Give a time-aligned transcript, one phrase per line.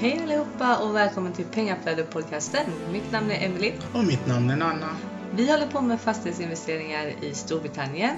[0.00, 2.64] Hej allihopa och välkommen till Pengaflödet-podcasten.
[2.92, 3.72] Mitt namn är Emily.
[3.94, 4.96] Och mitt namn är Nanna.
[5.34, 8.16] Vi håller på med fastighetsinvesteringar i Storbritannien.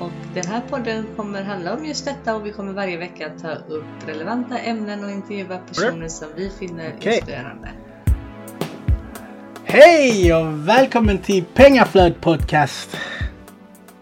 [0.00, 3.50] Och den här podden kommer handla om just detta och vi kommer varje vecka ta
[3.54, 7.16] upp relevanta ämnen och intervjua personer som vi finner Okej.
[7.16, 7.68] inspirerande.
[9.64, 12.96] Hej och välkommen till Pengaflöd podcast.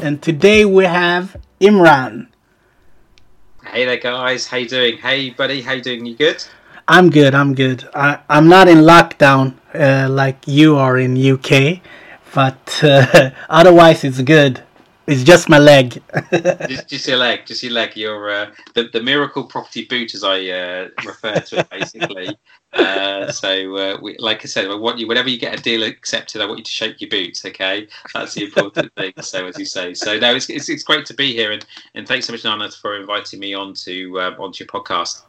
[0.03, 1.27] And today we have
[1.59, 2.27] Imran.
[3.63, 4.49] Hey there, guys.
[4.49, 4.99] How you doing?
[5.03, 5.63] Hey, buddy.
[5.63, 6.07] How you doing?
[6.07, 6.37] You good?
[6.87, 7.35] I'm good.
[7.35, 7.89] I'm good.
[7.95, 11.81] I, I'm not in lockdown uh, like you are in UK,
[12.35, 14.63] but uh, otherwise it's good.
[15.07, 16.03] It's just my leg.
[16.67, 17.45] just, just your leg.
[17.47, 17.95] Just your leg.
[17.97, 22.37] Your uh, the the miracle property boot, as I uh, refer to it, basically.
[22.75, 25.85] Uh, so, uh, we, like I said, I want you whenever you get a deal
[25.85, 27.45] accepted, I want you to shake your boots.
[27.45, 29.13] Okay, that's the important thing.
[29.21, 31.65] So, as you say, so no, it's, it's, it's great to be here, and,
[31.95, 35.23] and thanks so much, Nana, for inviting me onto um, onto your podcast.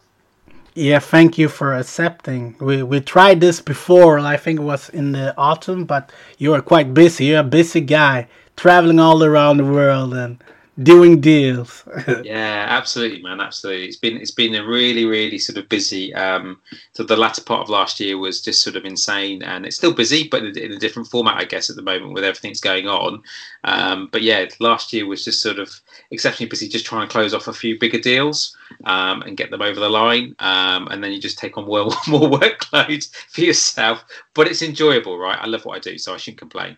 [0.76, 2.56] Yeah, thank you for accepting.
[2.60, 4.20] We we tried this before.
[4.20, 7.26] I think it was in the autumn, but you are quite busy.
[7.26, 10.44] You're a busy guy, traveling all around the world and
[10.82, 11.84] doing deals.
[12.24, 13.40] yeah, absolutely, man.
[13.40, 13.86] Absolutely.
[13.86, 16.14] It's been it's been a really really sort of busy.
[16.14, 16.60] Um,
[16.94, 19.94] so the latter part of last year was just sort of insane, and it's still
[19.94, 22.60] busy, but in, in a different format, I guess, at the moment with everything that's
[22.60, 23.24] going on.
[23.64, 25.80] Um, but yeah, last year was just sort of
[26.12, 29.62] exceptionally busy, just trying to close off a few bigger deals um, and get them
[29.62, 34.04] over the line, um, and then you just take on more more workload for yourself.
[34.34, 35.40] But it's enjoyable, right?
[35.40, 36.78] I love what I do, so I shouldn't complain.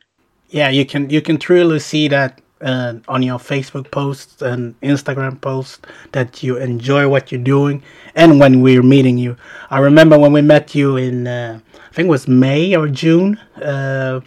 [0.49, 5.39] yeah, you can you can truly see that uh, on your Facebook posts and Instagram
[5.39, 5.79] posts
[6.11, 7.83] that you enjoy what you're doing,
[8.15, 9.37] and when we're meeting you.
[9.69, 13.37] I remember when we met you in uh, I think it was May or June.
[13.61, 14.21] Uh,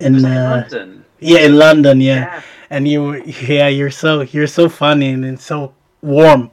[0.00, 1.04] in in uh, London?
[1.20, 2.14] yeah, in London, yeah.
[2.14, 2.42] Yeah.
[2.70, 6.50] And you, yeah, you're so you're so funny and, and so warm.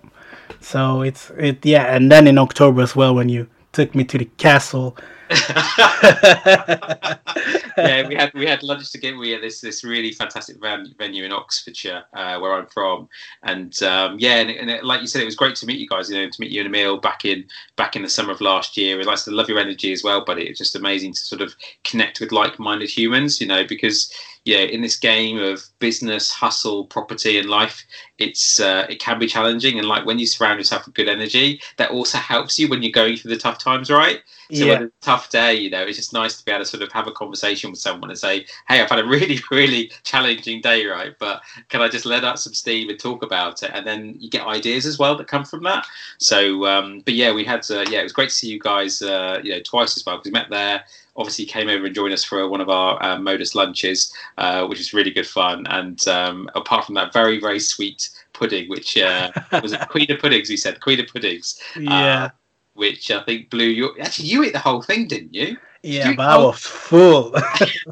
[0.59, 1.95] So it's it, yeah.
[1.95, 4.98] And then in October as well when you took me to the castle.
[7.77, 9.17] yeah, we had we had lunch together.
[9.17, 13.08] We had this this really fantastic venue in Oxfordshire, uh, where I'm from,
[13.43, 15.87] and um, yeah, and, and it, like you said, it was great to meet you
[15.87, 16.09] guys.
[16.09, 18.75] You know, to meet you and Emil back in back in the summer of last
[18.75, 18.99] year.
[18.99, 20.43] I'd like to love your energy as well, buddy.
[20.43, 23.39] It's just amazing to sort of connect with like-minded humans.
[23.39, 27.85] You know, because yeah, in this game of business, hustle, property, and life,
[28.17, 29.77] it's uh, it can be challenging.
[29.77, 32.91] And like when you surround yourself with good energy, that also helps you when you're
[32.91, 34.21] going through the tough times, right?
[34.52, 36.63] So yeah, when it's a tough day, you know, it's just nice to be able
[36.63, 39.39] to sort of have a conversation with someone and say, "Hey, I've had a really,
[39.52, 41.13] really challenging day, right?
[41.19, 44.29] But can I just let out some steam and talk about it?" And then you
[44.29, 45.85] get ideas as well that come from that.
[46.17, 49.03] So, um, but yeah, we had, uh, yeah, it was great to see you guys,
[49.03, 50.83] uh, you know, twice as well because we met there.
[51.17, 54.80] Obviously, came over and joined us for one of our uh, modus lunches, uh, which
[54.80, 55.67] is really good fun.
[55.67, 60.50] And um, apart from that, very, very sweet pudding, which uh, was Queen of Puddings.
[60.50, 62.30] We said Queen of Puddings yeah,
[62.73, 63.92] which I think blew your.
[64.02, 65.58] Actually, you ate the whole thing, didn't you?
[65.83, 66.10] yeah.
[66.11, 67.33] you- But I was full.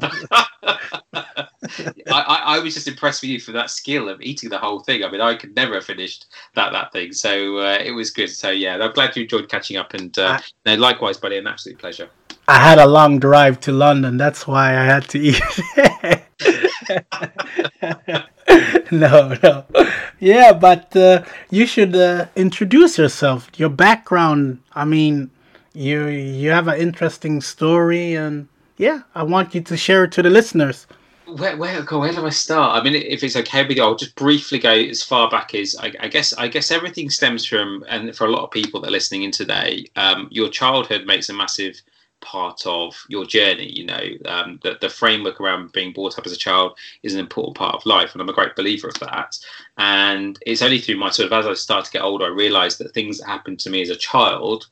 [1.12, 1.26] I,
[2.12, 5.04] I, I was just impressed with you for that skill of eating the whole thing.
[5.04, 7.12] I mean, I could never have finished that that thing.
[7.12, 8.28] So uh, it was good.
[8.30, 9.94] So yeah, I'm glad you enjoyed catching up.
[9.94, 12.08] And uh, I- no, likewise, buddy, an absolute pleasure.
[12.50, 14.16] I had a long drive to London.
[14.16, 15.40] That's why I had to eat.
[18.90, 19.64] no, no.
[20.18, 23.48] Yeah, but uh, you should uh, introduce yourself.
[23.56, 24.60] Your background.
[24.72, 25.30] I mean,
[25.74, 30.22] you you have an interesting story, and yeah, I want you to share it to
[30.22, 30.88] the listeners.
[31.26, 32.76] Where, where, where do I start?
[32.76, 35.76] I mean, if it's okay with you, I'll just briefly go as far back as
[35.78, 36.32] I, I guess.
[36.32, 39.30] I guess everything stems from, and for a lot of people that are listening in
[39.30, 41.80] today, um, your childhood makes a massive
[42.20, 43.70] part of your journey.
[43.70, 47.20] You know, um, the, the framework around being brought up as a child is an
[47.20, 49.38] important part of life, and I'm a great believer of that.
[49.78, 52.78] And it's only through my sort of as I start to get older, I realised
[52.78, 54.66] that things that happened to me as a child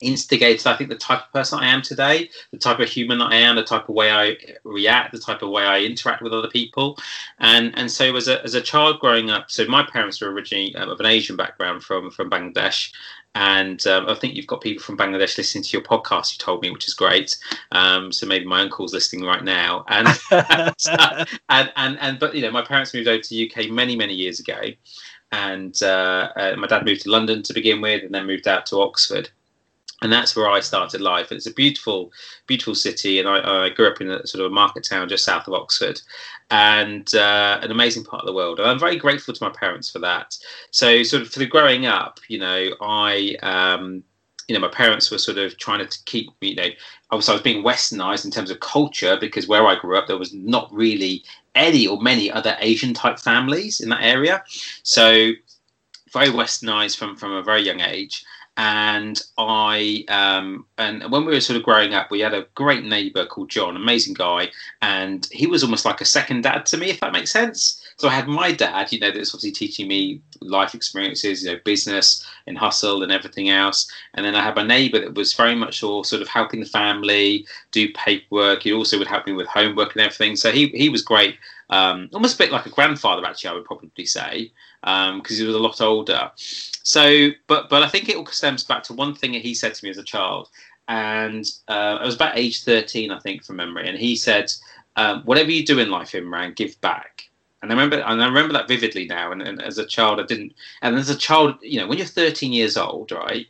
[0.00, 3.34] instigated i think the type of person i am today the type of human i
[3.34, 6.48] am the type of way i react the type of way i interact with other
[6.48, 6.98] people
[7.38, 10.74] and and so as a, as a child growing up so my parents were originally
[10.76, 12.92] um, of an asian background from from bangladesh
[13.36, 16.32] and um, I think you've got people from Bangladesh listening to your podcast.
[16.32, 17.36] You told me, which is great.
[17.70, 19.84] Um, so maybe my uncle's listening right now.
[19.88, 20.08] And,
[21.50, 24.14] and and and but you know, my parents moved over to the UK many many
[24.14, 24.60] years ago,
[25.32, 28.64] and uh, uh, my dad moved to London to begin with, and then moved out
[28.66, 29.28] to Oxford
[30.02, 31.32] and that's where I started life.
[31.32, 32.12] It's a beautiful,
[32.46, 35.24] beautiful city, and I, I grew up in a sort of a market town just
[35.24, 36.00] south of Oxford,
[36.50, 38.58] and uh, an amazing part of the world.
[38.60, 40.36] And I'm very grateful to my parents for that.
[40.70, 43.36] So, sort of for the growing up, you know, I.
[43.42, 44.04] Um,
[44.48, 46.68] you know, my parents were sort of trying to keep me, you know,
[47.10, 50.18] obviously I was being westernized in terms of culture because where I grew up, there
[50.18, 51.24] was not really
[51.56, 54.44] any or many other Asian type families in that area.
[54.84, 55.32] So
[56.12, 58.24] very westernized from, from a very young age.
[58.56, 62.84] And I um, and when we were sort of growing up, we had a great
[62.84, 64.50] neighbour called John, amazing guy,
[64.80, 67.82] and he was almost like a second dad to me, if that makes sense.
[67.98, 71.58] So I had my dad, you know, that's obviously teaching me life experiences, you know,
[71.64, 75.54] business and hustle and everything else, and then I had my neighbour that was very
[75.54, 78.62] much all sort of helping the family do paperwork.
[78.62, 80.34] He also would help me with homework and everything.
[80.36, 81.36] So he he was great.
[81.68, 84.52] Um, almost a bit like a grandfather, actually, I would probably say,
[84.86, 86.30] because um, he was a lot older.
[86.36, 89.74] So, but but I think it all stems back to one thing that he said
[89.74, 90.48] to me as a child,
[90.86, 94.52] and uh, I was about age thirteen, I think, from memory, and he said,
[94.94, 97.24] um, "Whatever you do in life, Imran, give back."
[97.62, 99.32] And I remember, and I remember that vividly now.
[99.32, 100.52] And, and as a child, I didn't.
[100.82, 103.46] And as a child, you know, when you're 13 years old, right,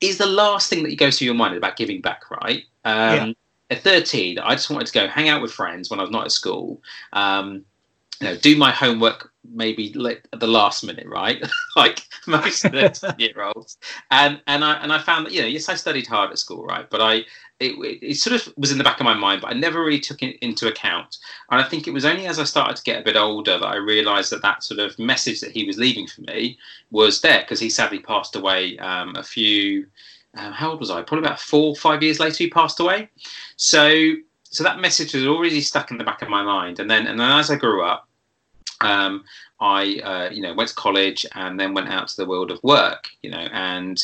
[0.00, 2.62] is the last thing that goes through your mind about giving back, right?
[2.86, 3.32] Um, yeah.
[3.70, 6.24] At 13, I just wanted to go hang out with friends when I was not
[6.24, 6.80] at school.
[7.12, 7.64] Um,
[8.20, 9.92] you know, do my homework maybe
[10.32, 11.42] at the last minute, right?
[11.76, 13.76] like most of the year olds.
[14.10, 16.64] And and I and I found that you know, yes, I studied hard at school,
[16.64, 16.88] right?
[16.88, 17.24] But I
[17.62, 20.00] it, it sort of was in the back of my mind, but I never really
[20.00, 21.18] took it into account.
[21.50, 23.66] And I think it was only as I started to get a bit older that
[23.66, 26.58] I realised that that sort of message that he was leaving for me
[26.90, 29.86] was there because he sadly passed away um, a few.
[30.34, 31.02] Um, how old was I?
[31.02, 33.10] Probably about four, five years later, he passed away.
[33.56, 34.14] So,
[34.52, 36.78] so that message was already stuck in the back of my mind.
[36.78, 38.06] And then, and then as I grew up,
[38.82, 39.24] um,
[39.60, 42.62] I, uh, you know, went to college and then went out to the world of
[42.62, 43.98] work, you know, and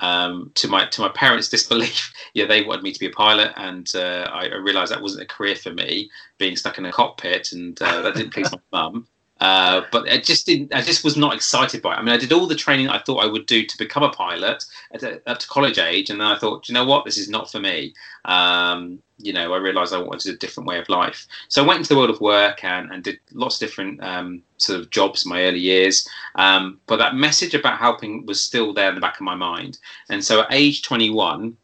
[0.00, 3.52] um, to my to my parents' disbelief, yeah, they wanted me to be a pilot,
[3.56, 6.92] and uh, I, I, realised that wasn't a career for me, being stuck in a
[6.92, 9.06] cockpit, and uh, that didn't please my mum.
[9.40, 10.74] Uh, but I just didn't.
[10.74, 11.98] I just was not excited by it.
[11.98, 14.10] I mean, I did all the training I thought I would do to become a
[14.10, 17.28] pilot at, up to college age, and then I thought, you know what, this is
[17.28, 17.92] not for me.
[18.24, 21.26] Um, you know, I realised I wanted a different way of life.
[21.48, 24.42] So I went into the world of work and, and did lots of different um,
[24.56, 26.06] sort of jobs in my early years.
[26.34, 29.78] Um, but that message about helping was still there in the back of my mind.
[30.10, 31.56] And so at age 21,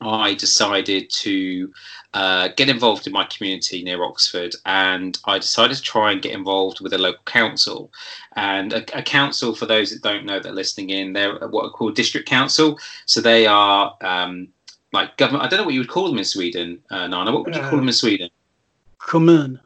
[0.00, 1.72] I decided to
[2.12, 6.32] uh, get involved in my community near Oxford, and I decided to try and get
[6.32, 7.90] involved with a local council.
[8.34, 11.64] And a, a council, for those that don't know that are listening in, they're what
[11.64, 12.78] are called district council.
[13.06, 14.48] So they are um,
[14.96, 15.44] like government.
[15.44, 17.32] I don't know what you would call them in Sweden, uh, Nana.
[17.32, 18.30] What would you call them in Sweden?
[18.98, 19.60] Commune.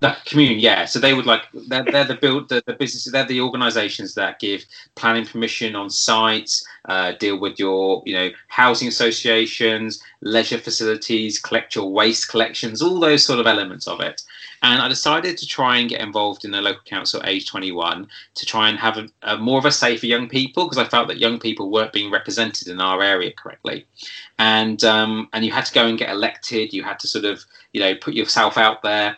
[0.00, 0.84] That commune, yeah.
[0.84, 3.12] So they would like they're, they're the build the, the businesses.
[3.12, 8.30] They're the organisations that give planning permission on sites, uh, deal with your you know
[8.46, 14.22] housing associations, leisure facilities, collect your waste collections, all those sort of elements of it.
[14.62, 18.46] And I decided to try and get involved in the local council age 21 to
[18.46, 21.08] try and have a, a more of a say for young people because I felt
[21.08, 23.86] that young people weren't being represented in our area correctly.
[24.38, 26.72] And um, and you had to go and get elected.
[26.72, 29.16] You had to sort of you know put yourself out there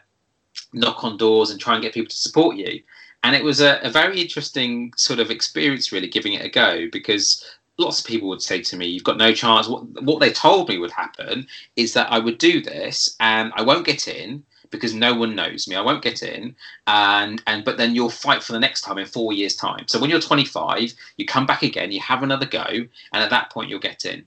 [0.73, 2.83] knock on doors and try and get people to support you.
[3.23, 6.89] And it was a, a very interesting sort of experience, really, giving it a go
[6.91, 7.45] because
[7.77, 10.69] lots of people would say to me, "You've got no chance." What what they told
[10.69, 11.47] me would happen
[11.77, 15.69] is that I would do this and I won't get in because no one knows
[15.69, 15.77] me.
[15.77, 16.55] I won't get in,
[16.87, 19.85] and and but then you'll fight for the next time in four years' time.
[19.89, 23.51] So when you're 25, you come back again, you have another go, and at that
[23.51, 24.25] point you'll get in.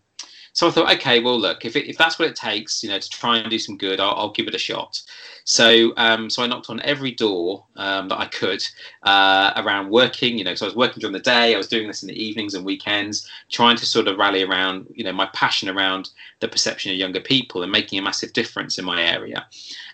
[0.55, 2.99] So I thought, okay, well, look, if, it, if that's what it takes, you know,
[2.99, 5.01] to try and do some good, I'll, I'll give it a shot.
[5.45, 8.63] So, um, so I knocked on every door um, that I could
[9.01, 10.37] uh, around working.
[10.37, 11.55] You know, so I was working during the day.
[11.55, 14.85] I was doing this in the evenings and weekends, trying to sort of rally around,
[14.93, 18.77] you know, my passion around the perception of younger people and making a massive difference
[18.77, 19.47] in my area.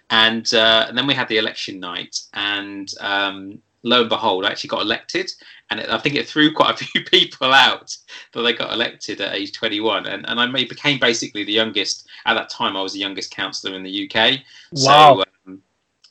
[0.10, 4.50] And uh, and then we had the election night, and um, lo and behold, I
[4.50, 5.32] actually got elected,
[5.70, 7.96] and it, I think it threw quite a few people out
[8.34, 12.34] that they got elected at age 21, and and I became basically the youngest at
[12.34, 12.76] that time.
[12.76, 14.40] I was the youngest councillor in the UK.
[14.72, 15.16] Wow.
[15.16, 15.26] So, um,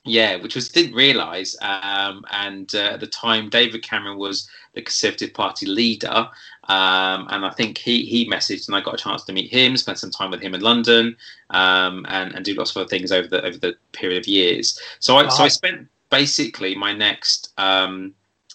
[0.04, 4.82] yeah, which was didn't realise, um, and uh, at the time David Cameron was the
[4.82, 6.28] Conservative Party leader,
[6.68, 9.76] um, and I think he he messaged, and I got a chance to meet him,
[9.76, 11.16] spend some time with him in London,
[11.50, 14.80] um, and and do lots of other things over the over the period of years.
[15.00, 15.28] So I wow.
[15.28, 18.14] so I spent basically my next um,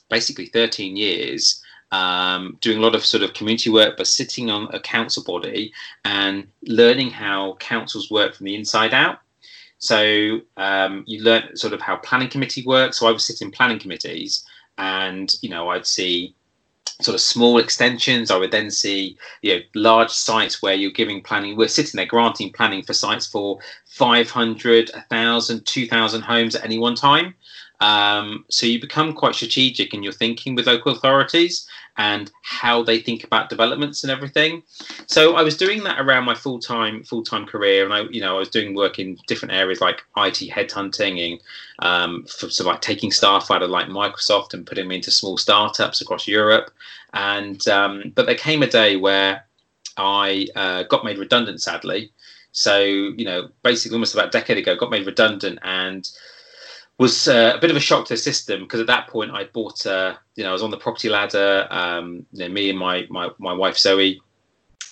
[0.10, 4.68] basically 13 years um, doing a lot of sort of community work, but sitting on
[4.74, 5.72] a council body
[6.06, 9.20] and learning how councils work from the inside out.
[9.84, 13.00] So um, you learn sort of how planning committee works.
[13.00, 14.46] So I would sit in planning committees,
[14.78, 16.34] and you know I'd see
[17.02, 18.32] sort of small extensions.
[18.32, 21.58] I would then see you know large sites where you're giving planning.
[21.58, 26.96] We're sitting there granting planning for sites for 500, 1,000, 2,000 homes at any one
[26.96, 27.34] time.
[27.82, 33.00] Um, so you become quite strategic in your thinking with local authorities and how they
[33.00, 34.64] think about developments and everything.
[35.08, 38.22] So I was doing that around my full time full time career, and I you
[38.22, 41.42] know I was doing work in different areas like IT headhunting and
[41.80, 45.38] um, for, so like taking staff out of like Microsoft and putting them into small
[45.38, 46.72] startups across Europe.
[47.14, 49.46] And um, but there came a day where
[49.98, 52.12] I uh, got made redundant, sadly.
[52.52, 56.10] So you know, basically, almost about a decade ago, got made redundant and
[57.00, 59.46] was uh, a bit of a shock to the system because at that point I
[59.46, 61.68] bought, uh, you know, I was on the property ladder.
[61.70, 64.22] Um, you know, me and my my my wife Zoe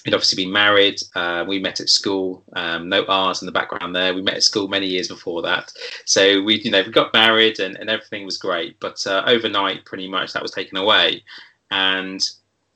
[0.05, 0.99] had obviously been married.
[1.15, 2.43] Uh, we met at school.
[2.53, 4.13] Um, no R's in the background there.
[4.13, 5.71] We met at school many years before that.
[6.05, 8.79] So we, you know, we got married and, and everything was great.
[8.79, 11.23] But uh, overnight, pretty much that was taken away.
[11.69, 12.27] And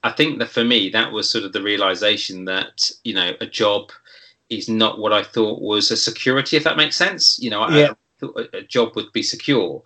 [0.03, 3.47] I think that for me, that was sort of the realization that, you know, a
[3.47, 3.91] job
[4.49, 7.39] is not what I thought was a security, if that makes sense.
[7.39, 7.87] You know, yeah.
[7.89, 7.95] I,
[8.53, 9.81] a job would be secure.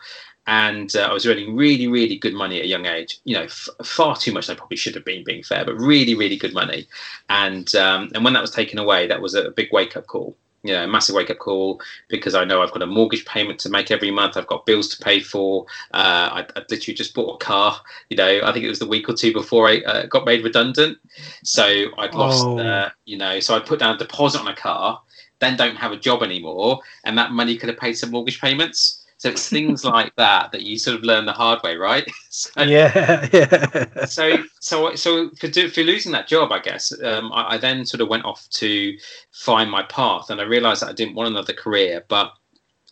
[0.48, 3.20] And uh, I was earning really, really good money at a young age.
[3.24, 6.16] You know, f- far too much I probably should have been, being fair, but really,
[6.16, 6.88] really good money.
[7.30, 10.36] And um, and when that was taken away, that was a big wake up call
[10.64, 13.70] you know, massive wake up call because I know I've got a mortgage payment to
[13.70, 14.36] make every month.
[14.36, 15.66] I've got bills to pay for.
[15.94, 17.80] Uh, I, I, literally just bought a car.
[18.10, 20.44] You know, I think it was the week or two before I uh, got made
[20.44, 20.98] redundant.
[21.44, 22.60] So I'd lost, oh.
[22.60, 25.02] uh, you know, so I put down a deposit on a car,
[25.40, 29.06] then don't have a job anymore, and that money could have paid some mortgage payments.
[29.18, 32.08] So it's things like that that you sort of learn the hard way, right?
[32.30, 34.06] so, yeah, yeah.
[34.06, 37.86] so, so, so for, do, for losing that job, I guess um, I, I, then
[37.86, 38.98] sort of went off to
[39.32, 42.06] find my path, and I realised that I didn't want another career.
[42.08, 42.34] But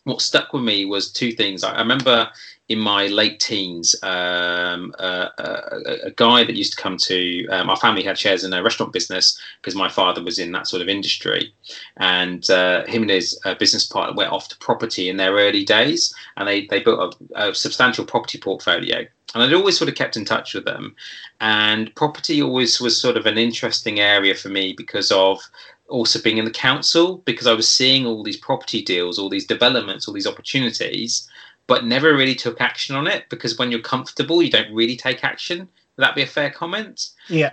[0.03, 1.63] what stuck with me was two things.
[1.63, 2.29] I, I remember
[2.69, 7.69] in my late teens, um, uh, uh, a, guy that used to come to um,
[7.69, 10.81] our family had shares in a restaurant business because my father was in that sort
[10.81, 11.53] of industry,
[11.97, 15.63] and uh, him and his uh, business partner went off to property in their early
[15.63, 19.05] days, and they they built a, a substantial property portfolio.
[19.33, 20.93] And I'd always sort of kept in touch with them,
[21.39, 25.39] and property always was sort of an interesting area for me because of
[25.87, 29.47] also being in the council because I was seeing all these property deals, all these
[29.47, 31.29] developments, all these opportunities,
[31.67, 35.23] but never really took action on it because when you're comfortable, you don't really take
[35.23, 35.59] action.
[35.59, 37.09] Would that be a fair comment?
[37.27, 37.51] Yeah.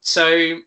[0.00, 0.58] So,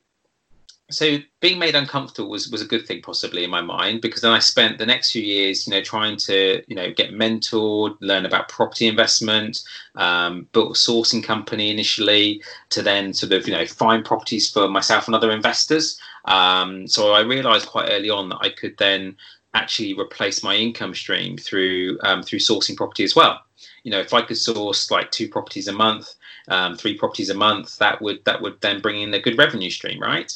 [0.89, 4.31] so being made uncomfortable was was a good thing possibly in my mind because then
[4.31, 8.25] I spent the next few years, you know, trying to you know get mentored, learn
[8.25, 9.63] about property investment,
[9.95, 14.69] um, built a sourcing company initially to then sort of you know find properties for
[14.69, 15.99] myself and other investors.
[16.25, 19.17] Um, so I realised quite early on that I could then
[19.55, 23.41] actually replace my income stream through um, through sourcing property as well.
[23.83, 26.13] You know, if I could source like two properties a month,
[26.49, 29.69] um, three properties a month, that would that would then bring in a good revenue
[29.69, 30.31] stream, right?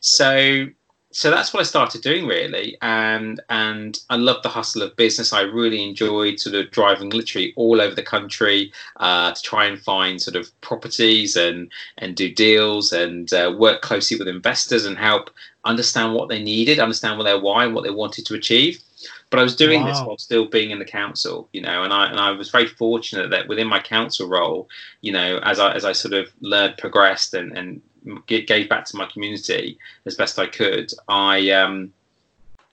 [0.00, 0.66] So
[1.12, 5.32] so that's what I started doing really, and and I love the hustle of business.
[5.32, 9.80] I really enjoyed sort of driving literally all over the country uh, to try and
[9.80, 14.96] find sort of properties and and do deals and uh, work closely with investors and
[14.96, 15.30] help
[15.64, 18.80] understand what they needed, understand what their why, and what they wanted to achieve.
[19.30, 19.88] But I was doing wow.
[19.88, 22.66] this while still being in the council, you know, and I and I was very
[22.68, 24.68] fortunate that within my council role,
[25.00, 27.82] you know, as I as I sort of learned, progressed, and and
[28.26, 31.92] gave back to my community as best I could, I um,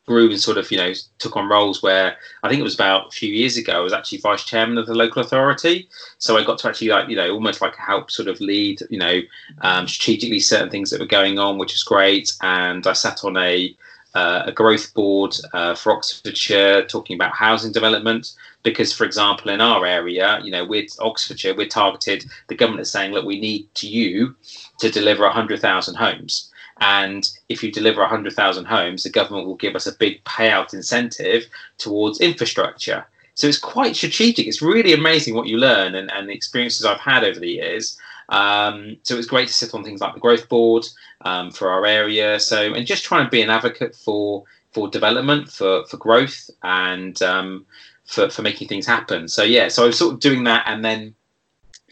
[0.08, 3.08] grew and sort of you know took on roles where I think it was about
[3.08, 5.88] a few years ago I was actually vice chairman of the local authority.
[6.18, 8.98] So I got to actually like you know almost like help sort of lead you
[8.98, 9.22] know
[9.62, 12.34] um, strategically certain things that were going on which is great.
[12.42, 13.76] And I sat on a
[14.18, 18.34] uh, a growth board uh, for Oxfordshire talking about housing development
[18.64, 22.92] because for example in our area you know with Oxfordshire we're targeted the government is
[22.92, 24.36] saying look we need to you
[24.80, 29.88] to deliver 100,000 homes and if you deliver 100,000 homes, the government will give us
[29.88, 31.46] a big payout incentive
[31.78, 33.06] towards infrastructure.
[33.34, 34.48] So it's quite strategic.
[34.48, 37.98] It's really amazing what you learn and, and the experiences I've had over the years.
[38.30, 40.86] Um, so it was great to sit on things like the growth board
[41.22, 42.40] um, for our area.
[42.40, 47.22] So and just trying to be an advocate for for development, for for growth, and
[47.22, 47.66] um,
[48.06, 49.28] for for making things happen.
[49.28, 51.16] So yeah, so I was sort of doing that, and then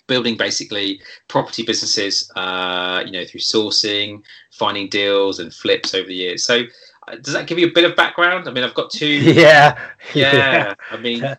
[0.08, 6.14] building basically property businesses, uh, you know, through sourcing, finding deals and flips over the
[6.14, 6.46] years.
[6.46, 6.64] So
[7.08, 8.48] uh, does that give you a bit of background?
[8.48, 9.06] I mean, I've got two.
[9.36, 9.80] Yeah.
[10.14, 10.34] Yeah.
[10.36, 10.76] yeah.
[10.92, 11.36] I mean,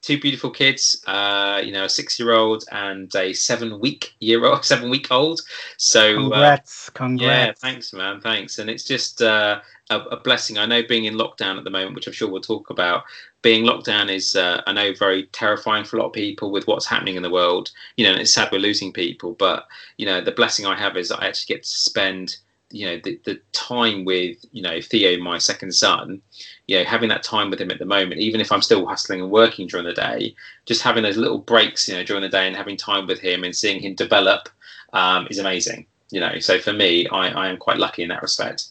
[0.00, 4.44] two beautiful kids, uh, you know, a six year old and a seven week year
[4.44, 5.40] old, seven week old.
[5.76, 6.88] So congrats.
[6.88, 7.60] Uh, congrats.
[7.62, 7.70] Yeah.
[7.70, 8.20] Thanks, man.
[8.20, 8.58] Thanks.
[8.58, 10.58] And it's just, uh, a, a, blessing.
[10.58, 13.04] I know being in lockdown at the moment, which I'm sure we'll talk about,
[13.42, 16.66] being locked down is, uh, I know, very terrifying for a lot of people with
[16.66, 17.70] what's happening in the world.
[17.96, 21.10] You know, it's sad we're losing people, but you know, the blessing I have is
[21.10, 22.36] I actually get to spend
[22.70, 26.20] you know the, the time with you know Theo, my second son,
[26.66, 29.20] you know having that time with him at the moment, even if I'm still hustling
[29.20, 30.34] and working during the day,
[30.66, 33.44] just having those little breaks, you know, during the day and having time with him
[33.44, 34.48] and seeing him develop
[34.92, 35.86] um, is amazing.
[36.10, 38.68] You know, so for me, I, I am quite lucky in that respect.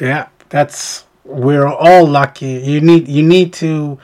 [0.00, 2.60] Yeah, that's we're all lucky.
[2.64, 3.98] You need you need to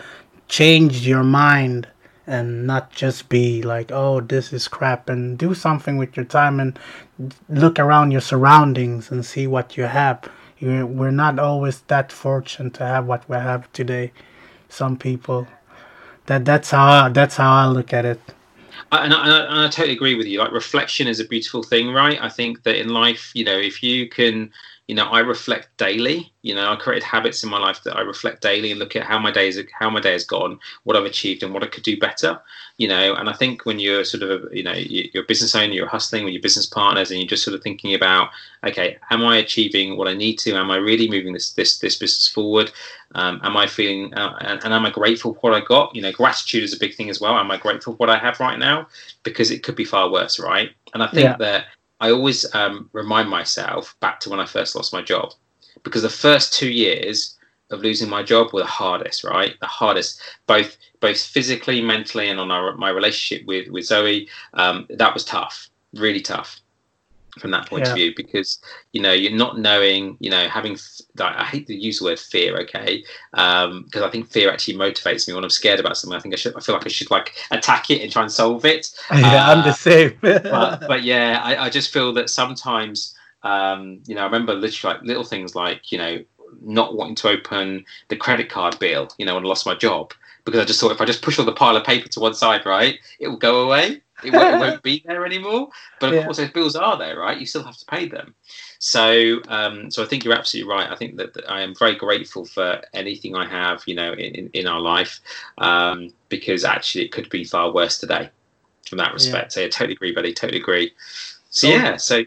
[0.48, 1.88] change your mind
[2.30, 6.60] and not just be like, oh, this is crap, and do something with your time
[6.60, 6.78] and
[7.48, 10.30] look around your surroundings and see what you have.
[10.62, 14.12] we're not always that fortunate to have what we have today.
[14.68, 15.48] Some people,
[16.26, 18.20] that that's how I, that's how I look at it.
[18.92, 20.38] And I, and I totally agree with you.
[20.38, 22.18] Like reflection is a beautiful thing, right?
[22.22, 24.52] I think that in life, you know, if you can
[24.90, 26.32] you know i reflect daily.
[26.42, 29.04] You know i created habits in my life that i reflect daily and look at
[29.04, 31.84] how my days how my day has gone what i've achieved and what i could
[31.84, 32.40] do better
[32.76, 33.14] you know.
[33.14, 35.86] And i think when you're sort of a, you know you're a business owner you're
[35.86, 38.30] hustling with your business partners and you're just sort of thinking about
[38.66, 40.56] okay am i achieving what i need to?
[40.56, 42.72] Am i really moving this this this business forward?
[43.14, 45.94] Um, am i feeling uh, and, and am i grateful for what i got?
[45.94, 47.36] You know gratitude is a big thing as well.
[47.36, 48.88] Am i grateful for what i have right now?
[49.22, 50.70] Because it could be far worse right?
[50.94, 51.36] And i think yeah.
[51.36, 51.66] that
[52.00, 55.32] I always um, remind myself back to when I first lost my job,
[55.82, 57.36] because the first two years
[57.70, 59.54] of losing my job were the hardest, right?
[59.60, 64.28] The hardest, both both physically, mentally, and on our, my relationship with with Zoe.
[64.54, 66.60] Um, that was tough, really tough
[67.38, 67.90] from that point yeah.
[67.90, 68.58] of view because
[68.92, 70.76] you know you're not knowing you know having
[71.20, 73.04] i hate to use the word fear okay?
[73.34, 76.16] Um because i think fear actually motivates me when i'm scared about something.
[76.16, 78.32] I think i should i feel like i should like attack it and try and
[78.32, 78.88] solve it.
[79.10, 80.16] Yeah uh, i'm the same.
[80.20, 84.94] but, but, yeah I, I just feel that sometimes um you know i remember literally
[84.94, 86.22] like little things like you know
[86.62, 90.12] not wanting to open the credit card bill you know when i lost my job
[90.44, 92.34] because i just thought if i just push all the pile of paper to one
[92.34, 95.68] side right it will go away it won't, won't be there anymore.
[95.98, 96.24] But of yeah.
[96.24, 97.38] course, those bills are there, right?
[97.38, 98.34] You still have to pay them.
[98.78, 100.90] So, um, so I think you're absolutely right.
[100.90, 104.48] I think that, that, I am very grateful for anything I have, you know, in,
[104.52, 105.20] in our life,
[105.58, 108.30] um, because actually it could be far worse today,
[108.88, 109.56] from that respect.
[109.56, 109.62] Yeah.
[109.62, 110.32] So, I totally agree, buddy.
[110.32, 110.92] Totally agree.
[111.50, 111.96] So, so yeah.
[111.96, 112.24] So,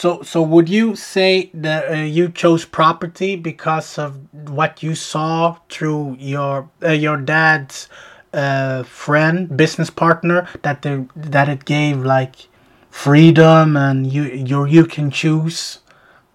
[0.00, 4.16] so, so would you say that uh, you chose property because of
[4.48, 7.86] what you saw through your uh, your dad's
[8.32, 12.48] uh, friend, business partner that they, that it gave like
[12.90, 15.78] freedom and you you you can choose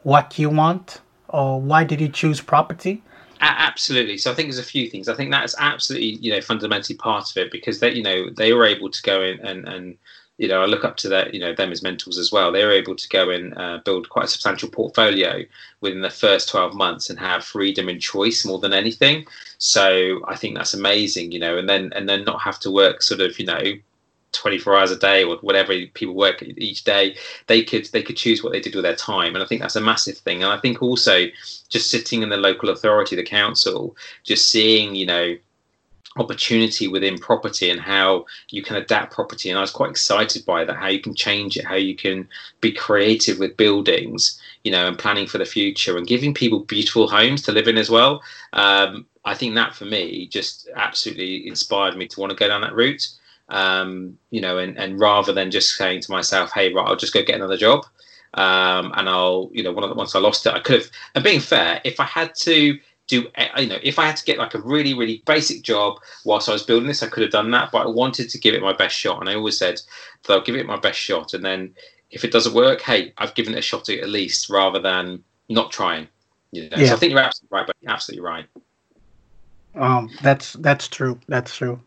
[0.04, 3.04] what you want or why did you choose property?
[3.42, 4.18] Absolutely.
[4.18, 5.10] So I think there's a few things.
[5.10, 8.53] I think that's absolutely you know fundamentally part of it because they you know they
[8.53, 9.98] were able to go in and and
[10.38, 12.51] you know, I look up to that, you know, them as mentors as well.
[12.51, 15.44] They were able to go and uh, build quite a substantial portfolio
[15.79, 19.25] within the first 12 months and have freedom and choice more than anything.
[19.57, 23.01] So I think that's amazing, you know, and then, and then not have to work
[23.01, 23.61] sort of, you know,
[24.35, 27.15] 24 hours a day or whatever people work each day.
[27.48, 29.75] They could they could choose what they did with their time and i think that's
[29.75, 30.44] a massive thing.
[30.44, 31.27] And i think also
[31.70, 35.37] just sitting in the local authority the council just seeing you know
[36.18, 39.50] opportunity within property and how you can adapt property.
[39.50, 42.28] And i was quite excited by that how you can change it how you can
[42.62, 47.08] be creative with buildings you know and planning for the future and giving people beautiful
[47.08, 48.22] homes to live in as well.
[48.54, 52.62] Um, i think that for me just absolutely inspired me to want to go down
[52.62, 53.08] that route.
[53.50, 57.14] Um, you know and, and rather than just saying to myself hey right i'll just
[57.14, 57.86] go get another job
[58.34, 61.80] um, and i'll you know once i lost it i could have and being fair
[61.84, 63.27] if i had to do
[63.59, 66.53] you know if i had to get like a really really basic job whilst i
[66.53, 68.74] was building this i could have done that but i wanted to give it my
[68.74, 69.79] best shot and i always said
[70.24, 71.74] that i'll give it my best shot and then
[72.11, 75.72] if it doesn't work hey i've given it a shot at least rather than not
[75.72, 76.07] trying
[76.51, 76.77] you know?
[76.77, 76.87] yeah.
[76.87, 78.46] so i think you're absolutely right but you're absolutely right
[79.75, 81.79] um that's that's true that's true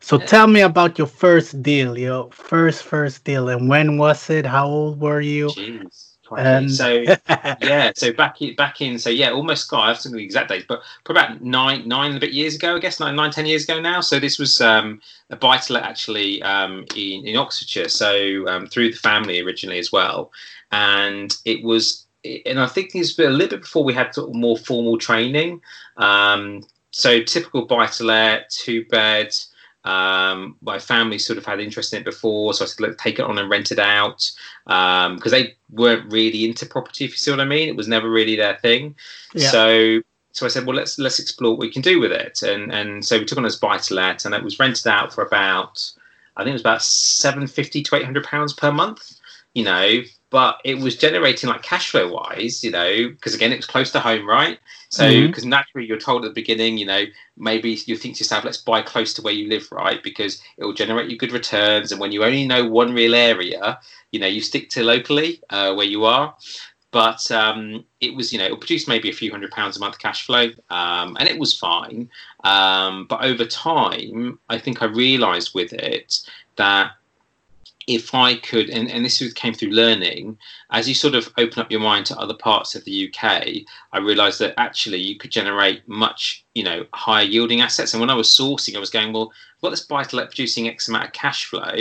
[0.00, 0.26] so yeah.
[0.26, 4.66] tell me about your first deal your first first deal and when was it how
[4.66, 9.68] old were you Jeez um, so yeah, so back in, back in, so yeah, almost
[9.68, 12.32] got I have to the exact dates, but probably about nine nine and a bit
[12.32, 14.00] years ago, I guess nine nine ten years ago now.
[14.00, 18.66] So this was um, a buy to let actually um, in in Oxfordshire, so um,
[18.66, 20.32] through the family originally as well,
[20.72, 22.06] and it was,
[22.46, 24.98] and I think it it's a little bit before we had sort of more formal
[24.98, 25.60] training.
[25.96, 29.53] Um, so typical buy to let, two beds
[29.84, 33.18] um, my family sort of had interest in it before, so I said, "Look, take
[33.18, 34.30] it on and rent it out,"
[34.64, 37.04] because um, they weren't really into property.
[37.04, 38.94] If you see what I mean, it was never really their thing.
[39.34, 39.50] Yeah.
[39.50, 40.00] So,
[40.32, 43.04] so I said, "Well, let's let's explore what we can do with it." And and
[43.04, 45.90] so we took on as buy to let, and it was rented out for about,
[46.36, 49.20] I think it was about seven fifty to eight hundred pounds per month.
[49.52, 50.00] You know,
[50.34, 53.92] but it was generating like cash flow wise, you know, because again, it was close
[53.92, 54.58] to home, right?
[54.88, 55.50] So, because mm-hmm.
[55.50, 57.04] naturally you're told at the beginning, you know,
[57.36, 60.02] maybe you think to yourself, let's buy close to where you live, right?
[60.02, 61.92] Because it will generate you good returns.
[61.92, 63.78] And when you only know one real area,
[64.10, 66.34] you know, you stick to locally uh, where you are.
[66.90, 70.00] But um, it was, you know, it produced maybe a few hundred pounds a month
[70.00, 72.10] cash flow, um, and it was fine.
[72.42, 76.90] Um, but over time, I think I realised with it that
[77.86, 80.38] if I could, and, and this came through learning,
[80.70, 83.98] as you sort of open up your mind to other parts of the UK, I
[83.98, 87.92] realized that actually you could generate much, you know, higher yielding assets.
[87.92, 90.30] And when I was sourcing, I was going, well, I've got this buy to let
[90.30, 91.74] producing X amount of cash flow.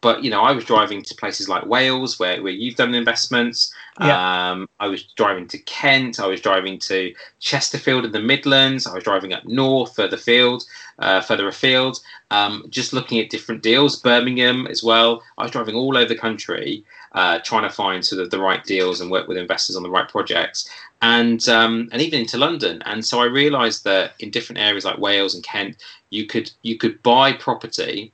[0.00, 3.74] But, you know, I was driving to places like Wales where, where you've done investments.
[4.00, 4.50] Yeah.
[4.50, 6.20] Um, I was driving to Kent.
[6.20, 8.86] I was driving to Chesterfield in the Midlands.
[8.86, 10.64] I was driving up north, further field,
[10.98, 14.00] uh, further afield, um, just looking at different deals.
[14.00, 15.22] Birmingham as well.
[15.36, 16.82] I was driving all over the country,
[17.12, 19.90] uh, trying to find sort of the right deals and work with investors on the
[19.90, 20.70] right projects,
[21.02, 22.82] and um, and even into London.
[22.86, 25.76] And so I realised that in different areas like Wales and Kent,
[26.08, 28.12] you could you could buy property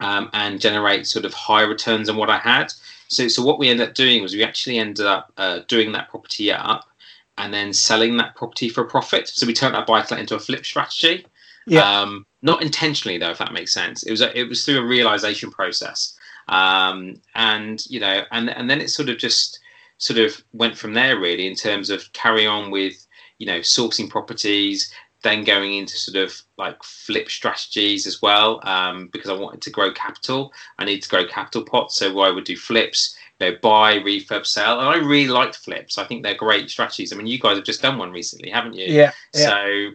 [0.00, 2.72] um, and generate sort of higher returns than what I had.
[3.08, 6.08] So, so what we ended up doing was we actually ended up uh, doing that
[6.08, 6.88] property up
[7.38, 9.28] and then selling that property for a profit.
[9.28, 11.26] So we turned that buy to into a flip strategy.
[11.66, 12.00] Yeah.
[12.00, 14.04] Um, not intentionally though, if that makes sense.
[14.04, 16.16] It was a, it was through a realization process,
[16.48, 19.58] um, and you know, and and then it sort of just
[19.98, 23.06] sort of went from there really in terms of carry on with
[23.38, 24.92] you know sourcing properties,
[25.26, 29.70] then going into sort of like flip strategies as well um, because I wanted to
[29.70, 30.52] grow capital.
[30.78, 34.46] I need to grow capital pots, so I would do flips, you know, buy, refurb,
[34.46, 35.98] sell, and I really liked flips.
[35.98, 37.12] I think they're great strategies.
[37.12, 38.86] I mean, you guys have just done one recently, haven't you?
[38.86, 39.12] Yeah.
[39.34, 39.48] yeah.
[39.48, 39.90] So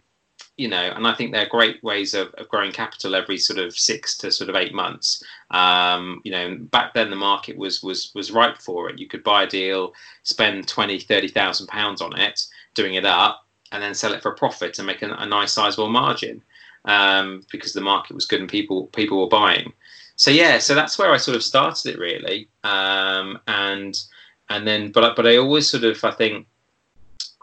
[0.58, 3.76] you know, and I think they're great ways of, of growing capital every sort of
[3.76, 5.24] six to sort of eight months.
[5.50, 9.00] Um, you know, back then the market was was was ripe for it.
[9.00, 13.48] You could buy a deal, spend twenty, thirty thousand pounds on it, doing it up,
[13.71, 16.41] and then sell it for a profit and make a, a nice sizable margin
[16.86, 19.73] um, because the market was good and people people were buying.
[20.15, 24.01] So yeah, so that's where I sort of started it really, um, and
[24.49, 26.47] and then but but I always sort of I think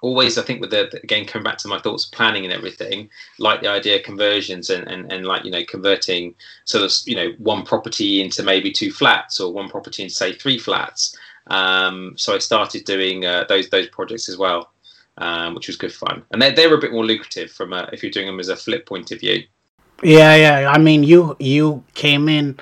[0.01, 3.11] always I think with the again coming back to my thoughts of planning and everything,
[3.39, 7.17] like the idea of conversions and, and, and like you know converting sort of you
[7.17, 11.17] know one property into maybe two flats or one property into say three flats.
[11.49, 14.71] Um, so I started doing uh, those those projects as well
[15.19, 16.23] um, which was good fun.
[16.33, 18.49] And they they were a bit more lucrative from a, if you're doing them as
[18.49, 19.45] a flip point of view.
[20.03, 20.71] Yeah, yeah.
[20.71, 22.59] I mean, you you came in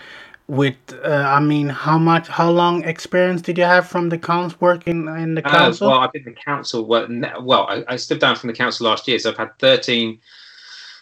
[0.49, 4.57] with uh, I mean, how much, how long experience did you have from the council
[4.61, 5.88] working in the uh, council?
[5.88, 6.87] Uh, well, I've been in the council.
[6.87, 7.07] Well,
[7.40, 10.21] well, I, I stood down from the council last year, so I've had thirteen.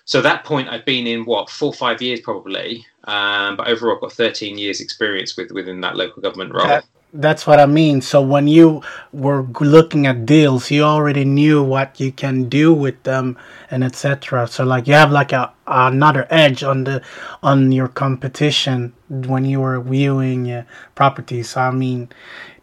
[0.07, 2.87] So at that point, I've been in what four, five years probably.
[3.05, 6.67] Um, but overall, I've got thirteen years experience with within that local government role.
[6.67, 8.00] That, that's what I mean.
[8.00, 13.00] So when you were looking at deals, you already knew what you can do with
[13.05, 13.38] them
[13.70, 14.48] and etc.
[14.48, 17.03] So like you have like a another edge on the
[17.42, 20.64] on your competition when you were viewing uh,
[20.96, 21.50] properties.
[21.50, 22.09] So I mean,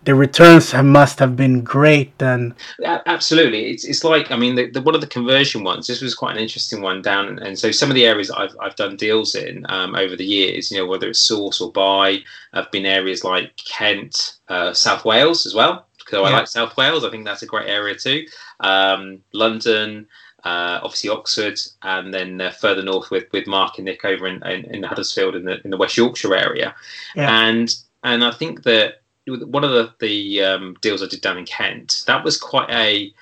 [0.03, 2.55] the returns must have been great then.
[2.83, 5.85] Absolutely, it's it's like I mean, the, the, one of the conversion ones.
[5.85, 8.75] This was quite an interesting one down, and so some of the areas I've I've
[8.75, 10.71] done deals in um, over the years.
[10.71, 12.19] You know, whether it's source or buy,
[12.53, 15.87] have been areas like Kent, uh, South Wales as well.
[16.07, 16.29] So yeah.
[16.29, 17.05] I like South Wales.
[17.05, 18.25] I think that's a great area too.
[18.59, 20.07] Um, London.
[20.43, 24.41] Uh, obviously Oxford, and then uh, further north with with Mark and Nick over in,
[24.47, 26.73] in, in Huddersfield in the in the West Yorkshire area,
[27.15, 27.45] yeah.
[27.45, 27.71] and
[28.03, 32.03] and I think that one of the the um, deals I did down in Kent,
[32.07, 33.13] that was quite a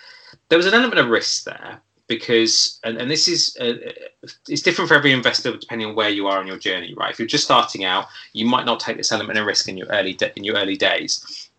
[0.49, 3.73] there was an element of risk there because and, and this is uh,
[4.47, 7.12] it's different for every investor depending on where you are in your journey right?
[7.12, 9.88] If you're just starting out you might not take this element of risk in your
[9.88, 11.49] early de- in your early days.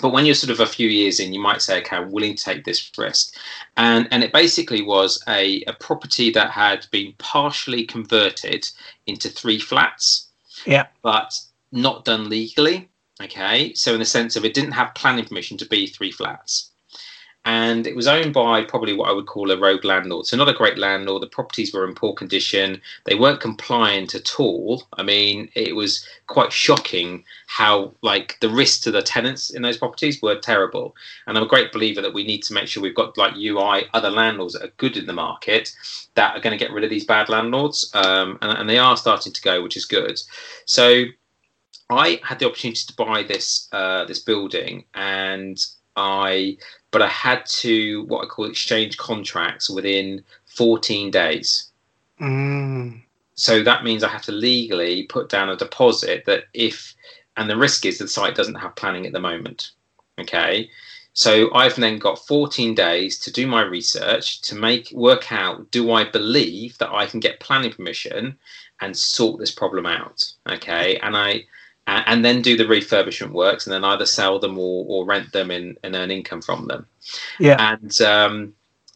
[0.00, 2.34] But when you're sort of a few years in you might say okay i'm willing
[2.34, 3.36] to take this risk.
[3.76, 8.68] And and it basically was a, a property that had been partially converted
[9.06, 10.28] into three flats
[10.66, 10.86] yeah.
[11.02, 11.38] but
[11.72, 12.89] not done legally
[13.22, 16.70] Okay, so in the sense of it didn't have planning permission to be three flats.
[17.46, 20.26] And it was owned by probably what I would call a rogue landlord.
[20.26, 21.22] So, not a great landlord.
[21.22, 22.82] The properties were in poor condition.
[23.04, 24.82] They weren't compliant at all.
[24.98, 29.78] I mean, it was quite shocking how, like, the risks to the tenants in those
[29.78, 30.94] properties were terrible.
[31.26, 33.86] And I'm a great believer that we need to make sure we've got, like, UI,
[33.94, 35.74] other landlords that are good in the market
[36.16, 37.90] that are going to get rid of these bad landlords.
[37.94, 40.20] Um, and, and they are starting to go, which is good.
[40.66, 41.04] So,
[41.90, 45.58] I had the opportunity to buy this uh, this building, and
[45.96, 46.56] I
[46.92, 51.70] but I had to what I call exchange contracts within 14 days.
[52.20, 53.02] Mm.
[53.34, 56.94] So that means I have to legally put down a deposit that if
[57.36, 59.72] and the risk is the site doesn't have planning at the moment.
[60.18, 60.70] Okay.
[61.12, 65.90] So I've then got 14 days to do my research to make work out do
[65.90, 68.38] I believe that I can get planning permission
[68.80, 70.32] and sort this problem out.
[70.48, 70.98] Okay.
[70.98, 71.44] And I
[71.90, 75.50] and then do the refurbishment works and then either sell them or, or rent them
[75.50, 76.86] and, and earn income from them.
[77.38, 77.56] Yeah.
[77.58, 78.54] And um,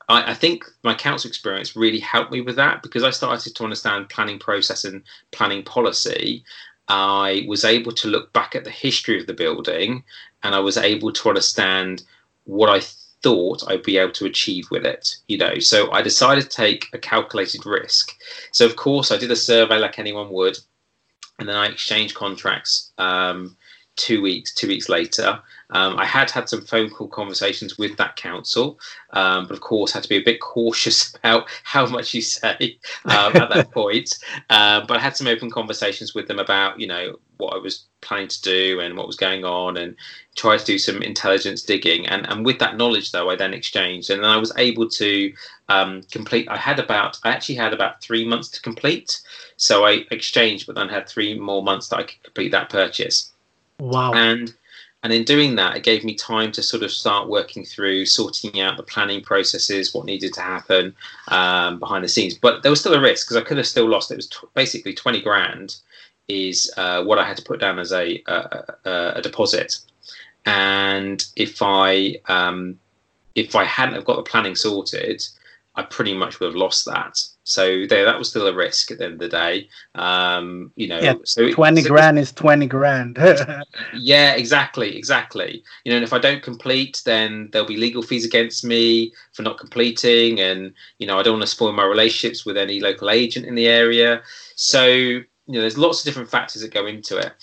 [0.09, 3.65] I, I, think my council experience really helped me with that because I started to
[3.65, 5.03] understand planning process and
[5.33, 6.45] planning policy.
[6.87, 10.05] I was able to look back at the history of the building
[10.43, 12.03] and I was able to understand
[12.45, 12.81] what I
[13.23, 15.17] thought I'd be able to achieve with it.
[15.27, 18.15] You know, so I decided to take a calculated risk.
[18.53, 20.59] So of course I did a survey like anyone would,
[21.39, 23.57] and then I exchanged contracts um,
[23.97, 25.41] two weeks two weeks later.
[25.71, 28.79] Um, I had had some phone call conversations with that council,
[29.13, 32.79] um, but of course had to be a bit cautious about how much you say
[33.07, 34.19] um, at that point.
[34.51, 37.87] Uh, but I had some open conversations with them about you know what I was
[38.01, 39.97] planning to do and what was going on, and
[40.37, 42.07] try to do some intelligence digging.
[42.07, 45.33] And and with that knowledge though, I then exchanged, and then I was able to
[45.69, 46.49] um, complete.
[46.49, 49.21] I had about I actually had about three months to complete,
[49.57, 53.33] so I exchanged, but then had three more months that I could complete that purchase.
[53.79, 54.13] Wow.
[54.15, 54.55] And
[55.03, 58.61] and in doing that, it gave me time to sort of start working through sorting
[58.63, 60.95] out the planning processes, what needed to happen
[61.29, 62.35] um, behind the scenes.
[62.35, 64.11] But there was still a risk because I could have still lost.
[64.11, 65.77] It was t- basically 20 grand
[66.29, 69.77] is uh, what I had to put down as a, a, a deposit.
[70.47, 72.79] And if I um,
[73.35, 75.23] if I hadn't have got the planning sorted,
[75.75, 77.21] I pretty much would have lost that.
[77.45, 79.69] So there, that was still a risk at the end of the day.
[79.95, 83.19] Um, you know, yeah, so twenty so, grand is twenty grand.
[83.95, 85.63] yeah, exactly, exactly.
[85.85, 89.43] You know, and if I don't complete, then there'll be legal fees against me for
[89.43, 93.11] not completing, and you know, I don't want to spoil my relationships with any local
[93.11, 94.23] agent in the area.
[94.57, 97.35] So you know, there's lots of different factors that go into it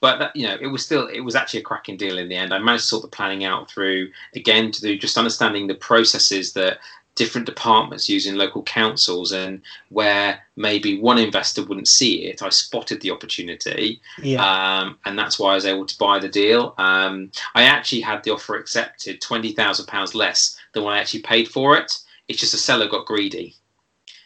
[0.00, 2.36] but that, you know it was still it was actually a cracking deal in the
[2.36, 5.74] end i managed to sort the planning out through again to do just understanding the
[5.74, 6.78] processes that
[7.18, 13.00] different departments using local councils and where maybe one investor wouldn't see it i spotted
[13.00, 14.40] the opportunity yeah.
[14.40, 18.22] um, and that's why i was able to buy the deal um, i actually had
[18.22, 22.58] the offer accepted £20000 less than what i actually paid for it it's just the
[22.58, 23.56] seller got greedy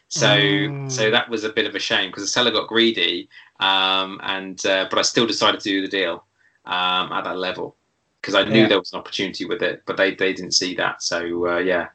[0.08, 0.92] so mm.
[0.92, 3.26] so that was a bit of a shame because the seller got greedy
[3.60, 6.24] um, and uh, but i still decided to do the deal
[6.66, 7.74] um, at that level
[8.20, 8.68] because i knew yeah.
[8.68, 11.88] there was an opportunity with it but they, they didn't see that so uh, yeah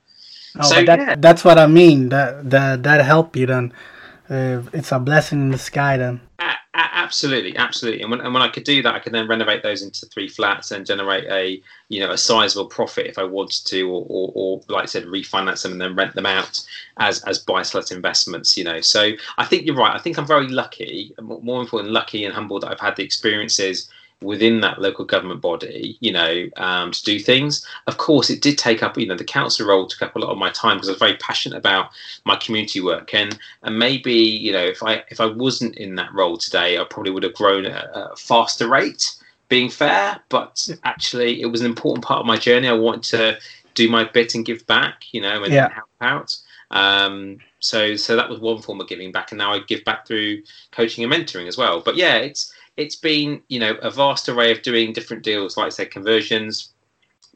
[0.55, 1.15] Oh, so, that, yeah.
[1.17, 2.09] that's what I mean.
[2.09, 3.73] That that that help you then.
[4.29, 6.19] Uh, it's a blessing in the sky then.
[6.39, 8.01] A- absolutely, absolutely.
[8.01, 10.27] And when, and when I could do that, I could then renovate those into three
[10.27, 14.31] flats and generate a you know a sizable profit if I wanted to, or, or,
[14.35, 16.65] or like I said, refinance them and then rent them out
[16.97, 18.57] as as buy to let investments.
[18.57, 19.95] You know, so I think you're right.
[19.95, 23.89] I think I'm very lucky, more important, lucky and humble that I've had the experiences
[24.21, 27.65] within that local government body, you know, um, to do things.
[27.85, 30.31] Of course, it did take up, you know, the council role took up a lot
[30.31, 31.91] of my time because I was very passionate about
[32.25, 36.13] my community work, and and maybe you know, if I if I wasn't in that
[36.13, 39.13] role today, I probably would have grown at a faster rate.
[39.49, 42.67] Being fair, but actually, it was an important part of my journey.
[42.67, 43.39] I wanted to
[43.75, 45.69] do my bit and give back, you know, and yeah.
[45.69, 46.35] help out.
[46.71, 50.05] Um, so so that was one form of giving back, and now I give back
[50.05, 51.81] through coaching and mentoring as well.
[51.81, 55.67] But yeah, it's it's been you know a vast array of doing different deals, like
[55.67, 56.69] I said, conversions,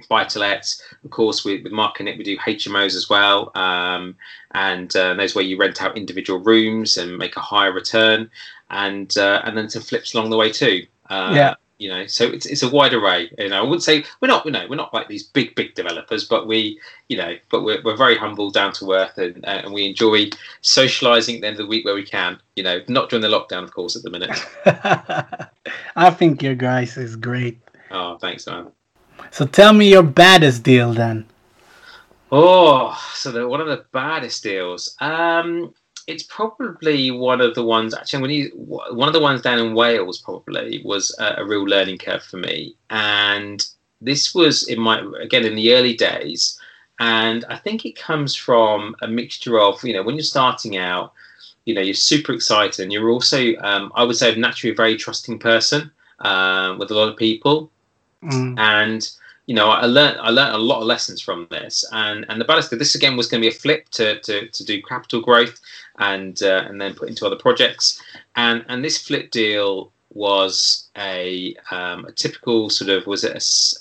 [0.10, 0.82] buy to lets.
[1.04, 4.16] Of course, with, with Mark and it we do HMOs as well, um,
[4.52, 8.30] and uh, those where you rent out individual rooms and make a higher return,
[8.70, 10.86] and uh, and then some flips along the way too.
[11.10, 13.30] Uh, yeah you know so it's, it's a wide array.
[13.40, 15.74] You know i wouldn't say we're not you know we're not like these big big
[15.74, 19.62] developers but we you know but we're, we're very humble down to earth and, uh,
[19.64, 20.30] and we enjoy
[20.62, 23.28] socializing at the end of the week where we can you know not during the
[23.28, 24.30] lockdown of course at the minute.
[25.96, 27.60] I think your guys is great.
[27.90, 28.72] Oh thanks man.
[29.32, 31.26] So tell me your baddest deal then.
[32.32, 34.96] Oh so the, one of the baddest deals.
[35.02, 35.74] Um
[36.08, 39.74] it's probably one of the ones actually when you one of the ones down in
[39.74, 42.76] Wales probably was a, a, real learning curve for me.
[42.90, 43.66] And
[44.02, 46.60] this was in my again in the early days.
[47.00, 51.14] And I think it comes from a mixture of you know when you're starting out
[51.66, 54.98] you know you're super excited and you're also um, I would say naturally a very
[54.98, 57.72] trusting person um, with a lot of people.
[58.24, 58.60] Mm.
[58.60, 59.12] and
[59.48, 62.46] you know, I learned I learned a lot of lessons from this, and and the
[62.46, 65.60] Ballester this again was going to be a flip to to, to do capital growth,
[66.02, 68.02] and uh, and then put into other projects,
[68.36, 73.32] and and this flip deal was a um, a typical sort of was it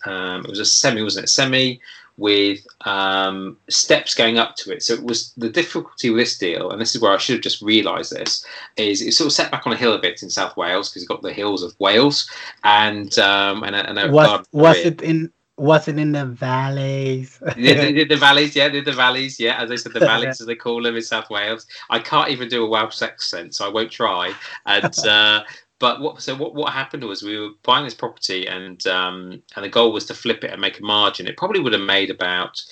[0.06, 1.28] a um, it was a semi wasn't it?
[1.28, 1.80] Semi
[2.16, 4.82] with um, steps going up to it.
[4.82, 7.42] So it was the difficulty with this deal, and this is where I should have
[7.42, 8.44] just realised this,
[8.76, 11.02] is it's sort of set back on a hill a bit in South Wales because
[11.02, 12.30] you've got the hills of Wales,
[12.62, 17.38] and um, and, a, and a was was it in was it in the valleys?
[17.54, 19.62] did, did the valleys, yeah, did the valleys, yeah.
[19.62, 21.66] As I said, the valleys as they call them in South Wales.
[21.90, 24.32] I can't even do a Welsh accent, so I won't try.
[24.64, 25.42] And uh,
[25.78, 29.64] but what so what, what happened was we were buying this property and um, and
[29.64, 31.26] the goal was to flip it and make a margin.
[31.26, 32.62] It probably would have made about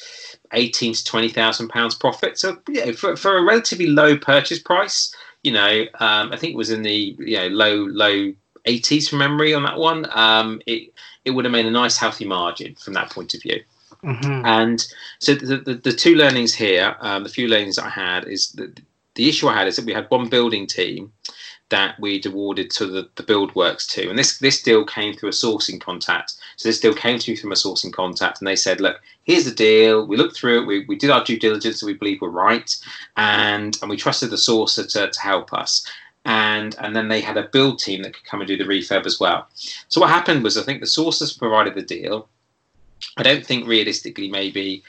[0.54, 2.38] eighteen to twenty thousand pounds profit.
[2.38, 6.56] So yeah, for for a relatively low purchase price, you know, um, I think it
[6.56, 8.32] was in the you know low low
[8.68, 10.06] 80s from memory on that one.
[10.12, 10.92] Um, it
[11.28, 13.62] it would have made a nice healthy margin from that point of view.
[14.02, 14.46] Mm-hmm.
[14.46, 14.86] And
[15.18, 18.80] so the, the, the, two learnings here, um, the few learnings I had is that
[19.14, 21.12] the issue I had is that we had one building team
[21.70, 24.08] that we'd awarded to the, the build works to.
[24.08, 26.34] And this this deal came through a sourcing contact.
[26.56, 29.44] So this deal came to me from a sourcing contact and they said, look, here's
[29.44, 30.06] the deal.
[30.06, 32.74] We looked through it, we, we did our due diligence that we believe were right,
[33.16, 35.84] and and we trusted the sourcer to, to help us
[36.28, 39.06] and and then they had a build team that could come and do the refurb
[39.06, 39.48] as well.
[39.88, 42.28] So what happened was I think the sources provided the deal.
[43.16, 44.84] I don't think realistically maybe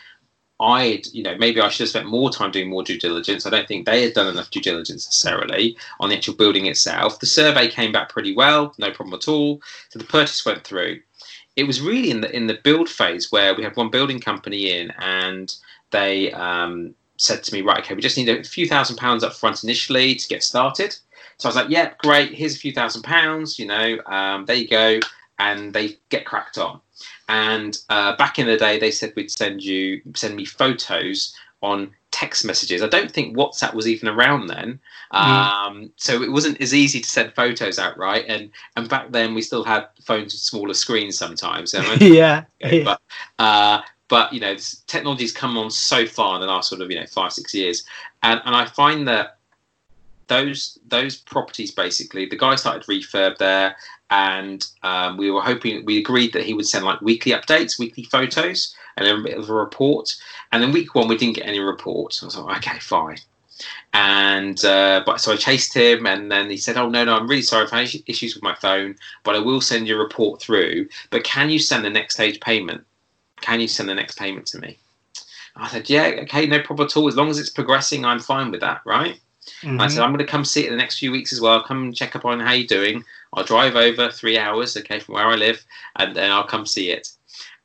[0.59, 3.45] I'd you know maybe I should have spent more time doing more due diligence.
[3.45, 7.21] I don't think they had done enough due diligence necessarily on the actual building itself.
[7.21, 9.61] The survey came back pretty well, no problem at all.
[9.89, 10.99] So the purchase went through.
[11.55, 14.71] It was really in the in the build phase where we had one building company
[14.77, 15.55] in and
[15.91, 19.33] they um, said to me, right, okay, we just need a few thousand pounds up
[19.33, 20.97] front initially to get started.
[21.39, 22.33] So I was like, yeah, great.
[22.33, 23.57] Here's a few thousand pounds.
[23.57, 24.99] You know, um, there you go.
[25.39, 26.81] And they get cracked on.
[27.29, 31.91] And uh, back in the day, they said we'd send you send me photos on
[32.11, 32.81] text messages.
[32.81, 34.79] I don't think WhatsApp was even around then,
[35.13, 35.17] mm.
[35.17, 38.25] um, so it wasn't as easy to send photos out, right?
[38.27, 41.73] And and back then we still had phones with smaller screens sometimes.
[42.59, 42.83] yeah.
[42.83, 43.01] But
[43.37, 44.55] uh, but you know,
[44.87, 47.85] technology's come on so far in the last sort of you know five six years,
[48.23, 49.38] and and I find that
[50.29, 53.75] those those properties basically the guy started refurb there
[54.09, 58.03] and um, we were hoping we agreed that he would send like weekly updates weekly
[58.03, 60.15] photos and a bit of a report.
[60.51, 63.17] And then week one we didn't get any report so i was like okay fine.
[63.93, 67.27] And uh, but so i chased him and then he said oh no no i'm
[67.27, 70.41] really sorry i've had issues with my phone but i will send you a report
[70.41, 70.87] through.
[71.09, 72.85] But can you send the next stage payment?
[73.41, 74.77] Can you send the next payment to me?
[75.55, 77.07] I said yeah okay no problem at all.
[77.07, 79.19] As long as it's progressing i'm fine with that right
[79.61, 79.81] Mm-hmm.
[79.81, 81.63] I said, I'm going to come see it in the next few weeks as well.
[81.63, 83.03] Come and check up on how you're doing.
[83.33, 85.63] I'll drive over three hours, okay, from where I live,
[85.97, 87.11] and then I'll come see it.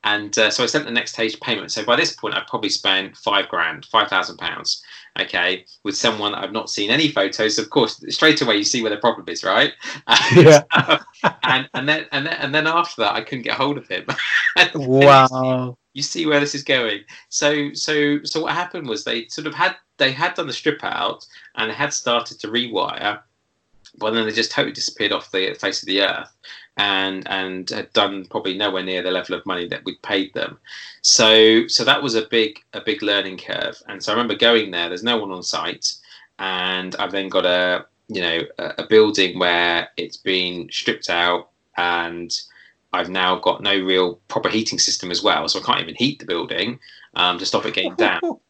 [0.05, 1.73] And uh, so I sent the next stage payment.
[1.73, 4.83] So by this point, I've probably spent five grand, five thousand pounds,
[5.19, 7.59] okay, with someone that I've not seen any photos.
[7.59, 9.73] Of course, straight away you see where the problem is, right?
[10.07, 11.03] And, yeah.
[11.43, 14.07] and and then and then and then after that, I couldn't get hold of him.
[14.75, 15.77] wow.
[15.93, 17.01] You see where this is going.
[17.29, 20.83] So so so what happened was they sort of had they had done the strip
[20.83, 21.25] out
[21.57, 23.21] and had started to rewire,
[23.99, 26.31] but then they just totally disappeared off the face of the earth
[26.77, 30.59] and and had done probably nowhere near the level of money that we'd paid them.
[31.03, 33.81] So so that was a big a big learning curve.
[33.89, 34.89] And so I remember going there.
[34.89, 35.93] There's no one on site,
[36.39, 41.51] and I've then got a you know a, a building where it's been stripped out
[41.77, 42.37] and
[42.93, 46.21] I've now got no real proper heating system as well, so I can't even heat
[46.21, 46.79] the building
[47.15, 48.41] um, to stop it getting damp.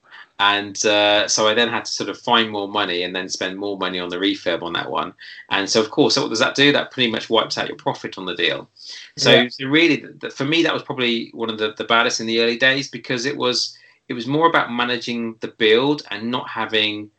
[0.41, 3.57] And uh, so I then had to sort of find more money and then spend
[3.57, 5.15] more money on the refurb on that one.
[5.51, 6.73] And so, of course, what does that do?
[6.73, 8.69] That pretty much wipes out your profit on the deal.
[9.17, 9.49] So, yeah.
[9.49, 12.27] so really, the, the, for me, that was probably one of the, the baddest in
[12.27, 16.49] the early days because it was it was more about managing the build and not
[16.49, 17.11] having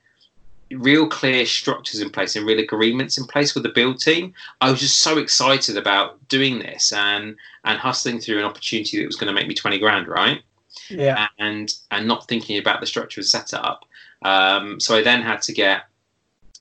[0.72, 4.34] real clear structures in place and real agreements in place with the build team.
[4.62, 9.08] I was just so excited about doing this and and hustling through an opportunity that
[9.08, 10.42] was going to make me twenty grand, right?
[10.90, 13.86] Yeah, and and not thinking about the structure and setup.
[14.22, 15.84] Um, so I then had to get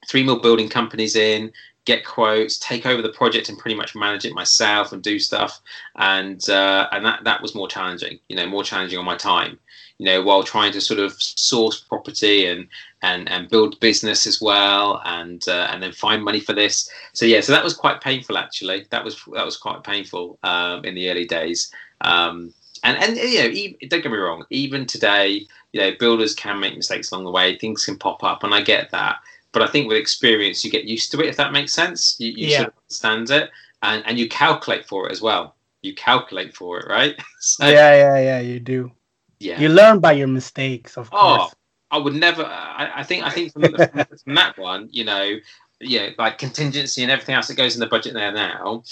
[0.09, 1.53] three more building companies in,
[1.85, 5.61] get quotes, take over the project, and pretty much manage it myself and do stuff.
[5.97, 9.59] And uh, and that that was more challenging, you know, more challenging on my time.
[9.99, 12.67] You know, while trying to sort of source property and
[13.03, 16.89] and and build business as well, and uh, and then find money for this.
[17.13, 18.87] So yeah, so that was quite painful actually.
[18.91, 21.71] That was that was quite painful um, in the early days.
[22.01, 22.53] Um,
[22.85, 24.45] and and you know, even, don't get me wrong.
[24.51, 27.59] Even today, you know, builders can make mistakes along the way.
[27.59, 29.17] Things can pop up, and I get that.
[29.53, 31.27] But I think with experience, you get used to it.
[31.27, 32.59] If that makes sense, you, you yeah.
[32.59, 33.51] should understand it,
[33.83, 35.57] and and you calculate for it as well.
[35.83, 37.17] You calculate for it, right?
[37.41, 38.41] so, yeah, yeah, yeah.
[38.41, 38.93] You do.
[39.41, 39.59] Yeah.
[39.59, 41.55] You learn by your mistakes, of oh, course.
[41.91, 42.43] I would never.
[42.43, 43.25] Uh, I, I think.
[43.25, 45.37] I think from, from that one, you know,
[45.81, 48.83] yeah, like contingency and everything else that goes in the budget there now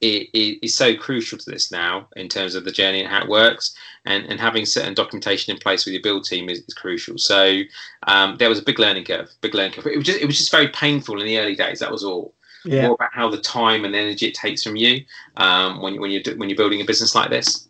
[0.00, 3.22] it, it is so crucial to this now in terms of the journey and how
[3.22, 6.74] it works, and, and having certain documentation in place with your build team is, is
[6.74, 7.16] crucial.
[7.18, 7.62] So
[8.06, 9.86] um, there was a big learning curve, big learning curve.
[9.86, 11.80] It was just it was just very painful in the early days.
[11.80, 12.34] That was all.
[12.64, 12.88] Yeah.
[12.88, 15.04] More about how the time and energy it takes from you
[15.36, 17.68] um, when when you when you're building a business like this.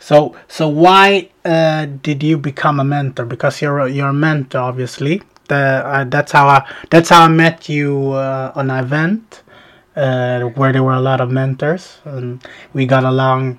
[0.00, 3.24] So so why uh, did you become a mentor?
[3.24, 5.22] Because you're a, you're a mentor, obviously.
[5.48, 9.44] The, uh, that's how I that's how I met you uh, on an event
[9.96, 12.42] uh, where there were a lot of mentors, and
[12.74, 13.58] we got along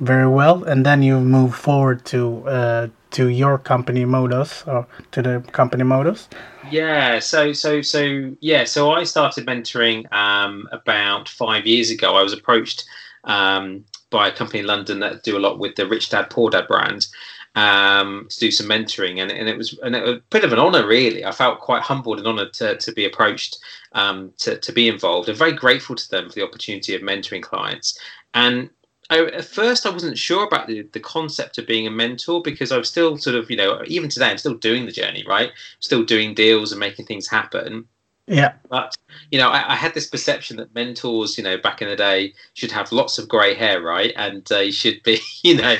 [0.00, 0.64] very well.
[0.64, 5.84] And then you move forward to uh, to your company Modus or to the company
[5.84, 6.28] Modus.
[6.70, 12.16] Yeah, so so so yeah, so I started mentoring um, about five years ago.
[12.16, 12.84] I was approached
[13.24, 16.50] um, by a company in London that do a lot with the Rich Dad Poor
[16.50, 17.06] Dad brand
[17.54, 20.52] um, to do some mentoring, and, and it was and it was a bit of
[20.52, 21.24] an honour, really.
[21.24, 23.58] I felt quite humbled and honoured to, to be approached
[23.92, 27.42] um, to to be involved, and very grateful to them for the opportunity of mentoring
[27.42, 27.98] clients.
[28.34, 28.70] And
[29.10, 32.70] I, at first, I wasn't sure about the, the concept of being a mentor because
[32.72, 35.50] I was still sort of, you know, even today, I'm still doing the journey, right?
[35.80, 37.86] Still doing deals and making things happen.
[38.28, 38.52] Yeah.
[38.68, 38.94] But,
[39.30, 42.34] you know, I, I had this perception that mentors, you know, back in the day
[42.54, 44.12] should have lots of grey hair, right?
[44.16, 45.76] And they should be, you know,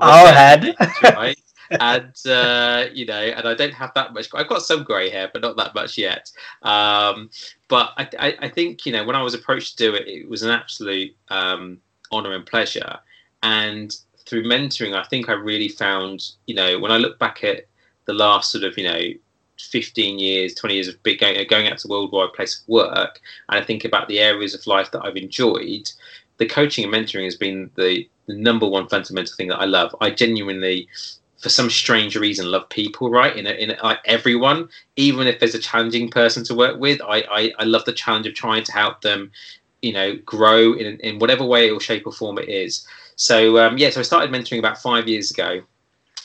[0.00, 0.74] our head.
[1.02, 1.38] right?
[1.80, 4.28] and uh, you know, and I don't have that much.
[4.34, 6.30] I've got some grey hair, but not that much yet.
[6.62, 7.30] Um,
[7.68, 10.28] but I, I, I, think you know, when I was approached to do it, it
[10.28, 11.78] was an absolute um,
[12.10, 12.98] honor and pleasure.
[13.42, 13.94] And
[14.26, 17.66] through mentoring, I think I really found, you know, when I look back at
[18.04, 19.00] the last sort of, you know,
[19.62, 23.60] 15 years, 20 years of big going, going out to worldwide place of work, and
[23.60, 25.90] I think about the areas of life that I've enjoyed,
[26.38, 29.94] the coaching and mentoring has been the, the number one fundamental thing that I love.
[30.00, 30.88] I genuinely,
[31.38, 33.36] for some strange reason, love people, right?
[33.36, 37.00] In, a, in a, like everyone, even if there's a challenging person to work with,
[37.02, 39.30] I, I, I love the challenge of trying to help them
[39.82, 42.86] you know grow in in whatever way or shape or form it is.
[43.16, 45.62] So um, yeah, so I started mentoring about five years ago,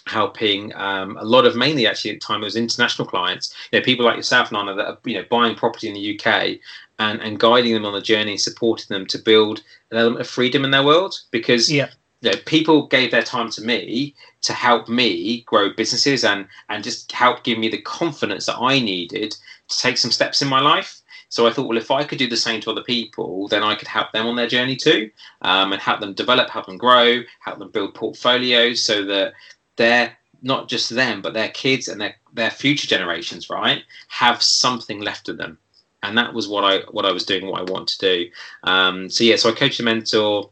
[0.08, 3.80] helping um, a lot of mainly actually at the time it was international clients, you
[3.80, 6.60] know, people like yourself, Nana, that are you know buying property in the UK
[7.00, 10.66] and and guiding them on the journey, supporting them to build an element of freedom
[10.66, 11.90] in their world because yeah.
[12.22, 16.84] You know, people gave their time to me to help me grow businesses and and
[16.84, 19.36] just help give me the confidence that I needed
[19.68, 21.02] to take some steps in my life.
[21.30, 23.76] So I thought, well, if I could do the same to other people, then I
[23.76, 27.22] could help them on their journey too, um, and help them develop, help them grow,
[27.42, 29.34] help them build portfolios, so that
[29.78, 35.02] they're not just them, but their kids and their their future generations, right, have something
[35.02, 35.58] left of them.
[36.04, 38.30] And that was what I what I was doing, what I want to do.
[38.64, 40.50] Um, so yeah, so I coached a mentor.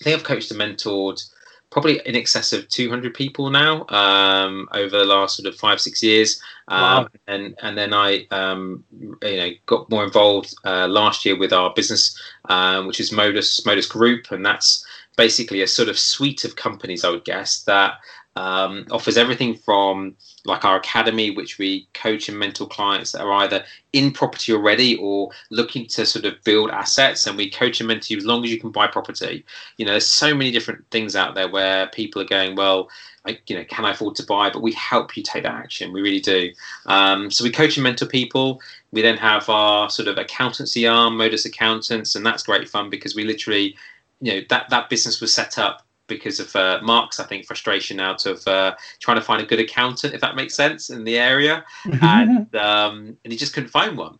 [0.00, 1.22] I think I've coached and mentored
[1.70, 6.02] probably in excess of 200 people now um, over the last sort of five six
[6.02, 7.08] years um, wow.
[7.28, 8.84] and and then I um,
[9.22, 13.64] you know got more involved uh, last year with our business um, which is Modus
[13.64, 14.84] Modus Group and that's
[15.16, 17.94] basically a sort of suite of companies I would guess that
[18.36, 20.14] um, offers everything from
[20.44, 24.96] like our academy, which we coach and mentor clients that are either in property already
[24.96, 27.26] or looking to sort of build assets.
[27.26, 29.44] And we coach and mentor you as long as you can buy property.
[29.76, 32.88] You know, there's so many different things out there where people are going, well,
[33.26, 34.48] I, you know, can I afford to buy?
[34.48, 35.92] But we help you take that action.
[35.92, 36.52] We really do.
[36.86, 38.62] Um, so we coach and mentor people.
[38.92, 43.14] We then have our sort of accountancy arm, Modus Accountants, and that's great fun because
[43.14, 43.76] we literally,
[44.20, 47.98] you know, that that business was set up because of uh, Mark's, I think, frustration
[48.00, 51.18] out of uh, trying to find a good accountant, if that makes sense, in the
[51.18, 51.64] area,
[52.02, 54.18] and um, and he just couldn't find one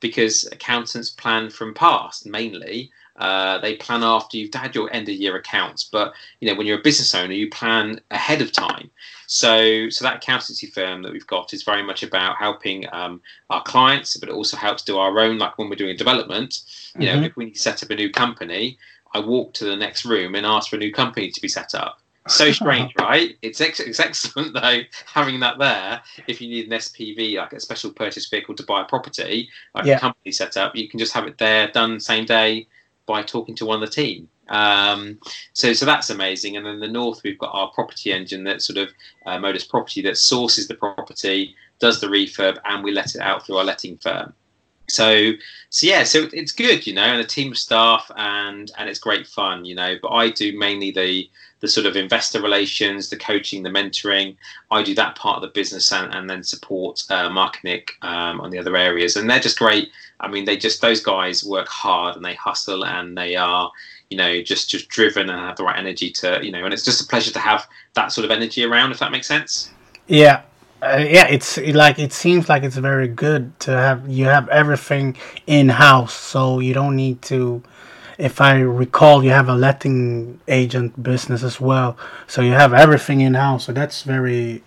[0.00, 2.90] because accountants plan from past mainly.
[3.16, 6.66] Uh, they plan after you've had your end of year accounts, but you know when
[6.66, 8.90] you're a business owner, you plan ahead of time.
[9.26, 13.20] So, so that accountancy firm that we've got is very much about helping um,
[13.50, 15.38] our clients, but it also helps do our own.
[15.38, 16.62] Like when we're doing development,
[16.98, 17.20] you mm-hmm.
[17.20, 18.78] know, if we set up a new company,
[19.14, 21.74] I walk to the next room and ask for a new company to be set
[21.74, 22.00] up.
[22.28, 23.36] So strange, right?
[23.42, 26.00] It's, ex- it's excellent though having that there.
[26.26, 29.84] If you need an SPV, like a special purchase vehicle to buy a property, like
[29.84, 29.96] yeah.
[29.96, 32.66] a company set up, you can just have it there done same day
[33.06, 34.28] by talking to one of the team.
[34.48, 35.18] Um,
[35.54, 36.56] so, so that's amazing.
[36.56, 38.90] And then the north, we've got our property engine that sort of
[39.26, 43.44] uh, Modus Property that sources the property, does the refurb, and we let it out
[43.44, 44.34] through our letting firm
[44.92, 45.32] so
[45.70, 48.98] so yeah so it's good you know and a team of staff and and it's
[48.98, 51.28] great fun you know but i do mainly the
[51.62, 54.36] the sort of investor relations the coaching the mentoring.
[54.72, 58.40] I do that part of the business and, and then support uh, mark nick um,
[58.40, 59.16] on the other areas.
[59.16, 59.90] And they're just great.
[60.18, 63.70] I mean they just those guys work hard and they hustle and they are
[64.10, 66.84] you know just just driven and have the right energy to you know and it's
[66.84, 69.70] just a pleasure to have that sort of energy around if that makes sense.
[70.08, 70.42] Yeah
[70.82, 75.16] uh, yeah, it's like it seems like it's very good to have you have everything
[75.46, 77.62] in house, so you don't need to.
[78.18, 83.20] If I recall, you have a letting agent business as well, so you have everything
[83.20, 83.66] in house.
[83.66, 84.62] So that's very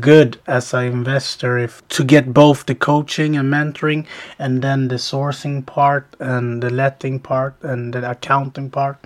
[0.00, 4.06] good as an investor if to get both the coaching and mentoring,
[4.38, 8.98] and then the sourcing part and the letting part and the accounting part.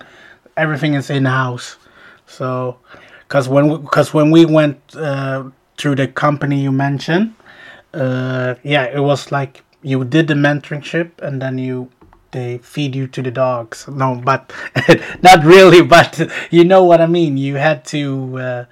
[0.55, 1.77] Everything is in house,
[2.27, 2.77] so
[3.27, 5.43] because when because when we went uh,
[5.81, 7.33] through the company you mentioned,
[7.93, 11.89] uh, yeah, it was like you did the mentorship and then you
[12.31, 13.87] they feed you to the dogs.
[13.87, 14.53] No, but
[15.21, 15.81] not really.
[15.81, 17.35] But you know what I mean.
[17.35, 18.65] You had to, uh,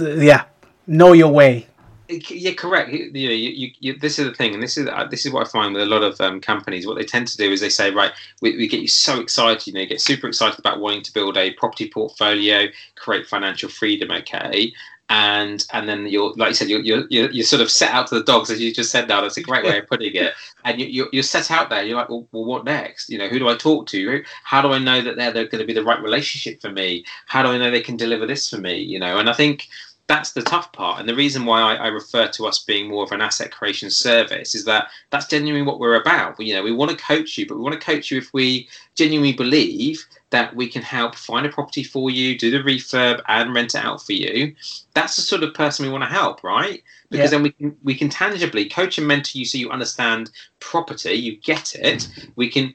[0.00, 0.44] yeah,
[0.86, 1.66] know your way.
[2.08, 2.90] Yeah, correct.
[2.90, 5.46] You, you, you, you, this is the thing, and this is uh, this is what
[5.46, 6.86] I find with a lot of um, companies.
[6.86, 9.66] What they tend to do is they say, right, we, we get you so excited,
[9.66, 12.66] you know, get super excited about wanting to build a property portfolio,
[12.96, 14.72] create financial freedom, okay,
[15.10, 18.14] and and then you're like you said you're you're, you're sort of set out to
[18.14, 20.32] the dogs as you just said now that's a great way of putting it.
[20.62, 21.82] And you, you're, you're set out there.
[21.82, 23.08] You're like well, well what next?
[23.08, 24.22] You know who do i talk to?
[24.44, 27.04] How do i know that they're, they're going to be the right relationship for me?
[27.26, 28.78] How do i know they can deliver this for me?
[28.78, 29.68] You know and i think
[30.06, 30.98] that's the tough part.
[30.98, 33.90] And the reason why I, I, refer to us being more of an asset creation
[33.90, 36.40] service is that that's genuinely what we're about.
[36.40, 38.68] You know, we want to coach you, but we want to coach you if we
[38.96, 43.54] genuinely believe that we can help find a property for you, do the refurb, and
[43.54, 44.54] rent it out for you.
[44.94, 46.82] That's the sort of person we want to help, right?
[47.10, 47.38] Because yeah.
[47.38, 51.36] then we can we can tangibly coach and mentor you so you understand property, you
[51.38, 52.08] get it.
[52.36, 52.74] We can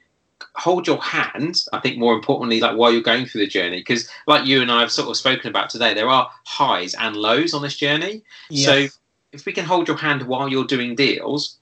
[0.56, 4.10] hold your hand i think more importantly like while you're going through the journey because
[4.28, 7.53] like you and i have sort of spoken about today there are highs and lows
[7.53, 8.66] on this journey yes.
[8.66, 8.97] so
[9.34, 11.58] if we can hold your hand while you're doing deals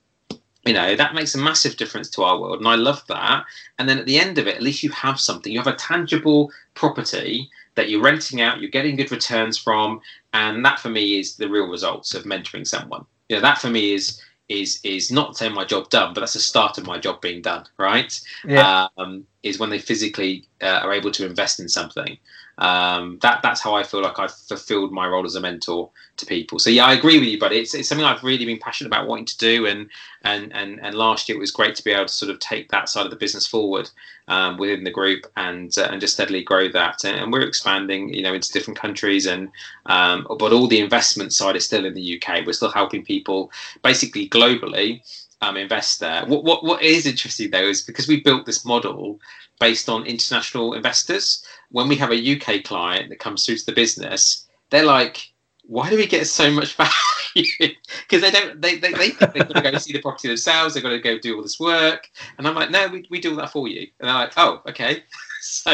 [0.66, 3.46] you know that makes a massive difference to our world and i love that
[3.80, 5.76] and then at the end of it at least you have something you have a
[5.76, 10.00] tangible property that you're renting out you're getting good returns from
[10.34, 13.70] and that for me is the real results of mentoring someone you know that for
[13.70, 16.98] me is is is not saying my job done, but that's the start of my
[16.98, 18.20] job being done, right?
[18.46, 18.88] Yeah.
[18.98, 22.18] Um, is when they physically uh, are able to invest in something.
[22.60, 26.26] Um, that that's how I feel like I've fulfilled my role as a mentor to
[26.26, 26.60] people.
[26.60, 29.08] So yeah, I agree with you, but it's it's something I've really been passionate about
[29.08, 29.90] wanting to do, and
[30.24, 32.70] and and and last year it was great to be able to sort of take
[32.70, 33.90] that side of the business forward
[34.28, 37.04] um, within the group and uh, and just steadily grow that.
[37.04, 39.50] And, and, we're expanding, you know, into different countries, and
[39.88, 42.46] um, but all the investment side is still in the UK.
[42.46, 45.02] We're still helping people basically globally.
[45.44, 46.26] Um, invest there.
[46.26, 49.20] What, what what is interesting though is because we built this model
[49.60, 51.46] based on international investors.
[51.72, 55.34] When we have a UK client that comes through to the business, they're like,
[55.66, 56.76] why do we get so much
[57.36, 57.76] value?
[58.08, 60.74] Because they don't, they, they, they think they've got to go see the property themselves,
[60.74, 62.10] they've got to go do all this work.
[62.38, 63.88] And I'm like, no, we, we do all that for you.
[64.00, 65.04] And they're like, oh, okay.
[65.42, 65.74] so,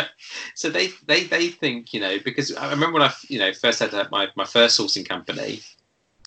[0.55, 3.79] so they, they, they think, you know, because I remember when I, you know, first
[3.79, 5.61] had my, my first sourcing company,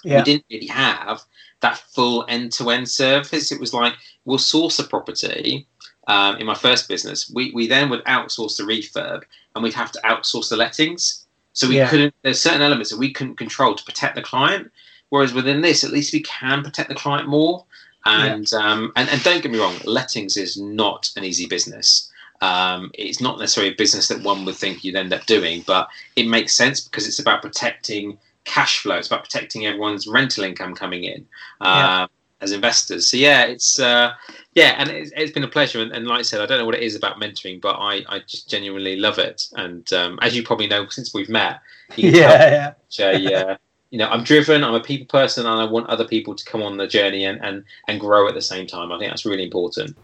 [0.05, 0.19] yeah.
[0.19, 1.23] we didn't really have
[1.61, 3.53] that full end to end service.
[3.53, 3.95] It was like,
[4.25, 5.67] we'll source a property
[6.09, 9.23] um, in my first business, we, we then would outsource the refurb
[9.55, 11.27] and we'd have to outsource the lettings.
[11.53, 11.89] So we yeah.
[11.89, 14.71] couldn't, there's certain elements that we couldn't control to protect the client.
[15.11, 17.65] Whereas within this, at least we can protect the client more.
[18.05, 18.59] And, yeah.
[18.59, 22.11] um, and, and don't get me wrong, lettings is not an easy business.
[22.41, 25.89] Um, it's not necessarily a business that one would think you'd end up doing, but
[26.17, 28.97] it makes sense because it's about protecting cash flow.
[28.97, 31.27] It's about protecting everyone's rental income coming in.
[31.61, 32.03] Yeah.
[32.03, 32.09] Um,
[32.43, 33.09] as investors.
[33.09, 34.13] So yeah, it's uh,
[34.55, 35.81] yeah, and it's, it's been a pleasure.
[35.81, 38.05] And, and, like I said, I don't know what it is about mentoring, but I,
[38.09, 39.47] I just genuinely love it.
[39.55, 41.61] And um, as you probably know, since we've met,
[41.97, 43.13] yeah, yeah.
[43.17, 43.57] yeah.
[43.91, 44.65] You know, I'm driven.
[44.65, 47.41] I'm a people person, and I want other people to come on the journey and,
[47.43, 48.91] and, and grow at the same time.
[48.91, 49.97] I think that's really important.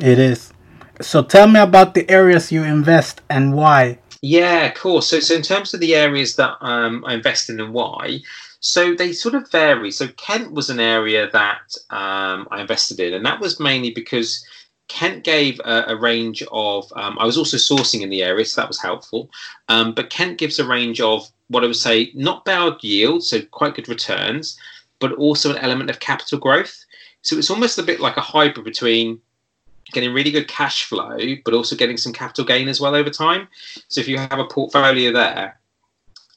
[0.00, 0.52] It is.
[1.00, 3.98] So tell me about the areas you invest and why.
[4.22, 5.02] Yeah, cool.
[5.02, 8.20] So, so in terms of the areas that um, I invest in and why,
[8.60, 9.90] so they sort of vary.
[9.90, 14.44] So Kent was an area that um, I invested in, and that was mainly because
[14.88, 16.90] Kent gave a, a range of.
[16.96, 19.30] Um, I was also sourcing in the area, so that was helpful.
[19.68, 23.40] Um, but Kent gives a range of what I would say not bad yield, so
[23.42, 24.58] quite good returns,
[24.98, 26.84] but also an element of capital growth.
[27.22, 29.20] So it's almost a bit like a hybrid between
[29.92, 33.48] getting really good cash flow, but also getting some capital gain as well over time.
[33.88, 35.58] So if you have a portfolio there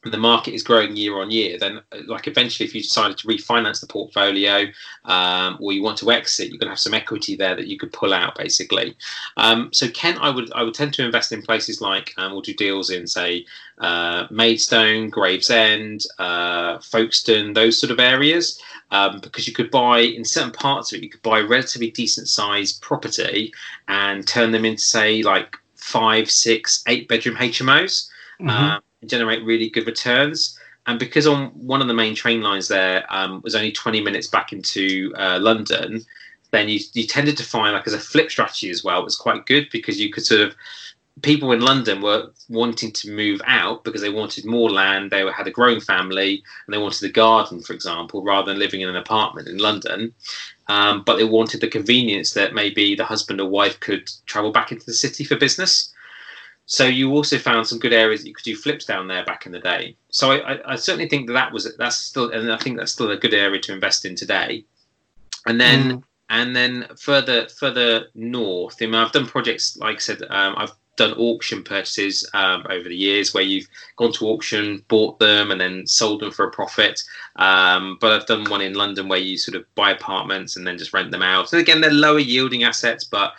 [0.04, 3.18] and the market is growing year on year, then uh, like eventually, if you decided
[3.18, 4.66] to refinance the portfolio
[5.04, 7.78] um, or you want to exit, you're going to have some equity there that you
[7.78, 8.96] could pull out, basically.
[9.36, 12.42] Um, so Kent, I would I would tend to invest in places like um, we'll
[12.42, 13.46] do deals in say
[13.80, 18.62] uh, Maidstone, Gravesend, uh, Folkestone, those sort of areas,
[18.92, 22.28] um, because you could buy in certain parts of it, you could buy relatively decent
[22.28, 23.54] sized property
[23.88, 28.10] and turn them into say like five, six, eight bedroom HMOs.
[28.40, 28.50] Mm-hmm.
[28.50, 30.58] Um, generate really good returns.
[30.88, 34.28] And because on one of the main train lines there um, was only 20 minutes
[34.28, 36.04] back into uh, London,
[36.52, 39.16] then you, you tended to find like as a flip strategy as well, it was
[39.16, 40.56] quite good because you could sort of
[41.22, 45.48] people in London were wanting to move out because they wanted more land, they had
[45.48, 48.96] a growing family, and they wanted a garden, for example, rather than living in an
[48.96, 50.14] apartment in London.
[50.68, 54.72] Um, but they wanted the convenience that maybe the husband or wife could travel back
[54.72, 55.94] into the city for business.
[56.66, 59.48] So you also found some good areas that you could do flips down there back
[59.48, 59.96] in the day.
[60.10, 62.92] So I, I, I certainly think that that was that's still, and I think that's
[62.92, 64.66] still a good area to invest in today.
[65.48, 66.04] And then mm.
[66.30, 70.72] and then further further north, I mean, I've done projects like I said, um, I've
[71.00, 75.60] done auction purchases um, over the years where you've gone to auction, bought them, and
[75.60, 77.02] then sold them for a profit.
[77.38, 80.78] Um, but I've done one in London where you sort of buy apartments and then
[80.78, 81.54] just rent them out.
[81.54, 83.34] And again, they're lower yielding assets, but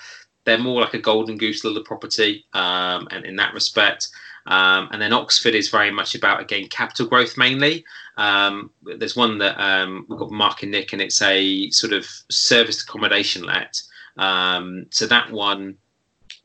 [0.44, 4.08] they're more like a golden goose little property, um, and in that respect.
[4.46, 7.84] Um, and then Oxford is very much about again capital growth mainly.
[8.16, 12.06] Um, there's one that um, we've got Mark and Nick, and it's a sort of
[12.30, 13.82] service accommodation let.
[14.90, 15.76] So that one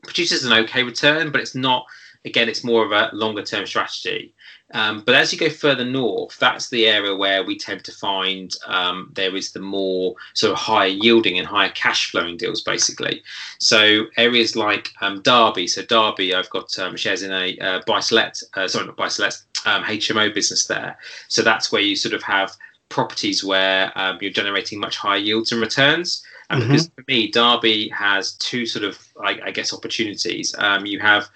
[0.06, 1.86] produces an okay return, but it's not.
[2.24, 4.34] Again, it's more of a longer term strategy.
[4.74, 8.52] Um, but as you go further north, that's the area where we tend to find
[8.66, 13.22] um, there is the more sort of higher yielding and higher cash flowing deals, basically.
[13.60, 15.68] So areas like um, Derby.
[15.68, 18.96] So Derby, I've got um, shares in a uh, buy to let, uh, sorry, not
[18.96, 20.98] buy to let, HMO business there.
[21.28, 22.52] So that's where you sort of have
[22.88, 26.24] properties where um, you're generating much higher yields and returns.
[26.50, 26.72] And mm-hmm.
[26.72, 30.54] because for me, Derby has two sort of, I, I guess, opportunities.
[30.58, 31.28] Um, you have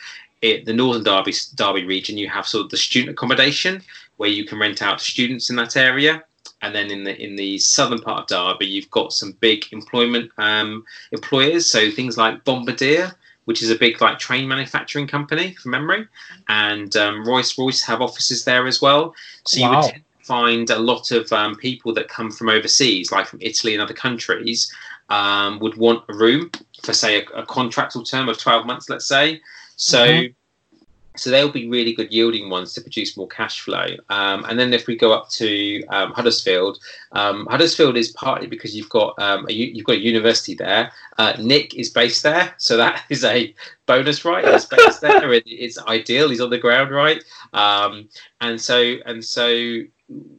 [0.42, 3.82] it, the Northern Derby Derby region, you have sort of the student accommodation
[4.16, 6.22] where you can rent out to students in that area,
[6.62, 10.30] and then in the in the southern part of Derby, you've got some big employment
[10.38, 11.66] um, employers.
[11.66, 13.12] So things like Bombardier,
[13.46, 16.06] which is a big like train manufacturing company from memory,
[16.48, 19.14] and um, Rolls Royce have offices there as well.
[19.44, 19.70] So wow.
[19.70, 23.74] you would find a lot of um, people that come from overseas, like from Italy
[23.74, 24.72] and other countries,
[25.10, 26.50] um, would want a room
[26.82, 29.40] for say a, a, contractual term of 12 months let's say.
[29.76, 30.84] So mm-hmm.
[31.16, 33.86] so they'll be really good yielding ones to produce more cash flow.
[34.08, 36.78] Um, and then if we go up to um, huddersfield
[37.12, 40.92] um, huddersfield is partly because you've got um, a, you've got a university there.
[41.18, 43.54] Uh, nick is based there so that is a
[43.86, 44.46] bonus right?
[44.46, 46.30] He's based there it's ideal.
[46.30, 47.22] He's on the ground right?
[47.52, 48.08] Um,
[48.40, 49.82] and so and so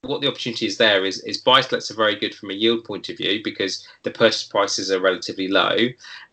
[0.01, 3.09] what the opportunity is there is is buy are very good from a yield point
[3.09, 5.77] of view because the purchase prices are relatively low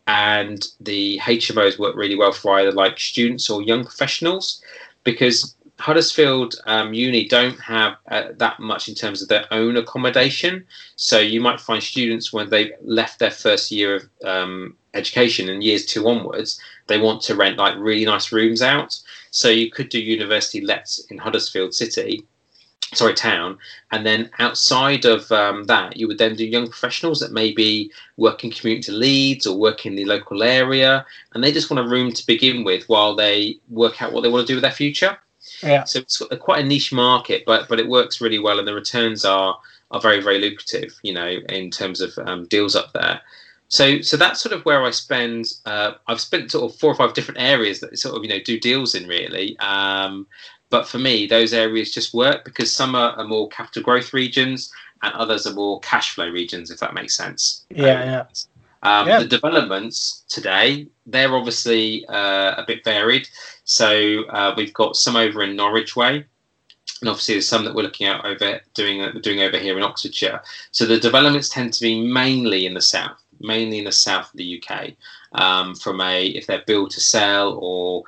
[0.07, 4.63] and the HMOs work really well for either like students or young professionals
[5.05, 10.67] because Huddersfield um, Uni don't have uh, that much in terms of their own accommodation.
[10.97, 15.63] So you might find students when they've left their first year of um, education and
[15.63, 18.99] years two onwards, they want to rent like really nice rooms out.
[19.31, 22.25] So you could do university lets in Huddersfield City
[22.95, 23.59] sorry town
[23.91, 28.45] and then outside of um, that you would then do young professionals that maybe work
[28.45, 31.89] in commute to leeds or work in the local area and they just want a
[31.89, 34.71] room to begin with while they work out what they want to do with their
[34.71, 35.19] future
[35.63, 38.75] yeah so it's quite a niche market but but it works really well and the
[38.75, 39.59] returns are
[39.91, 43.21] are very very lucrative you know in terms of um, deals up there
[43.69, 45.53] so so that's sort of where I spend.
[45.67, 48.41] Uh, I've spent sort of four or five different areas that sort of you know
[48.43, 49.59] do deals in really.
[49.59, 50.27] Um,
[50.71, 54.73] but for me, those areas just work because some are, are more capital growth regions
[55.03, 57.65] and others are more cash flow regions, if that makes sense.
[57.71, 58.25] Yeah, um, yeah.
[58.83, 59.19] Um, yeah.
[59.21, 63.29] The developments today, they're obviously uh, a bit varied.
[63.65, 66.25] So uh, we've got some over in Norwich Way,
[67.01, 70.43] and obviously there's some that we're looking at over doing doing over here in Oxfordshire.
[70.71, 74.37] So the developments tend to be mainly in the south, mainly in the south of
[74.37, 74.93] the UK.
[75.33, 78.05] Um, from a if they're built to sell or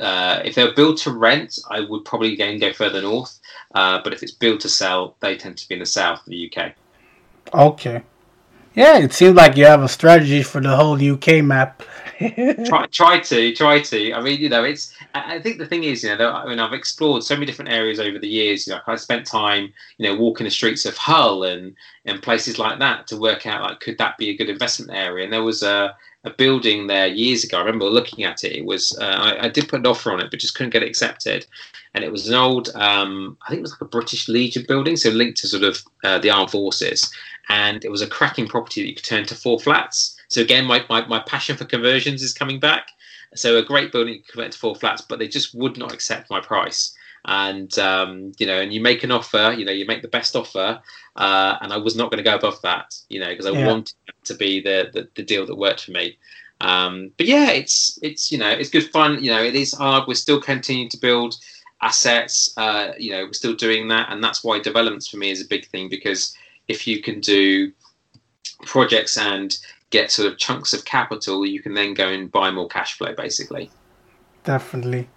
[0.00, 3.38] uh, if they're built to rent, I would probably again go further north.
[3.74, 6.26] Uh, but if it's built to sell, they tend to be in the south of
[6.26, 6.72] the UK.
[7.54, 8.02] Okay.
[8.74, 11.82] Yeah, it seems like you have a strategy for the whole UK map.
[12.64, 14.12] try, try to, try to.
[14.14, 14.94] I mean, you know, it's.
[15.14, 18.00] I think the thing is, you know, I mean, I've explored so many different areas
[18.00, 18.66] over the years.
[18.66, 21.74] You know, I spent time, you know, walking the streets of Hull and
[22.06, 25.24] and places like that to work out like could that be a good investment area.
[25.24, 25.94] And there was a
[26.24, 27.58] a building there years ago.
[27.58, 28.56] I remember looking at it.
[28.56, 30.82] It was uh, I, I, did put an offer on it, but just couldn't get
[30.82, 31.46] it accepted.
[31.94, 34.96] And it was an old, um, I think it was like a British Legion building,
[34.96, 37.12] so linked to sort of uh, the armed forces.
[37.48, 40.16] And it was a cracking property that you could turn to four flats.
[40.28, 42.88] So again, my, my, my passion for conversions is coming back.
[43.34, 45.92] So a great building you could convert to four flats, but they just would not
[45.92, 46.94] accept my price
[47.24, 50.34] and um, you know, and you make an offer, you know, you make the best
[50.34, 50.80] offer,
[51.16, 53.66] uh, and I was not going to go above that, you know, because I yeah.
[53.66, 53.94] wanted
[54.24, 56.16] to be the, the, the deal that worked for me.
[56.60, 59.22] Um, but yeah, it's it's you know, it's good fun.
[59.22, 60.06] You know, it is hard.
[60.06, 61.36] We're still continuing to build
[61.82, 62.54] assets.
[62.56, 65.48] Uh, you know, we're still doing that, and that's why developments for me is a
[65.48, 66.36] big thing because
[66.68, 67.72] if you can do
[68.64, 69.58] projects and
[69.90, 73.12] get sort of chunks of capital, you can then go and buy more cash flow,
[73.14, 73.70] basically.
[74.44, 75.08] Definitely.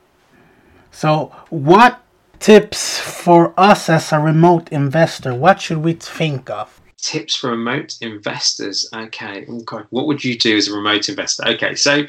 [0.92, 2.02] So, what
[2.40, 5.34] tips for us as a remote investor?
[5.34, 6.82] What should we think of?
[6.98, 8.90] Tips for remote investors.
[8.94, 9.46] Okay.
[9.48, 11.48] Oh God, what would you do as a remote investor?
[11.48, 12.06] Okay, so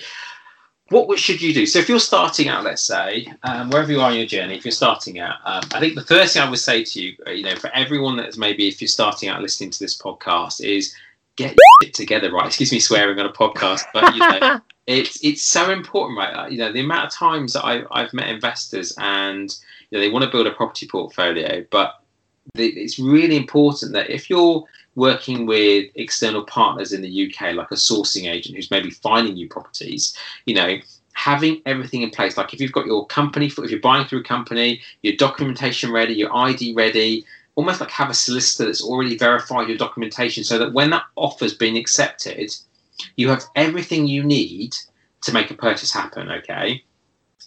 [0.88, 1.66] what should you do?
[1.66, 4.64] So if you're starting out, let's say, um, wherever you are in your journey, if
[4.64, 7.30] you're starting out, um, I think the first thing I would say to you, uh,
[7.30, 10.94] you know, for everyone that's maybe if you're starting out listening to this podcast, is
[11.34, 12.46] get it together, right?
[12.46, 16.32] Excuse me, swearing on a podcast, but you know, it's it's so important, right?
[16.32, 19.54] Uh, you know, the amount of times that I, I've met investors and
[19.90, 22.02] you know they want to build a property portfolio, but
[22.54, 24.64] the, it's really important that if you're
[24.94, 29.48] working with external partners in the UK, like a sourcing agent who's maybe finding new
[29.48, 30.16] properties,
[30.46, 30.78] you know,
[31.12, 32.36] having everything in place.
[32.36, 36.14] Like if you've got your company, if you're buying through a company, your documentation ready,
[36.14, 37.26] your ID ready,
[37.56, 41.54] almost like have a solicitor that's already verified your documentation so that when that offer's
[41.54, 42.54] been accepted,
[43.16, 44.74] you have everything you need
[45.22, 46.30] to make a purchase happen.
[46.30, 46.82] Okay.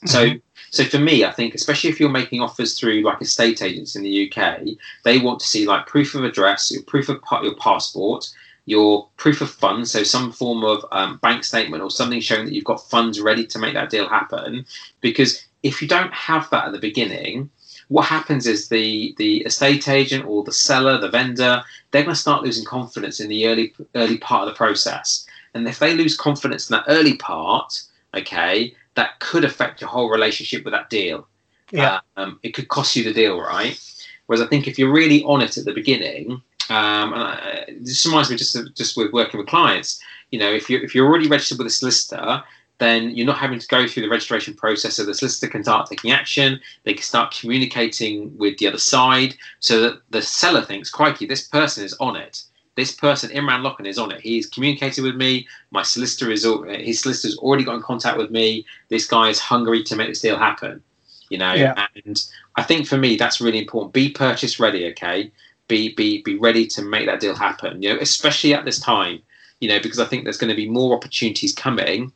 [0.06, 0.08] Mm-hmm.
[0.08, 0.30] So,
[0.72, 4.04] so for me, I think especially if you're making offers through like estate agents in
[4.04, 4.62] the UK,
[5.04, 8.30] they want to see like proof of address, your proof of your passport,
[8.66, 12.54] your proof of funds, so some form of um, bank statement or something showing that
[12.54, 14.66] you've got funds ready to make that deal happen.
[15.02, 17.50] Because if you don't have that at the beginning,
[17.90, 22.22] what happens is the the estate agent or the seller, the vendor, they're going to
[22.22, 25.26] start losing confidence in the early early part of the process.
[25.54, 27.82] And if they lose confidence in that early part,
[28.14, 31.28] okay, that could affect your whole relationship with that deal.
[31.72, 32.00] Yeah.
[32.18, 33.80] Um, it could cost you the deal, right?
[34.26, 38.06] Whereas I think if you're really on it at the beginning, um, and I, this
[38.06, 40.00] reminds me just just with working with clients,
[40.32, 42.44] you know, if you if you're already registered with a solicitor,
[42.78, 44.96] then you're not having to go through the registration process.
[44.96, 46.60] So the solicitor can start taking action.
[46.84, 51.48] They can start communicating with the other side, so that the seller thinks, "Crikey, this
[51.48, 52.44] person is on it."
[52.80, 54.22] This person Imran Locken is on it.
[54.22, 55.46] He's communicated with me.
[55.72, 58.66] My solicitor is uh, his solicitor's already got in contact with me.
[58.88, 60.82] This guy is hungry to make this deal happen.
[61.30, 61.88] You know, yeah.
[62.06, 62.24] and
[62.56, 63.94] I think for me that's really important.
[63.94, 65.30] Be purchase ready, okay?
[65.68, 67.84] Be be be ready to make that deal happen.
[67.84, 69.22] You know, especially at this time.
[69.60, 72.14] You know, because I think there's going to be more opportunities coming,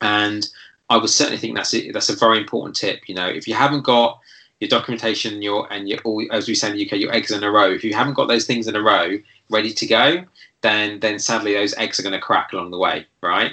[0.00, 0.48] and
[0.88, 3.06] I would certainly think that's a, that's a very important tip.
[3.10, 4.20] You know, if you haven't got
[4.62, 7.42] your documentation, your and your all, as we say in the UK, your eggs in
[7.42, 7.70] a row.
[7.70, 9.18] If you haven't got those things in a row,
[9.52, 10.24] ready to go,
[10.62, 13.52] then then sadly those eggs are going to crack along the way, right?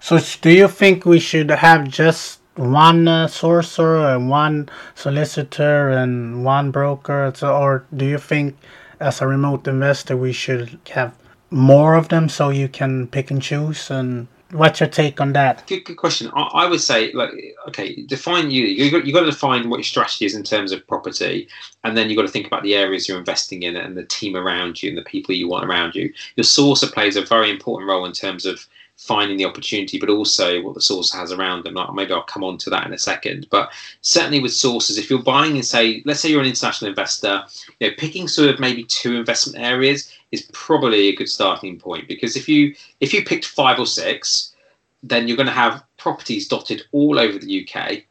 [0.00, 6.44] So do you think we should have just one uh, sourcer and one solicitor and
[6.44, 8.56] one broker, or do you think
[9.00, 11.14] as a remote investor we should have
[11.50, 15.66] more of them so you can pick and choose and what's your take on that?
[15.66, 16.30] Good, good question.
[16.34, 17.30] I, I, would say, like,
[17.68, 18.64] okay, define you.
[18.64, 21.48] You got, you got to define what your strategy is in terms of property,
[21.84, 24.36] and then you got to think about the areas you're investing in and the team
[24.36, 26.12] around you and the people you want around you.
[26.36, 28.66] Your sourcer plays a very important role in terms of
[28.98, 31.74] finding the opportunity, but also what the source has around them.
[31.74, 33.46] Like, maybe I'll come on to that in a second.
[33.48, 33.72] But
[34.02, 37.44] certainly with sources, if you're buying and say, let's say you're an international investor,
[37.78, 42.06] you know, picking sort of maybe two investment areas is probably a good starting point
[42.06, 44.54] because if you if you picked five or six,
[45.02, 48.02] then you're going to have properties dotted all over the UK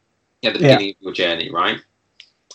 [0.42, 0.92] at the beginning yeah.
[0.92, 1.78] of your journey, right?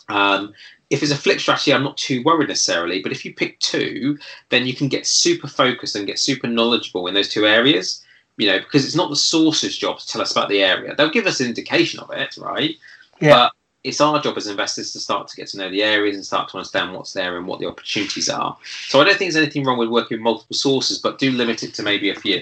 [0.10, 0.54] Um,
[0.90, 3.02] if it's a flip strategy, I'm not too worried necessarily.
[3.02, 4.18] But if you pick two,
[4.50, 8.04] then you can get super focused and get super knowledgeable in those two areas.
[8.38, 10.96] You know, because it's not the source's job to tell us about the area.
[10.96, 12.76] They'll give us an indication of it, right?
[13.22, 13.30] Yeah.
[13.30, 13.52] But
[13.84, 16.50] it's our job as investors to start to get to know the areas and start
[16.50, 18.58] to understand what's there and what the opportunities are.
[18.88, 21.64] So I don't think there's anything wrong with working with multiple sources, but do limit
[21.64, 22.40] it to maybe a few.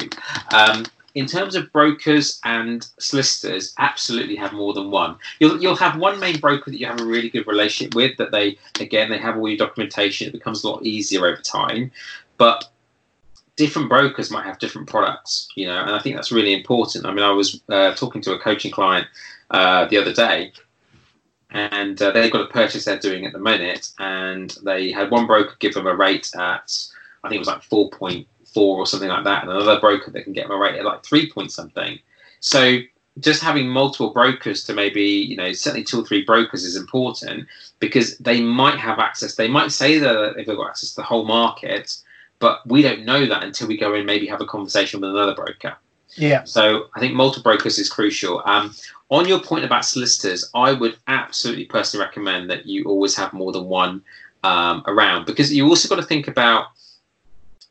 [0.54, 5.18] Um, in terms of brokers and solicitors, absolutely have more than one.
[5.40, 8.16] You'll you'll have one main broker that you have a really good relationship with.
[8.18, 10.28] That they again they have all your documentation.
[10.28, 11.92] It becomes a lot easier over time,
[12.38, 12.71] but
[13.56, 15.48] different brokers might have different products.
[15.56, 17.06] You know, and I think that's really important.
[17.06, 19.08] I mean, I was uh, talking to a coaching client
[19.50, 20.54] uh, the other day,
[21.52, 25.28] and uh, they've got a purchase they're doing at the minute, and they had one
[25.28, 26.72] broker give them a rate at
[27.24, 30.12] I think it was like four point four or something like that, and another broker
[30.12, 32.00] that can get them a rate at like three point something.
[32.40, 32.80] So
[33.20, 37.48] just having multiple brokers to maybe you know certainly two or three brokers is important
[37.80, 39.36] because they might have access.
[39.36, 41.98] They might say that they've got access to the whole market,
[42.42, 45.36] but we don't know that until we go and maybe have a conversation with another
[45.36, 45.78] broker.
[46.16, 46.44] Yeah.
[46.44, 48.42] So I think multiple brokers is crucial.
[48.44, 48.76] Um,
[49.10, 53.52] on your point about solicitors, I would absolutely personally recommend that you always have more
[53.52, 54.02] than one
[54.44, 56.66] um, around because you also got to think about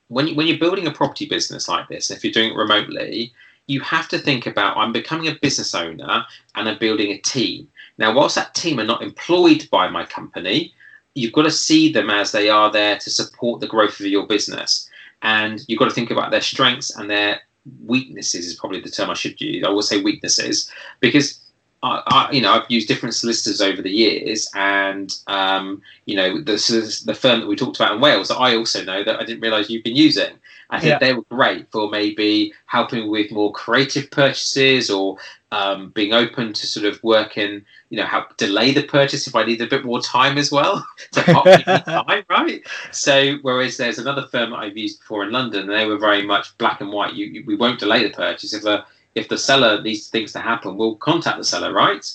[0.08, 3.32] when you, when you're building a property business like this, if you're doing it remotely,
[3.66, 7.68] you have to think about I'm becoming a business owner and I'm building a team.
[7.98, 10.74] Now, whilst that team are not employed by my company,
[11.14, 14.26] you've got to see them as they are there to support the growth of your
[14.26, 14.88] business.
[15.22, 17.40] And you've got to think about their strengths and their
[17.84, 19.64] weaknesses, is probably the term I should use.
[19.64, 21.40] I will say weaknesses because
[21.82, 26.38] I, I, you know, I've used different solicitors over the years, and um, you know,
[26.38, 29.24] the the firm that we talked about in Wales that I also know that I
[29.24, 30.34] didn't realise you've been using.
[30.70, 30.98] I think yeah.
[30.98, 35.18] they were great for maybe helping with more creative purchases or
[35.52, 39.44] um, being open to sort of working, you know, help delay the purchase if I
[39.44, 41.22] need a bit more time as well to
[42.06, 42.62] time, right?
[42.92, 46.22] So, whereas there's another firm that I've used before in London, and they were very
[46.22, 47.14] much black and white.
[47.14, 50.38] You, you, we won't delay the purchase if a if the seller needs things to
[50.38, 52.08] happen, we'll contact the seller, right?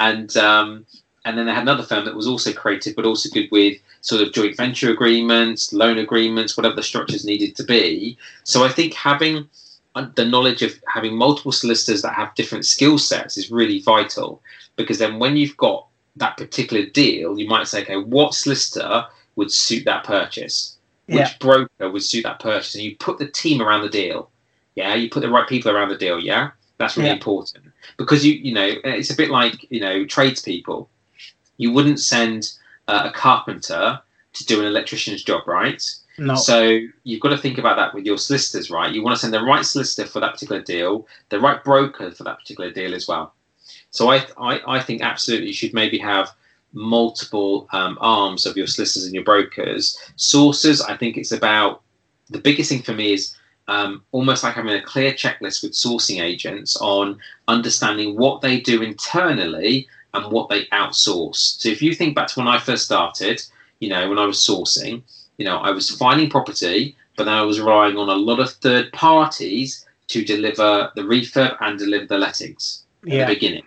[0.00, 0.84] And um,
[1.24, 4.22] and then they had another firm that was also creative, but also good with sort
[4.22, 8.16] of joint venture agreements, loan agreements, whatever the structures needed to be.
[8.44, 9.48] So I think having
[9.94, 14.42] uh, the knowledge of having multiple solicitors that have different skill sets is really vital
[14.76, 19.04] because then when you've got that particular deal, you might say, okay, what solicitor
[19.36, 20.76] would suit that purchase?
[21.06, 21.32] Which yeah.
[21.40, 22.74] broker would suit that purchase?
[22.74, 24.30] And you put the team around the deal.
[24.76, 26.20] Yeah, you put the right people around the deal.
[26.20, 27.14] Yeah, that's really yeah.
[27.14, 27.64] important
[27.96, 30.88] because you, you know, it's a bit like you know tradespeople.
[31.60, 32.52] You wouldn't send
[32.88, 34.00] uh, a carpenter
[34.32, 35.82] to do an electrician's job, right?
[36.16, 36.34] No.
[36.34, 38.92] So you've got to think about that with your solicitors, right?
[38.92, 42.24] You want to send the right solicitor for that particular deal, the right broker for
[42.24, 43.34] that particular deal as well.
[43.90, 46.30] So I I, I think absolutely you should maybe have
[46.72, 49.98] multiple um, arms of your solicitors and your brokers.
[50.16, 51.82] Sources, I think it's about
[52.30, 53.34] the biggest thing for me is
[53.68, 58.82] um, almost like having a clear checklist with sourcing agents on understanding what they do
[58.82, 61.60] internally and what they outsource.
[61.60, 63.42] So if you think back to when I first started,
[63.80, 65.02] you know, when I was sourcing,
[65.38, 68.50] you know, I was finding property, but then I was relying on a lot of
[68.50, 73.20] third parties to deliver the refurb and deliver the lettings yeah.
[73.20, 73.64] at the beginning.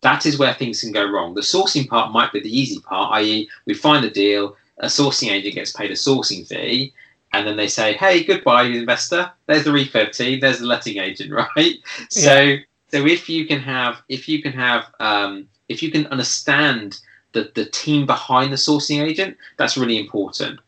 [0.00, 1.34] That is where things can go wrong.
[1.34, 5.30] The sourcing part might be the easy part, i.e., we find the deal, a sourcing
[5.30, 6.92] agent gets paid a sourcing fee,
[7.32, 9.30] and then they say, "Hey, goodbye, investor.
[9.46, 10.40] There's the refurb team.
[10.40, 11.76] There's the letting agent, right?"
[12.10, 12.56] So,
[12.88, 16.98] so if you can have, if you can have, um, if you can understand
[17.32, 20.60] the the team behind the sourcing agent, that's really important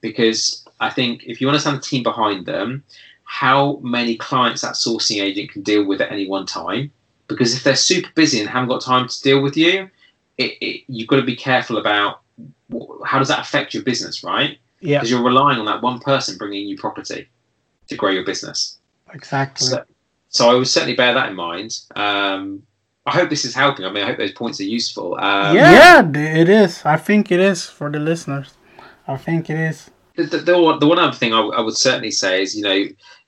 [0.00, 2.84] because I think if you understand the team behind them,
[3.24, 6.92] how many clients that sourcing agent can deal with at any one time.
[7.26, 9.88] Because if they're super busy and haven't got time to deal with you,
[10.36, 12.20] it, it, you've got to be careful about
[13.04, 14.58] how does that affect your business, right?
[14.80, 14.98] Yeah.
[14.98, 17.28] Because you're relying on that one person bringing you property
[17.88, 18.78] to grow your business.
[19.14, 19.68] Exactly.
[19.68, 19.84] So,
[20.28, 21.78] so I would certainly bear that in mind.
[21.96, 22.62] Um,
[23.06, 23.84] I hope this is helping.
[23.84, 25.14] I mean, I hope those points are useful.
[25.16, 26.82] Um, yeah, yeah, it is.
[26.84, 28.54] I think it is for the listeners.
[29.06, 32.10] I think it is the, the, the, the one other thing I, I would certainly
[32.10, 32.84] say is, you know,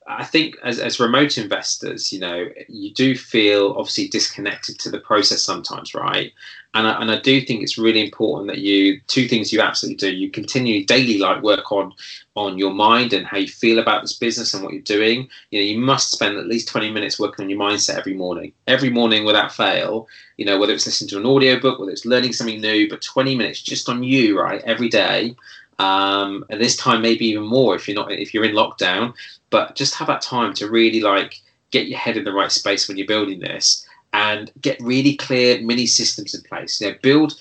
[0.08, 5.00] I think as, as remote investors, you know, you do feel obviously disconnected to the
[5.00, 6.32] process sometimes, right?
[6.74, 9.96] And I, and I do think it's really important that you two things you absolutely
[9.96, 10.14] do.
[10.14, 11.92] You continue daily like work on
[12.36, 15.28] on your mind and how you feel about this business and what you're doing.
[15.50, 18.52] You know, you must spend at least 20 minutes working on your mindset every morning.
[18.66, 22.34] Every morning without fail, you know, whether it's listening to an audiobook, whether it's learning
[22.34, 25.34] something new, but 20 minutes just on you, right, every day
[25.78, 29.14] um, and this time maybe even more if you're not if you're in lockdown.
[29.50, 32.88] But just have that time to really like get your head in the right space
[32.88, 36.80] when you're building this and get really clear mini systems in place.
[36.80, 37.34] You know, build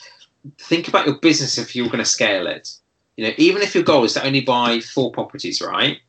[0.59, 2.75] think about your business if you're going to scale it.
[3.17, 5.99] You know, even if your goal is to only buy four properties, right?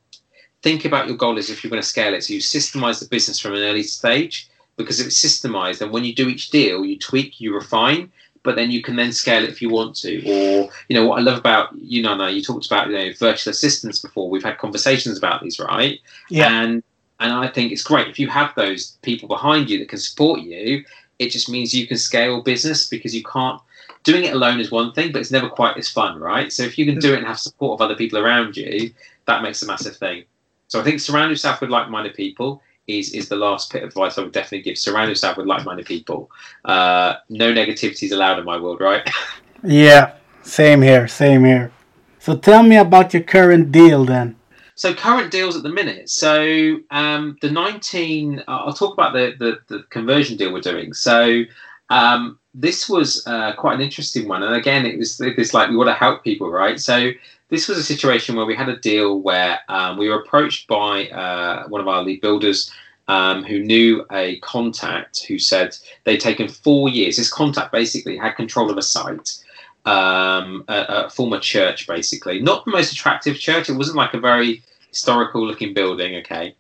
[0.63, 2.25] Think about your goal is if you're going to scale it.
[2.25, 6.05] So you systemize the business from an early stage because if it's systemized, and when
[6.05, 8.11] you do each deal, you tweak, you refine,
[8.47, 10.23] but then you can then scale it if you want to.
[10.23, 13.51] Or, you know, what I love about you, Nana, you talked about, you know, virtual
[13.51, 14.31] assistants before.
[14.31, 16.01] We've had conversations about these, right?
[16.31, 16.63] Yeah.
[16.63, 16.83] And
[17.19, 20.41] and I think it's great if you have those people behind you that can support
[20.41, 20.85] you.
[21.19, 23.61] It just means you can scale business because you can't.
[24.05, 26.53] Doing it alone is one thing, but it's never quite as fun, right?
[26.53, 28.93] So if you can do it and have support of other people around you,
[29.27, 30.25] that makes a massive thing.
[30.69, 34.19] So I think surround yourself with like-minded people is is the last bit of advice
[34.19, 34.79] I would definitely give.
[34.79, 36.31] Surround yourself with like-minded people.
[36.65, 39.09] Uh, no negativity is allowed in my world, right?
[39.63, 41.73] yeah, same here, same here.
[42.19, 44.37] So tell me about your current deal then.
[44.75, 46.11] So current deals at the minute.
[46.11, 50.93] So um, the 19, uh, I'll talk about the, the, the conversion deal we're doing.
[50.93, 51.45] So
[51.89, 55.77] um, this was uh, quite an interesting one, and again, it was this like we
[55.77, 56.81] want to help people, right?
[56.81, 57.11] So
[57.49, 61.09] this was a situation where we had a deal where um, we were approached by
[61.09, 62.73] uh, one of our lead builders
[63.09, 67.17] um, who knew a contact who said they'd taken four years.
[67.17, 69.45] This contact basically had control of a site,
[69.85, 72.41] um, a, a, former church, basically.
[72.41, 73.69] Not the most attractive church.
[73.69, 76.57] It wasn't like a very historical looking building, okay?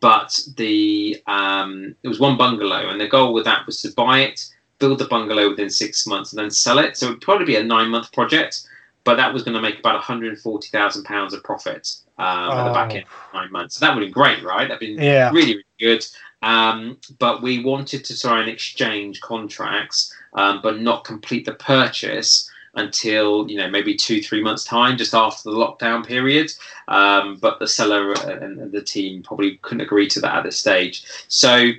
[0.00, 4.20] but the um, it was one bungalow, and the goal with that was to buy
[4.20, 4.46] it,
[4.78, 6.96] build the bungalow within six months, and then sell it.
[6.96, 8.66] So it'd probably be a nine month project,
[9.04, 12.58] but that was going to make about 140,000 pounds of profit um, oh.
[12.58, 12.96] at the back oh.
[12.96, 13.76] end nine months.
[13.76, 14.68] So that would have been great, right?
[14.68, 15.30] That'd been yeah.
[15.30, 16.06] really, really good.
[16.42, 22.50] Um, but we wanted to try and exchange contracts, um, but not complete the purchase
[22.76, 26.50] until you know maybe two three months time just after the lockdown period
[26.88, 31.04] um, but the seller and the team probably couldn't agree to that at this stage
[31.28, 31.70] so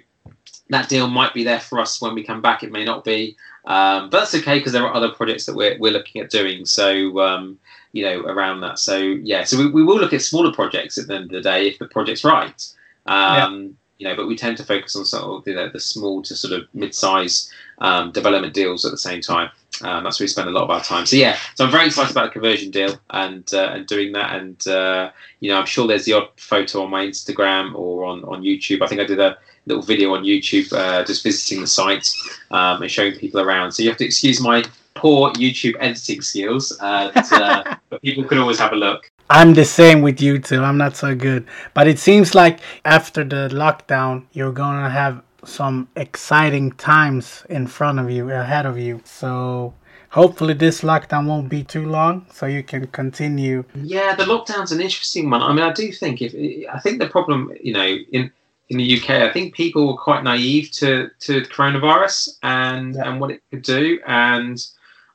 [0.69, 2.63] that deal might be there for us when we come back.
[2.63, 3.35] It may not be
[3.65, 6.65] um, but that's okay because there are other projects that we're, we're looking at doing.
[6.65, 7.59] So um,
[7.91, 8.79] you know around that.
[8.79, 11.41] So yeah so we, we will look at smaller projects at the end of the
[11.41, 12.73] day if the project's right.
[13.05, 15.79] Um, yeah you know, but we tend to focus on sort of you know, the
[15.79, 19.49] small to sort of mid-size um, development deals at the same time.
[19.81, 21.05] Um, that's where we spend a lot of our time.
[21.05, 24.35] So yeah, so I'm very excited about the conversion deal and uh, and doing that.
[24.35, 28.23] And uh, you know, I'm sure there's the odd photo on my Instagram or on
[28.25, 28.81] on YouTube.
[28.81, 32.07] I think I did a little video on YouTube uh, just visiting the site
[32.51, 33.71] um, and showing people around.
[33.71, 34.63] So you have to excuse my
[34.93, 39.11] poor YouTube editing skills, and, uh, but people can always have a look.
[39.29, 40.61] I'm the same with you too.
[40.61, 41.47] I'm not so good.
[41.73, 47.67] But it seems like after the lockdown, you're going to have some exciting times in
[47.67, 49.01] front of you, ahead of you.
[49.05, 49.73] So
[50.09, 53.63] hopefully this lockdown won't be too long so you can continue.
[53.75, 55.41] Yeah, the lockdown's an interesting one.
[55.41, 56.33] I mean, I do think if
[56.73, 58.31] I think the problem, you know, in
[58.69, 63.07] in the UK, I think people were quite naive to to coronavirus and yeah.
[63.07, 64.65] and what it could do and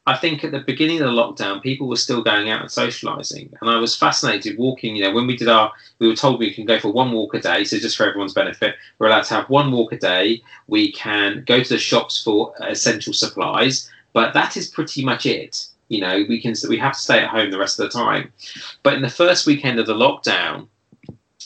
[0.07, 3.53] I think at the beginning of the lockdown, people were still going out and socialising,
[3.61, 4.97] and I was fascinated walking.
[4.97, 7.35] You know, when we did our, we were told we can go for one walk
[7.35, 7.65] a day.
[7.65, 10.43] So just for everyone's benefit, we're allowed to have one walk a day.
[10.69, 15.67] We can go to the shops for essential supplies, but that is pretty much it.
[15.89, 18.33] You know, we can we have to stay at home the rest of the time.
[18.83, 20.69] But in the first weekend of the lockdown,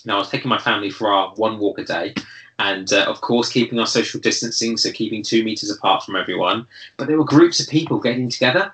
[0.04, 2.14] now I was taking my family for our one walk a day,
[2.58, 6.66] and uh, of course keeping our social distancing, so keeping two meters apart from everyone.
[6.96, 8.72] But there were groups of people getting together.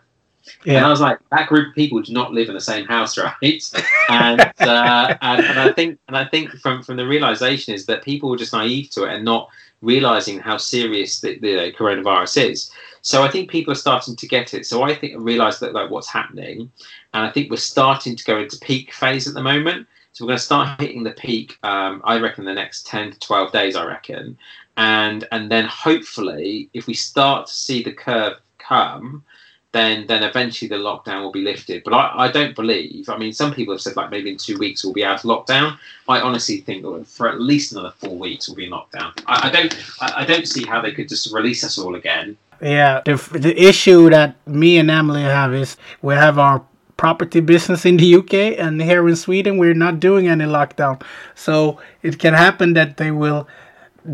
[0.64, 0.78] Yeah.
[0.78, 3.16] And I was like, that group of people do not live in the same house,
[3.42, 3.62] right?
[4.08, 8.02] and, uh, and, and I think and I think from from the realization is that
[8.02, 9.48] people were just naive to it and not
[9.82, 12.70] realizing how serious the, the coronavirus is.
[13.02, 14.66] So I think people are starting to get it.
[14.66, 16.70] So I think realize that like what's happening,
[17.14, 19.86] and I think we're starting to go into peak phase at the moment.
[20.12, 21.58] So we're going to start hitting the peak.
[21.62, 23.76] Um, I reckon the next ten to twelve days.
[23.76, 24.36] I reckon,
[24.76, 29.24] and and then hopefully, if we start to see the curve come,
[29.72, 31.82] then then eventually the lockdown will be lifted.
[31.84, 33.08] But I, I don't believe.
[33.08, 35.30] I mean, some people have said like maybe in two weeks we'll be out of
[35.30, 35.78] lockdown.
[36.08, 39.12] I honestly think that for at least another four weeks we'll be in lockdown.
[39.26, 42.36] I, I don't I, I, don't see how they could just release us all again.
[42.60, 46.62] Yeah, the the issue that me and Emily have is we have our
[47.00, 51.02] property business in the UK, and here in Sweden, we're not doing any lockdown.
[51.34, 53.48] So it can happen that they will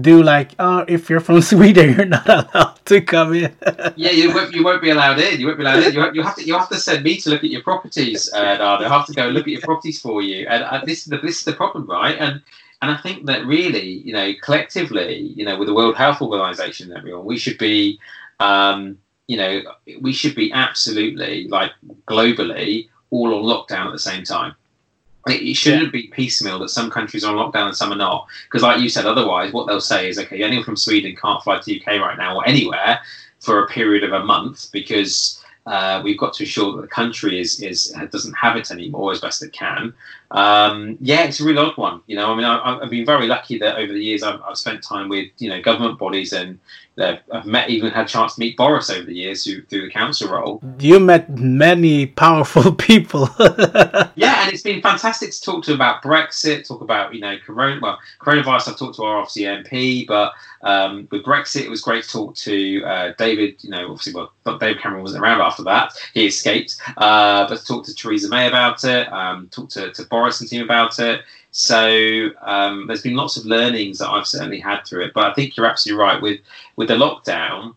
[0.01, 3.53] do like, oh, if you're from Sweden, you're not allowed to come in.
[3.97, 5.41] yeah, you won't, you won't be allowed in.
[5.41, 5.95] You won't be allowed in.
[5.95, 8.57] You, you have to you have to send me to look at your properties, uh,
[8.61, 10.47] I have to go look at your properties for you.
[10.47, 12.17] And this is the this is the problem, right?
[12.17, 12.41] And
[12.83, 16.91] and I think that really, you know, collectively, you know, with the World Health Organization
[16.91, 17.99] and everyone, we should be
[18.39, 19.63] um, you know,
[20.01, 21.73] we should be absolutely like
[22.07, 24.55] globally all on lockdown at the same time.
[25.29, 25.91] it shouldn't yeah.
[25.91, 28.27] be piecemeal that some countries are on lockdown and some are not.
[28.45, 31.59] Because, like you said, otherwise, what they'll say is, okay, anyone from Sweden can't fly
[31.59, 33.01] to the UK right now or anywhere
[33.41, 37.41] for a period of a month because uh, we've got to ensure that the country
[37.41, 39.93] is is doesn't have it anymore as best it can.
[40.31, 42.01] Um, yeah, it's a really odd one.
[42.07, 44.59] You know, I mean, I, have been very lucky that over the years I've, I've,
[44.59, 46.59] spent time with you know government bodies and
[46.99, 49.83] uh, I've met even had a chance to meet Boris over the years through, through
[49.83, 50.61] the council role.
[50.79, 53.29] You met many powerful people.
[53.39, 57.81] yeah, and it's been fantastic to talk to about Brexit, talk about you know corona.
[57.81, 58.69] Well, coronavirus.
[58.69, 62.35] I've talked to our obviously MP, but um, with Brexit, it was great to talk
[62.37, 63.63] to uh, David.
[63.63, 66.77] You know, obviously, well, David Cameron wasn't around after that; he escaped.
[66.97, 70.63] Uh, but talked to Theresa May about it, um, talk to, to Boris and team
[70.63, 71.23] about it.
[71.51, 75.15] So um, there's been lots of learnings that I've certainly had through it.
[75.15, 76.41] But I think you're absolutely right with
[76.77, 77.75] with the lockdown.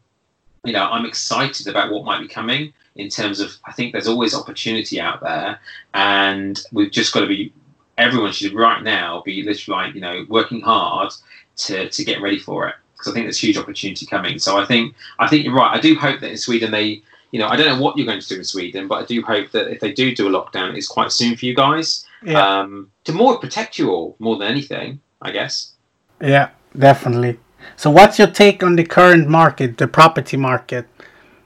[0.66, 3.56] You know, I'm excited about what might be coming in terms of.
[3.66, 5.60] I think there's always opportunity out there,
[5.94, 7.54] and we've just got to be.
[7.98, 11.12] Everyone should right now be literally like you know working hard
[11.58, 14.40] to to get ready for it because I think there's huge opportunity coming.
[14.40, 15.76] So I think I think you're right.
[15.76, 17.02] I do hope that in Sweden they
[17.32, 19.22] you know, I don't know what you're going to do in Sweden, but I do
[19.22, 22.60] hope that if they do do a lockdown, it's quite soon for you guys yeah.
[22.60, 25.74] um, to more protect you all more than anything, I guess.
[26.22, 27.40] Yeah, definitely.
[27.76, 30.88] So, what's your take on the current market, the property market?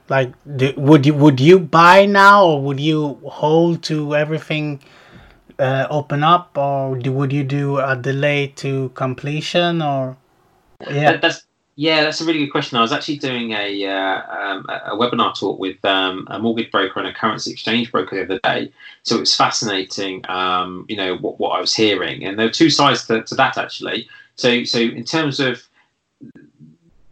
[0.08, 4.80] Like, do, would you would you buy now, or would you hold to everything
[5.58, 10.16] uh, open up, or do, would you do a delay to completion, or
[10.80, 11.12] yeah?
[11.12, 12.78] That, that's yeah, that's a really good question.
[12.78, 17.00] I was actually doing a uh, um, a webinar talk with um, a mortgage broker
[17.00, 18.72] and a currency exchange broker the other day.
[19.02, 22.50] So it was fascinating, um, you know, what, what I was hearing, and there are
[22.50, 24.08] two sides to, to that actually.
[24.36, 25.62] So so in terms of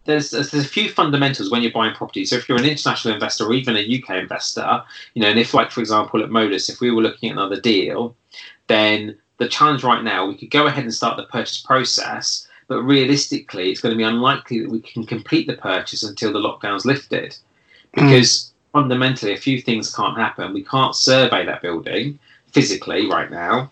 [0.05, 2.25] there's, there's a few fundamentals when you're buying property.
[2.25, 4.83] So if you're an international investor or even a UK investor,
[5.13, 7.59] you know, and if like for example at Modus, if we were looking at another
[7.59, 8.15] deal,
[8.67, 12.81] then the challenge right now we could go ahead and start the purchase process but
[12.81, 16.87] realistically, it's going to be unlikely that we can complete the purchase until the lockdown's
[16.87, 17.37] lifted,
[17.93, 18.07] hmm.
[18.07, 18.51] because mm.
[18.71, 20.55] fundamentally, a few things can't happen.
[20.55, 22.17] We can't survey that building
[22.47, 23.71] physically right now,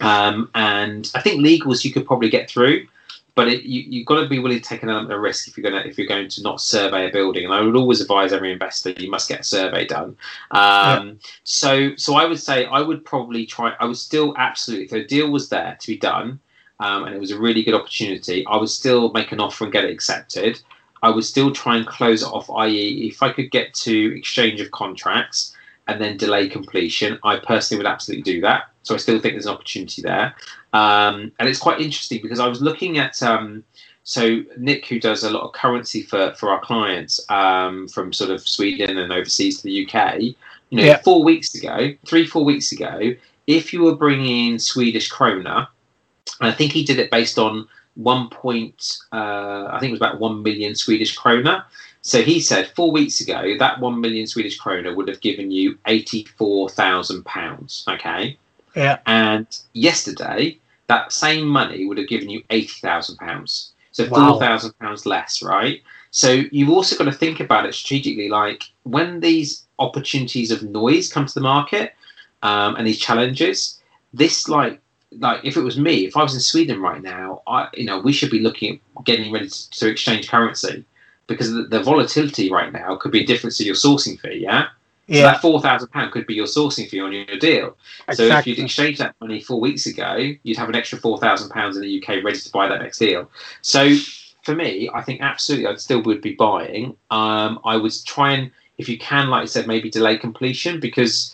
[0.00, 2.86] um, and I think legals you could probably get through,
[3.34, 5.58] but it, you, you've got to be willing to take an element of risk if
[5.58, 7.44] you're going to if you're going to not survey a building.
[7.44, 10.16] And I would always advise every investor you must get a survey done.
[10.50, 11.12] Um, yeah.
[11.42, 13.74] So so I would say I would probably try.
[13.78, 16.40] I would still absolutely if a deal was there to be done
[16.80, 19.72] um, and it was a really good opportunity, I would still make an offer and
[19.72, 20.60] get it accepted.
[21.02, 24.60] I would still try and close it off, i.e., if I could get to exchange
[24.60, 25.54] of contracts
[25.86, 28.70] and then delay completion, I personally would absolutely do that.
[28.82, 30.34] So I still think there's an opportunity there.
[30.72, 33.22] Um, and it's quite interesting because I was looking at.
[33.22, 33.64] Um,
[34.02, 38.30] so Nick, who does a lot of currency for, for our clients um, from sort
[38.30, 40.34] of Sweden and overseas to the UK, you
[40.72, 41.00] know, yeah.
[41.02, 43.14] four weeks ago, three four weeks ago,
[43.46, 45.68] if you were bringing in Swedish krona
[46.40, 50.00] and I think he did it based on one point, uh, I think it was
[50.00, 51.64] about one million Swedish krona.
[52.02, 55.78] So he said four weeks ago that one million Swedish krona would have given you
[55.86, 57.84] eighty-four thousand pounds.
[57.88, 58.36] Okay.
[58.74, 58.98] Yeah.
[59.06, 60.58] And yesterday
[60.88, 63.72] that same money would have given you eighty thousand pounds.
[63.92, 64.32] So wow.
[64.32, 65.80] four thousand pounds less, right?
[66.10, 68.28] So you've also got to think about it strategically.
[68.28, 71.94] Like when these opportunities of noise come to the market
[72.42, 73.80] um, and these challenges,
[74.12, 74.80] this like
[75.18, 77.98] like if it was me, if I was in Sweden right now, I you know
[78.00, 80.84] we should be looking at getting ready to, to exchange currency
[81.26, 84.40] because the, the, volatility right now could be a difference to your sourcing fee.
[84.42, 84.68] Yeah.
[85.06, 85.16] Yeah.
[85.16, 87.76] So that four thousand pound could be your sourcing fee on your deal.
[88.08, 88.14] Exactly.
[88.14, 91.50] So if you'd exchanged that money four weeks ago, you'd have an extra four thousand
[91.50, 93.30] pounds in the UK ready to buy that next deal.
[93.60, 93.94] So
[94.44, 96.96] for me, I think absolutely, I still would be buying.
[97.10, 101.33] Um, I would try and, if you can, like I said, maybe delay completion because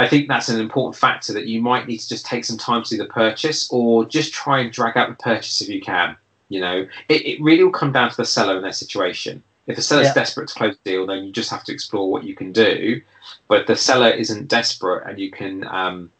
[0.00, 2.82] I think that's an important factor that you might need to just take some time
[2.82, 6.16] to do the purchase or just try and drag out the purchase if you can.
[6.48, 9.42] You know, it, it really will come down to the seller and their situation.
[9.66, 10.14] If the seller's yeah.
[10.14, 13.02] desperate to close the deal, then you just have to explore what you can do.
[13.46, 16.10] But if the seller isn't desperate and you can um,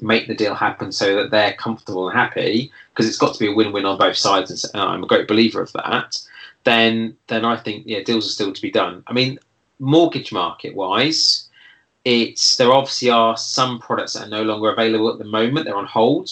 [0.00, 3.50] make the deal happen so that they're comfortable and happy, because it's got to be
[3.50, 6.16] a win-win on both sides, and I'm a great believer of that.
[6.62, 9.02] Then, then I think yeah, deals are still to be done.
[9.08, 9.40] I mean,
[9.80, 11.48] mortgage market wise,
[12.04, 15.66] it's there obviously are some products that are no longer available at the moment.
[15.66, 16.30] They're on hold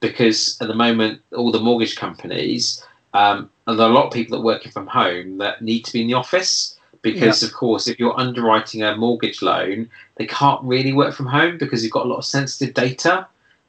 [0.00, 2.84] because at the moment all the mortgage companies
[3.14, 5.84] um, and there are a lot of people that are working from home that need
[5.84, 7.48] to be in the office because yeah.
[7.48, 11.82] of course if you're underwriting a mortgage loan they can't really work from home because
[11.82, 13.26] you've got a lot of sensitive data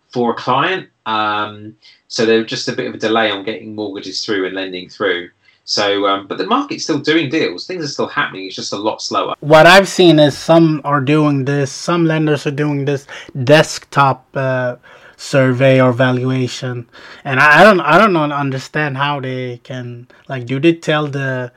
[0.09, 1.75] for a client um,
[2.07, 5.29] so there's just a bit of a delay on getting mortgages through and lending through
[5.69, 7.67] So, um, but the market's still doing deals.
[7.67, 8.47] Things are still happening.
[8.47, 9.35] It's just a lot slower.
[9.39, 11.71] What I've seen is some are doing this.
[11.71, 13.05] Some lenders are doing this
[13.43, 14.77] desktop uh,
[15.15, 16.89] survey or valuation,
[17.23, 20.47] and I, I don't I don't know, understand how they can like.
[20.47, 21.51] Do they tell the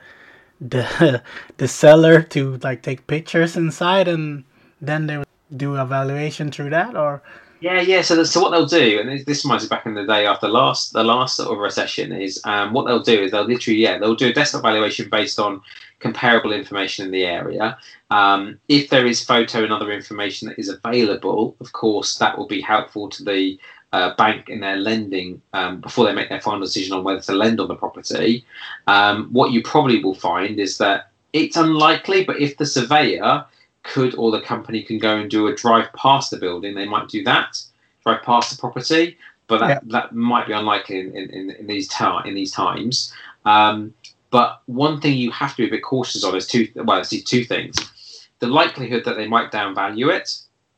[0.61, 1.23] the
[1.57, 4.43] the seller to like take pictures inside and
[4.79, 5.23] then they
[5.57, 7.23] do a valuation through that or
[7.63, 8.01] yeah, yeah.
[8.01, 10.91] So, so what they'll do, and this reminds me back in the day after last
[10.91, 14.15] the last sort of recession, is um, what they'll do is they'll literally yeah they'll
[14.15, 15.61] do a desktop valuation based on
[15.99, 17.77] comparable information in the area.
[18.11, 22.47] Um, if there is photo and other information that is available, of course that will
[22.47, 23.57] be helpful to the
[23.93, 27.33] uh, bank in their lending um, before they make their final decision on whether to
[27.33, 28.43] lend on the property.
[28.87, 33.45] Um, what you probably will find is that it's unlikely, but if the surveyor
[33.83, 37.09] could or the company can go and do a drive past the building, they might
[37.09, 37.61] do that,
[38.03, 39.79] drive past the property, but that, yeah.
[39.85, 43.13] that might be unlikely in, in, in these ta- in these times.
[43.45, 43.93] Um,
[44.31, 47.09] but one thing you have to be a bit cautious of is two well, it's
[47.23, 47.77] two things:
[48.39, 50.29] the likelihood that they might downvalue it.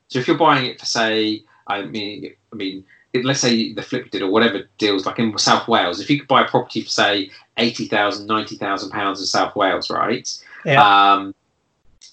[0.07, 2.84] So if you're buying it for say, I mean, I mean,
[3.23, 6.27] let's say the flip did or whatever deals like in South Wales, if you could
[6.27, 10.30] buy a property for say 80,000, 90,000 pounds in South Wales, right?
[10.65, 10.84] Yeah.
[10.84, 11.34] Um,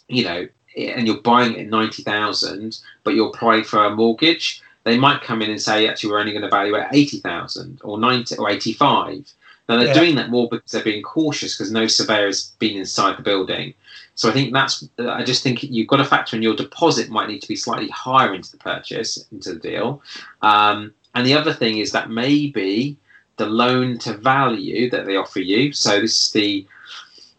[0.08, 4.98] you know, and you're buying it at 90,000, but you're applying for a mortgage, they
[4.98, 7.98] might come in and say, actually, we're only going to value it at 80,000 or
[7.98, 9.32] 90 or 85.
[9.68, 9.94] Now they're yeah.
[9.94, 13.74] doing that more because they're being cautious because no surveyor has been inside the building.
[14.14, 14.86] So I think that's.
[14.98, 17.88] I just think you've got to factor in your deposit might need to be slightly
[17.88, 20.02] higher into the purchase, into the deal.
[20.42, 22.96] Um, and the other thing is that maybe
[23.36, 25.72] the loan to value that they offer you.
[25.72, 26.66] So this is the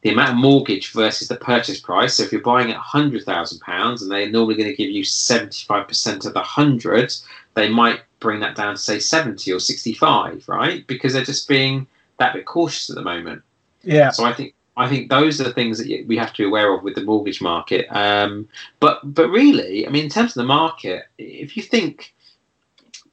[0.03, 2.15] the amount of mortgage versus the purchase price.
[2.15, 5.03] So if you're buying at hundred thousand pounds and they're normally going to give you
[5.03, 7.13] seventy five percent of the hundred,
[7.55, 10.85] they might bring that down to say seventy or sixty five, right?
[10.87, 11.87] Because they're just being
[12.19, 13.41] that bit cautious at the moment.
[13.81, 14.11] Yeah.
[14.11, 16.73] So I think I think those are the things that we have to be aware
[16.73, 17.87] of with the mortgage market.
[17.95, 18.49] Um,
[18.81, 22.13] but but really, I mean, in terms of the market, if you think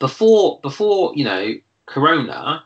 [0.00, 1.54] before before you know
[1.86, 2.64] Corona,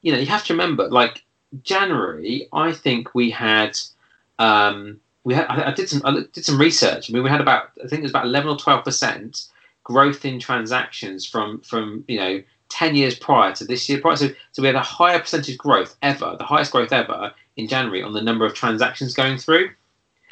[0.00, 1.25] you know you have to remember like
[1.62, 3.78] January, I think we had
[4.38, 7.10] um, we had I, I, did some I did some research.
[7.10, 9.46] I mean, we had about I think it was about eleven or twelve percent
[9.84, 14.16] growth in transactions from from you know ten years prior to this year prior.
[14.16, 18.02] So so we had a higher percentage growth ever, the highest growth ever in January
[18.02, 19.70] on the number of transactions going through.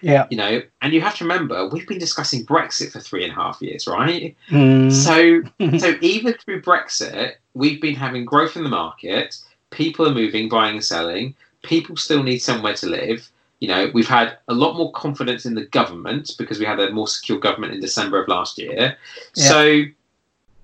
[0.00, 0.26] Yeah.
[0.30, 3.36] You know, and you have to remember we've been discussing Brexit for three and a
[3.36, 4.36] half years, right?
[4.50, 4.92] Mm.
[4.92, 9.36] So so even through Brexit, we've been having growth in the market
[9.74, 11.34] people are moving, buying and selling.
[11.62, 13.28] People still need somewhere to live.
[13.60, 16.90] You know, we've had a lot more confidence in the government because we had a
[16.90, 18.96] more secure government in December of last year.
[19.34, 19.48] Yeah.
[19.48, 19.82] So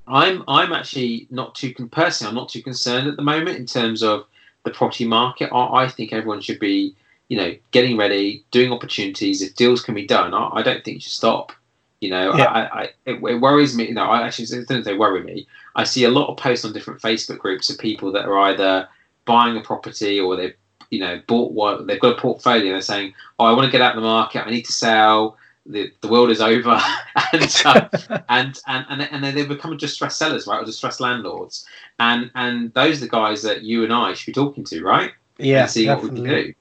[0.07, 4.03] I'm I'm actually not too personally I'm not too concerned at the moment in terms
[4.03, 4.27] of
[4.65, 5.51] the property market.
[5.53, 6.95] I, I think everyone should be
[7.29, 9.41] you know getting ready, doing opportunities.
[9.41, 11.53] If deals can be done, I, I don't think you should stop.
[12.01, 12.45] You know, yeah.
[12.45, 13.89] I, I it, it, worries me.
[13.89, 15.47] You know, I actually don't say worry me.
[15.77, 18.89] I see a lot of posts on different Facebook groups of people that are either
[19.25, 20.55] buying a property or they've
[20.91, 23.81] you know bought what they've got a portfolio they're saying oh i want to get
[23.81, 25.37] out of the market i need to sell
[25.67, 26.81] the, the world is over.
[27.33, 27.89] And, uh,
[28.29, 31.65] and and and and then they become just distressed sellers right or distressed landlords.
[32.01, 35.13] And and those are the guys that you and i should be talking to right?
[35.39, 36.21] Yeah and seeing definitely.
[36.21, 36.55] what we can do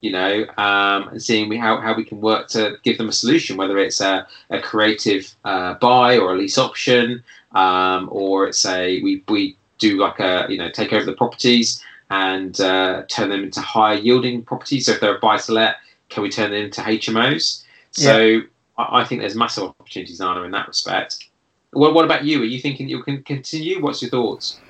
[0.00, 3.56] you know um, and seeing how, how we can work to give them a solution
[3.56, 7.22] whether it's a, a creative uh, buy or a lease option
[7.52, 11.82] um, or it's a we, we do like a you know take over the properties
[12.10, 14.86] and uh, turn them into higher yielding properties.
[14.86, 15.76] So if they're a buy to let,
[16.08, 17.64] can we turn them into HMOs?
[17.92, 18.40] So yeah.
[18.76, 21.28] I, I, think there's massive opportunities, Anna, in that respect.
[21.72, 22.42] Well, what about you?
[22.42, 23.80] Are you thinking you can continue?
[23.80, 24.60] What's your thoughts?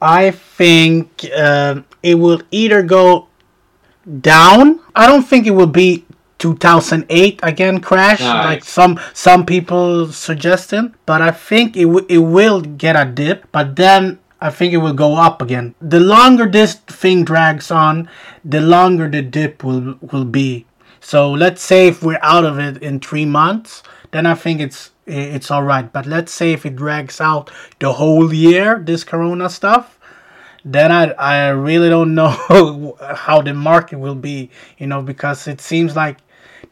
[0.00, 3.28] I think uh, it will either go
[4.20, 4.80] down.
[4.94, 6.04] I don't think it will be
[6.38, 12.60] 2008 again crash like some some people suggesting but i think it, w- it will
[12.60, 15.76] get a dip but then I think it will go up again.
[15.80, 18.08] The longer this thing drags on,
[18.44, 20.66] the longer the dip will will be.
[20.98, 24.90] So let's say if we're out of it in three months, then I think it's
[25.06, 25.92] it's all right.
[25.92, 30.00] But let's say if it drags out the whole year, this Corona stuff,
[30.64, 34.50] then I I really don't know how the market will be.
[34.76, 36.18] You know, because it seems like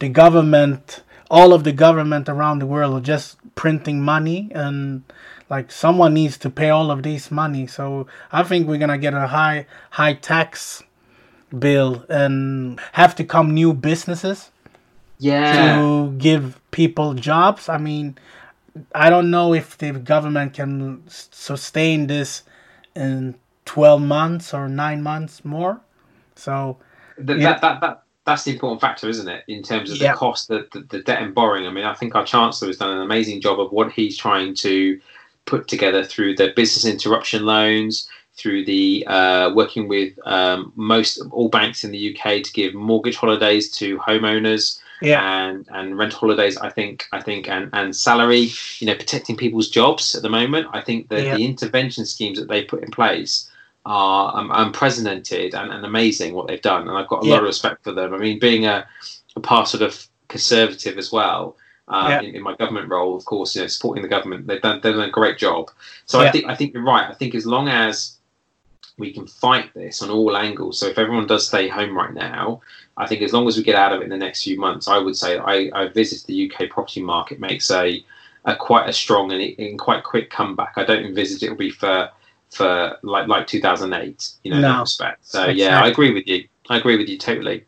[0.01, 5.05] the government, all of the government around the world, are just printing money and
[5.51, 9.15] like someone needs to pay all of this money so i think we're gonna get
[9.15, 10.83] a high high tax
[11.59, 14.51] bill and have to come new businesses
[15.19, 18.17] yeah to give people jobs i mean
[18.95, 22.43] i don't know if the government can sustain this
[22.95, 25.81] in 12 months or 9 months more
[26.37, 26.79] so
[27.17, 27.53] th- Yeah.
[27.53, 29.45] that, that that that's the important factor, isn't it?
[29.49, 30.13] In terms of Yeah.
[30.13, 31.67] the cost, the, the the debt and borrowing.
[31.67, 34.55] I mean, I think our chancellor has done an amazing job of what he's trying
[34.57, 35.01] to
[35.51, 41.49] put together through the business interruption loans, through the uh, working with um, most all
[41.49, 44.65] banks in the UK to give mortgage holidays to homeowners
[45.03, 45.21] Yeah.
[45.41, 46.57] and and rent holidays.
[46.69, 48.45] I think I think and and salary.
[48.81, 50.69] You know, protecting people's jobs at the moment.
[50.79, 51.37] I think that Yeah.
[51.37, 53.33] the intervention schemes that they put in place
[53.87, 57.45] are um, unprecedented and, and amazing what they've done, and I've got a lot of
[57.55, 58.13] respect for them.
[58.15, 58.87] I mean, being a,
[59.37, 59.93] a part sort of
[60.29, 61.57] conservative as well.
[61.91, 62.21] Um, Yeah.
[62.21, 64.95] in, in my government role, of course, you know, supporting the government, they've done they've
[64.95, 65.71] done a great job.
[66.07, 66.29] So Yeah.
[66.29, 67.11] I think I think you're right.
[67.11, 68.17] I think as long as
[68.99, 70.79] we can fight this on all angles.
[70.79, 72.61] So if everyone does stay home right now,
[72.97, 74.89] I think as long as we get out of it in the next few months,
[74.89, 78.05] I would say I, I visit the UK property market makes a,
[78.45, 80.75] a quite a strong and, and quite quick comeback.
[80.77, 82.11] I don't envisage it'll be for
[82.51, 84.73] for like like 2008, you know, in No.
[84.75, 85.27] that respect.
[85.27, 86.47] So yeah, I agree with you.
[86.69, 87.65] I agree with you totally.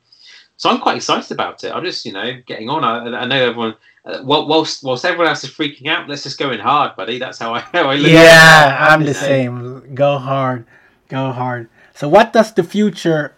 [0.58, 1.72] So I'm quite excited about it.
[1.72, 2.84] I'm just you know getting on.
[2.84, 3.74] I, I know everyone.
[4.04, 7.18] Uh, whilst whilst everyone else is freaking out, let's just go in hard, buddy.
[7.18, 8.02] That's how I how I it.
[8.02, 9.94] Yeah, I'm the same.
[9.94, 10.66] Go hard,
[11.08, 11.68] go hard.
[11.94, 13.34] So, what does the future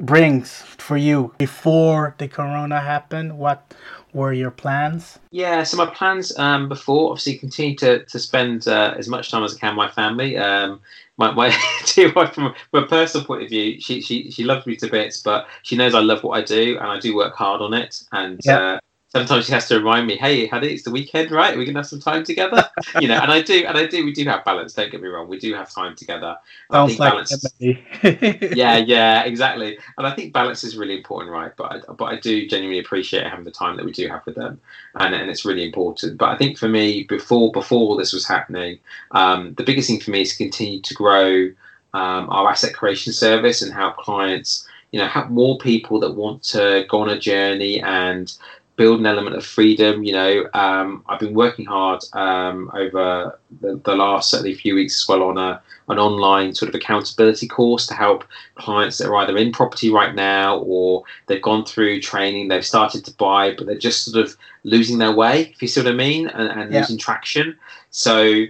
[0.00, 3.38] brings for you before the corona happened?
[3.38, 3.74] What
[4.14, 5.18] were your plans?
[5.30, 9.44] Yeah, so my plans um, before obviously continue to, to spend uh, as much time
[9.44, 10.38] as I can with my family.
[10.38, 10.80] Um,
[11.18, 11.54] my my
[11.94, 14.88] dear wife, from, from a personal point of view, she, she she loves me to
[14.88, 17.74] bits, but she knows I love what I do and I do work hard on
[17.74, 18.02] it.
[18.12, 18.58] And Yeah.
[18.58, 18.80] uh,
[19.10, 21.56] sometimes she has to remind me, "Hey, honey, it's the weekend, right?
[21.56, 22.68] We can have some time together."
[23.00, 24.04] you know, and I do, and I do.
[24.04, 24.72] We do have balance.
[24.72, 25.28] Don't get me wrong.
[25.28, 26.36] We do have time together.
[26.70, 27.44] Sounds like balance.
[27.60, 29.78] Yeah, yeah, exactly.
[29.98, 31.52] And I think balance is really important, right?
[31.56, 34.36] But I, but I do genuinely appreciate having the time that we do have with
[34.36, 34.60] them,
[34.94, 36.18] and and it's really important.
[36.18, 38.78] But I think for me, before before all this was happening,
[39.10, 41.50] um, the biggest thing for me is to continue to grow
[41.94, 46.42] um, our asset creation service and help clients, you know, have more people that want
[46.42, 48.36] to go on a journey and
[48.80, 50.02] build an element of freedom.
[50.02, 55.02] You know, um, I've been working hard um, over the, the last certainly few weeks
[55.02, 58.24] as well on a an online sort of accountability course to help
[58.54, 63.04] clients that are either in property right now or they've gone through training, they've started
[63.04, 65.96] to buy, but they're just sort of losing their way, if you see what I
[65.96, 66.78] mean, and, and Yeah.
[66.78, 67.58] losing traction.
[67.90, 68.44] So,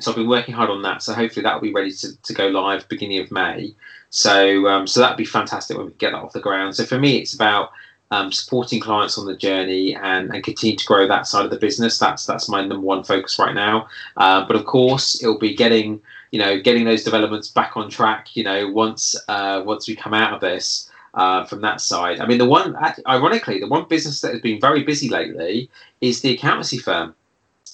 [0.00, 1.02] so I've been working hard on that.
[1.02, 3.74] So hopefully that will be ready to, to go live beginning of May.
[4.08, 6.74] So, um, so that'd be fantastic when we get that off the ground.
[6.74, 7.72] So for me, it's about
[8.10, 11.58] um, supporting clients on the journey and, and continue to grow that side of the
[11.58, 11.98] business.
[11.98, 13.88] That's that's my number one focus right now.
[14.16, 16.00] Uh, but of course, it'll be getting
[16.30, 18.36] you know getting those developments back on track.
[18.36, 20.90] You know, once uh, once we come out of this.
[21.16, 22.76] Uh, from that side, I mean, the one,
[23.06, 25.70] ironically, the one business that has been very busy lately
[26.00, 27.14] is the accountancy firm,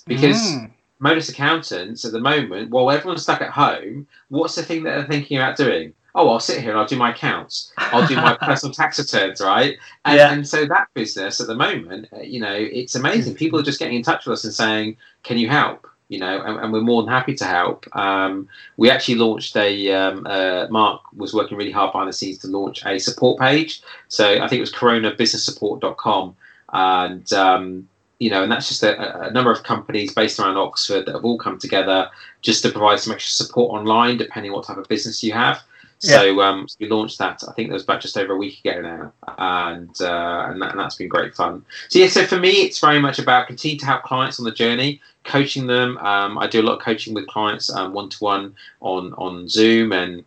[0.07, 0.71] because Mm.
[0.99, 5.07] modus accountants at the moment, while everyone's stuck at home, what's the thing that they're
[5.07, 5.95] thinking about doing?
[6.15, 7.73] Oh, I'll sit here and I'll do my accounts.
[7.79, 9.77] I'll do my personal tax returns, right?
[10.05, 10.33] And, Yeah.
[10.33, 13.35] and so that business at the moment, uh, you know, it's amazing.
[13.35, 16.43] People are just getting in touch with us and saying, "Can you help?" You know,
[16.43, 17.87] and, and we're more than happy to help.
[17.97, 19.93] Um, we actually launched a.
[19.93, 23.81] Um, uh, Mark was working really hard behind the scenes to launch a support page.
[24.09, 26.37] So I think it was coronabusinesssupport.com,
[26.73, 27.89] and um,
[28.19, 31.25] you know, and that's just a, a number of companies based around Oxford that have
[31.25, 32.11] all come together
[32.43, 35.63] just to provide some extra support online, depending what type of business you have.
[36.03, 37.43] So, um, so we launched that.
[37.47, 40.71] I think that was about just over a week ago now, and uh, and, that,
[40.71, 41.63] and that's been great fun.
[41.91, 44.51] So yeah, so for me, it's very much about continuing to help clients on the
[44.51, 45.99] journey, coaching them.
[45.99, 49.93] Um, I do a lot of coaching with clients one to one on on Zoom
[49.93, 50.25] and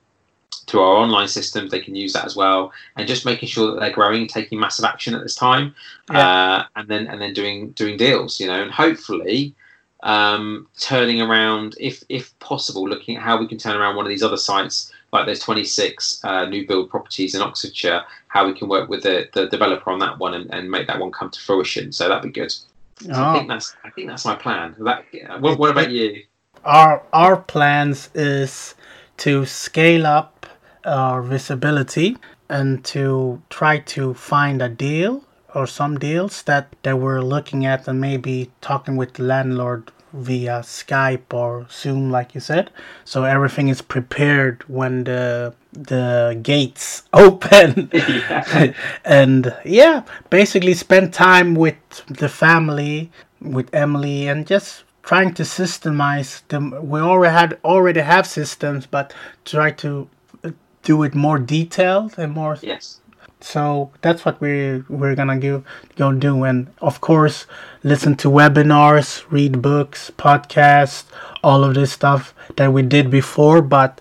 [0.68, 1.72] through our online systems.
[1.72, 4.86] They can use that as well, and just making sure that they're growing, taking massive
[4.86, 5.74] action at this time,
[6.12, 8.40] uh, and then and then doing doing deals.
[8.40, 9.56] You know, and hopefully
[10.04, 14.10] um, turning around, if if possible, looking at how we can turn around one of
[14.10, 18.68] these other sites, like there's 26 uh, new build properties in Oxfordshire, how we can
[18.68, 21.40] work with the, the developer on that one and, and make that one come to
[21.40, 21.92] fruition.
[21.94, 22.52] So that'd be good.
[22.52, 23.34] So I Oh.
[23.34, 23.54] think ah.
[23.54, 24.76] that's I think that's my plan.
[24.80, 26.24] That, uh, what, what about you?
[26.66, 28.76] our our plans is
[29.18, 30.46] to scale up
[30.86, 32.18] our visibility
[32.50, 35.24] and to try to find a deal
[35.56, 40.60] or some deals that that we're looking at and maybe talking with the landlord via
[40.62, 42.70] Skype or Zoom like you said
[43.04, 48.74] so everything is prepared when the the gates open Yeah.
[49.06, 51.76] and yeah, basically spend time with
[52.08, 53.12] the family,
[53.42, 56.74] with Emily, and just trying to systemize them.
[56.88, 59.14] We already had already have systems, but
[59.46, 60.08] try to
[60.44, 60.52] uh,
[60.84, 62.58] do it more detailed and more.
[62.62, 63.00] Yes.
[63.44, 65.64] So that's what we we're gonna go
[65.98, 67.46] go do, and of course,
[67.84, 71.04] listen to webinars, read books, podcasts,
[71.44, 74.00] all of this stuff that we did before, but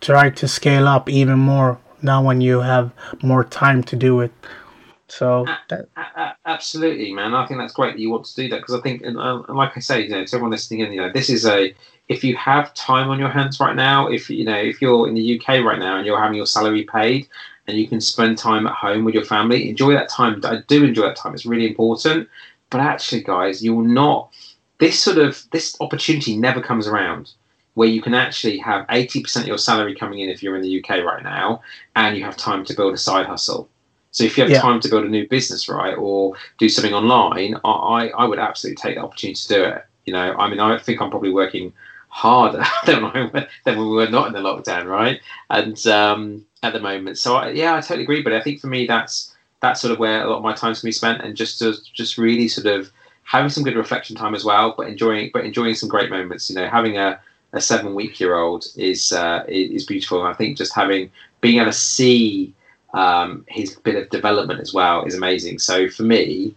[0.00, 2.92] try to scale up even more now when you have
[3.22, 4.32] more time to do it.
[5.08, 5.88] So that,
[6.46, 7.34] absolutely, man.
[7.34, 9.42] I think that's great that you want to do that because I think, and, uh,
[9.48, 11.74] like I say, you know, to everyone listening in, you know, this is a
[12.08, 15.14] if you have time on your hands right now, if you know, if you're in
[15.14, 17.26] the UK right now and you're having your salary paid
[17.66, 20.40] and you can spend time at home with your family, enjoy that time.
[20.44, 21.34] I do enjoy that time.
[21.34, 22.28] It's really important.
[22.70, 24.30] But actually, guys, you will not.
[24.78, 27.32] This sort of this opportunity never comes around
[27.74, 30.82] where you can actually have 80% of your salary coming in if you're in the
[30.82, 31.60] UK right now
[31.94, 33.68] and you have time to build a side hustle.
[34.12, 34.62] So if you have yeah.
[34.62, 38.76] time to build a new business, right, or do something online, I, I would absolutely
[38.76, 39.84] take the opportunity to do it.
[40.06, 41.74] You know, I mean, I think I'm probably working
[42.08, 45.20] harder than, than when we were not in the lockdown, right?
[45.50, 48.22] And um, at the moment, so I, yeah, I totally agree.
[48.22, 50.80] But I think for me, that's that's sort of where a lot of my time's
[50.80, 52.90] to be spent, and just to just really sort of
[53.24, 56.48] having some good reflection time as well, but enjoying but enjoying some great moments.
[56.48, 57.20] You know, having a
[57.52, 60.20] a seven week year old is uh, is beautiful.
[60.20, 61.10] And I think just having
[61.40, 62.54] being able to see
[62.94, 65.58] um, his bit of development as well is amazing.
[65.58, 66.54] So for me,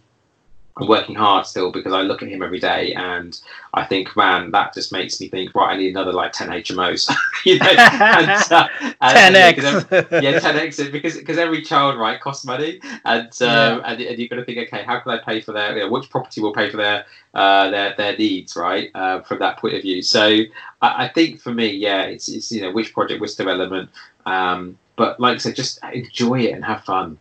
[0.80, 3.38] I'm working hard still because I look at him every day and
[3.74, 7.12] I think, man, that just makes me think, right, I need another like 10 HMOs,
[7.44, 8.68] you know, and, uh,
[9.00, 13.80] and, 10x, yeah, 10x, because because every child, right, costs money, and um, yeah.
[13.84, 15.90] and, and you're going to think, okay, how can I pay for their, you know,
[15.90, 17.04] which property will pay for their
[17.34, 20.02] uh, their their needs, right, uh, from that point of view.
[20.02, 20.42] So
[20.82, 23.90] I, I, think for me, yeah, it's it's you know which project, which development,
[24.26, 27.18] um, but like I said, just enjoy it and have fun.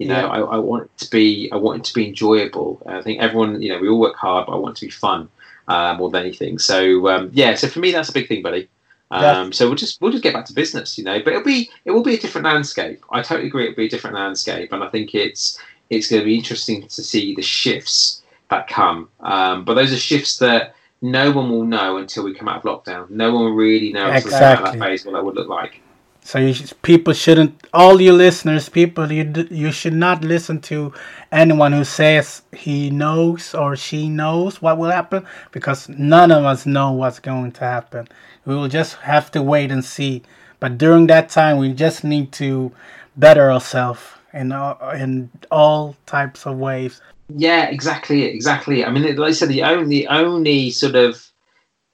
[0.00, 0.28] You know, yeah.
[0.28, 2.82] I, I, want it to be I want it to be enjoyable.
[2.86, 4.90] I think everyone, you know, we all work hard, but I want it to be
[4.90, 5.28] fun
[5.68, 6.58] uh, more than anything.
[6.58, 8.66] So um, yeah, so for me, that's a big thing, buddy.
[9.10, 9.50] Um, yeah.
[9.50, 11.20] So we'll just we'll just get back to business, you know.
[11.22, 13.04] But it'll be it will be a different landscape.
[13.10, 13.64] I totally agree.
[13.64, 15.60] It'll be a different landscape, and I think it's
[15.90, 19.10] it's going to be interesting to see the shifts that come.
[19.20, 22.62] Um, but those are shifts that no one will know until we come out of
[22.62, 23.10] lockdown.
[23.10, 24.78] No one will really know exactly.
[24.78, 25.82] that phase what that would look like.
[26.22, 27.66] So you people shouldn't.
[27.72, 30.92] All you listeners, people, you you should not listen to
[31.32, 36.66] anyone who says he knows or she knows what will happen because none of us
[36.66, 38.08] know what's going to happen.
[38.44, 40.22] We will just have to wait and see.
[40.60, 42.70] But during that time, we just need to
[43.16, 44.02] better ourselves
[44.32, 47.00] in all, in all types of ways.
[47.28, 48.84] Yeah, exactly, exactly.
[48.84, 51.29] I mean, like I said, the only only sort of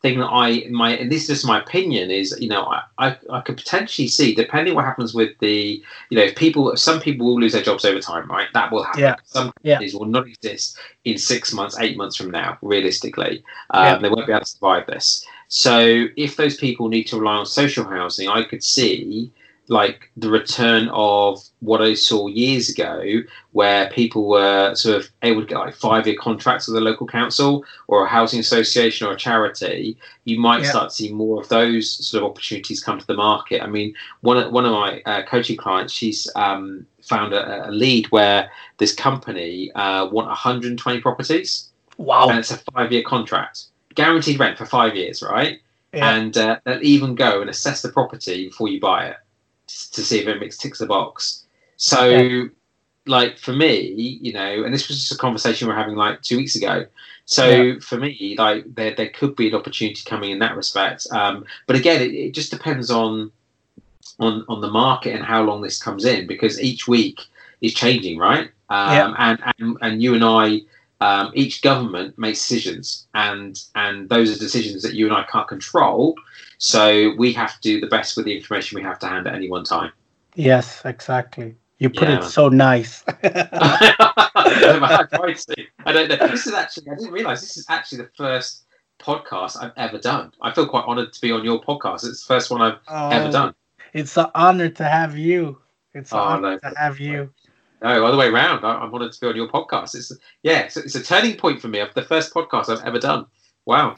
[0.07, 3.17] thing that I my and this is just my opinion is you know I, I,
[3.31, 7.27] I could potentially see depending what happens with the you know if people some people
[7.27, 9.17] will lose their jobs over time right that will happen yeah.
[9.25, 9.99] some companies yeah.
[9.99, 13.99] will not exist in six months eight months from now realistically um, yeah.
[13.99, 17.47] they won't be able to survive this so if those people need to rely on
[17.47, 19.31] social housing I could see
[19.69, 23.23] like the return of what I saw years ago,
[23.53, 27.07] where people were sort of able to get like five year contracts with a local
[27.07, 30.71] council or a housing association or a charity, you might yeah.
[30.71, 33.63] start to see more of those sort of opportunities come to the market.
[33.63, 37.71] I mean, one of, one of my uh, coaching clients, she's um, found a, a,
[37.71, 41.71] lead where this company uh, want 120 properties.
[41.97, 42.29] Wow.
[42.29, 43.65] And it's a five year contract,
[43.95, 45.59] guaranteed rent for five years, right?
[45.93, 46.15] Yeah.
[46.15, 49.17] And uh, they'll even go and assess the property before you buy it
[49.67, 51.45] to see if it ticks the box.
[51.77, 52.51] So, okay.
[53.07, 56.23] like for me, you know, and this was just a conversation we are having like
[56.23, 56.87] two weeks ago.
[57.27, 57.75] So yeah.
[57.81, 61.07] for me, like there there could be an opportunity coming in that respect.
[61.11, 63.33] Um, but again, it, it just depends on
[64.21, 67.21] on on the market and how long this comes in because each week
[67.61, 68.51] is changing, right?
[68.69, 69.15] Um, yeah.
[69.19, 70.63] and, and and you and I.
[70.99, 75.47] Um, each government makes decisions, and and those are decisions that you and I can't
[75.47, 76.15] control.
[76.59, 79.35] So we have to do the best with the information we have to hand at
[79.35, 79.93] any one time.
[80.35, 81.57] Yes, exactly.
[81.79, 82.19] You put yeah.
[82.19, 83.05] it so nice.
[83.07, 83.95] I
[85.87, 86.17] I don't know.
[86.29, 88.65] This is actually, I didn't realize this is actually the first
[88.99, 90.33] podcast I've ever done.
[90.41, 92.07] I feel quite honored to be on your podcast.
[92.07, 93.55] It's the first one I've oh, ever done.
[93.93, 95.59] It's an honor to have you.
[95.95, 97.33] It's an oh, honor no, to have you.
[97.83, 98.65] No, other way around.
[98.65, 99.95] I, am honored to be on your podcast.
[99.95, 100.13] It's
[100.43, 101.81] yeah, it's, it's a turning point for me.
[101.81, 103.27] Of the first podcast I've ever done.
[103.67, 103.97] Wow.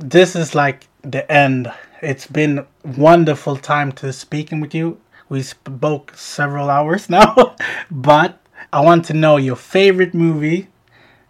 [0.00, 1.72] This is like the end
[2.02, 5.00] it's been wonderful time to speaking with you.
[5.28, 7.54] We spoke several hours now,
[7.90, 8.40] but
[8.72, 10.68] I want to know your favorite movie,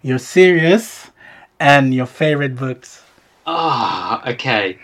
[0.01, 1.11] your series,
[1.61, 3.03] and your favorite books.
[3.47, 4.79] Ah, okay,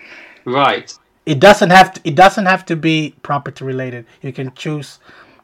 [0.45, 0.93] right.
[1.25, 2.01] It doesn't have to.
[2.05, 4.07] It doesn't have to be property related.
[4.21, 4.99] You can choose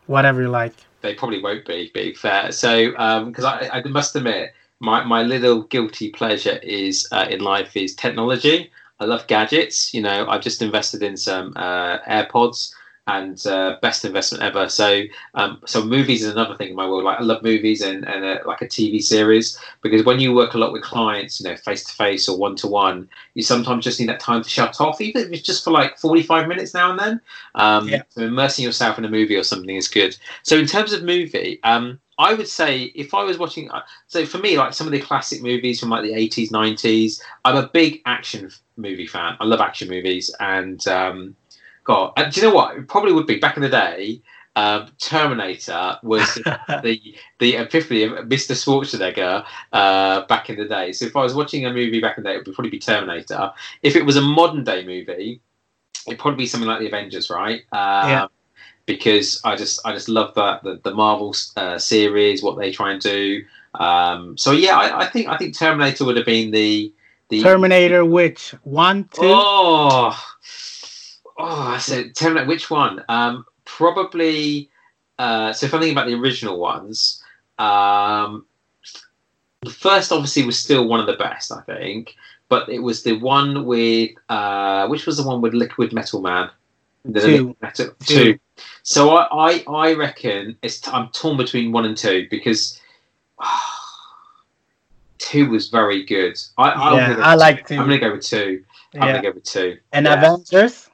[0.06, 0.74] whatever you like.
[1.00, 1.90] They probably won't be.
[1.94, 2.90] Being fair, so
[3.26, 7.76] because um, I, I must admit, my my little guilty pleasure is uh, in life
[7.76, 8.70] is technology.
[9.00, 9.92] I love gadgets.
[9.94, 12.72] You know, I've just invested in some uh, AirPods.
[13.06, 14.66] and uh, best investment ever.
[14.68, 15.02] So,
[15.34, 17.04] um, so movies is another thing in my world.
[17.04, 20.54] Like I love movies and and a, like a TV series because when you work
[20.54, 23.84] a lot with clients, you know, face to face or one to one, you sometimes
[23.84, 26.48] just need that time to shut off, even if it's just for like forty five
[26.48, 27.20] minutes now and then.
[27.54, 28.02] Um, Yeah.
[28.08, 30.16] So immersing yourself in a movie or something is good.
[30.42, 34.24] So in terms of movie, um, I would say if I was watching, uh, so
[34.24, 37.68] for me, like some of the classic movies from like the eighties, nineties, I'm a
[37.68, 39.36] big action movie fan.
[39.40, 41.36] I love action movies, and um,
[41.84, 42.76] God, and do you know what?
[42.76, 44.20] It probably would be back in the day.
[44.56, 46.34] Um, Terminator was
[46.82, 47.00] the
[47.40, 48.54] the epiphany of Mr.
[48.54, 50.92] Schwarzenegger uh, back in the day.
[50.92, 52.78] So if I was watching a movie back in the day, it would probably be
[52.78, 53.52] Terminator.
[53.82, 55.40] If it was a modern day movie,
[56.06, 57.62] it'd probably be something like the Avengers, right?
[57.72, 58.26] Um, Yeah.
[58.86, 62.92] Because I just I just love that the, the Marvel uh, series, what they try
[62.92, 63.42] and do.
[63.74, 66.93] Um, so yeah, I, I think I think Terminator would have been the
[67.28, 69.22] the Terminator, which one, two?
[69.22, 70.18] Oh,
[71.38, 72.46] oh, I said Terminator.
[72.46, 73.04] Which one?
[73.08, 74.70] Um, probably.
[75.18, 77.22] Uh, so if I'm thinking about the original ones,
[77.58, 78.46] um,
[79.62, 82.14] the first obviously was still one of the best, I think.
[82.48, 86.50] But it was the one with uh, which was the one with Liquid Metal Man.
[87.04, 87.56] The Two.
[87.60, 88.14] Metal, Two.
[88.14, 88.38] two.
[88.82, 92.80] So I, I, I reckon it's I'm torn between one and two because
[95.18, 96.38] two was very good.
[96.58, 97.76] I, I'm Yeah, I like two.
[97.76, 97.80] two.
[97.80, 98.64] I'm gonna go with two.
[98.94, 99.06] I'm yeah.
[99.14, 99.78] gonna go with two.
[99.92, 100.14] And Yeah.
[100.14, 100.88] Avengers?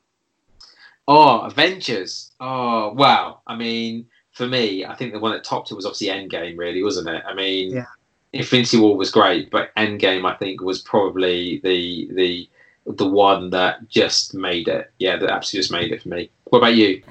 [1.08, 2.30] Oh, Avengers.
[2.40, 3.40] Oh, wow.
[3.46, 6.82] I mean, for me, I think the one that topped it was obviously Endgame, really,
[6.82, 7.22] wasn't it?
[7.26, 7.86] I mean, Yeah.
[8.32, 12.48] Infinity War was great, but Endgame, I think, was probably the the
[12.86, 14.92] the one that just made it.
[14.98, 16.30] Yeah, that absolutely just made it for me.
[16.44, 17.02] What about you?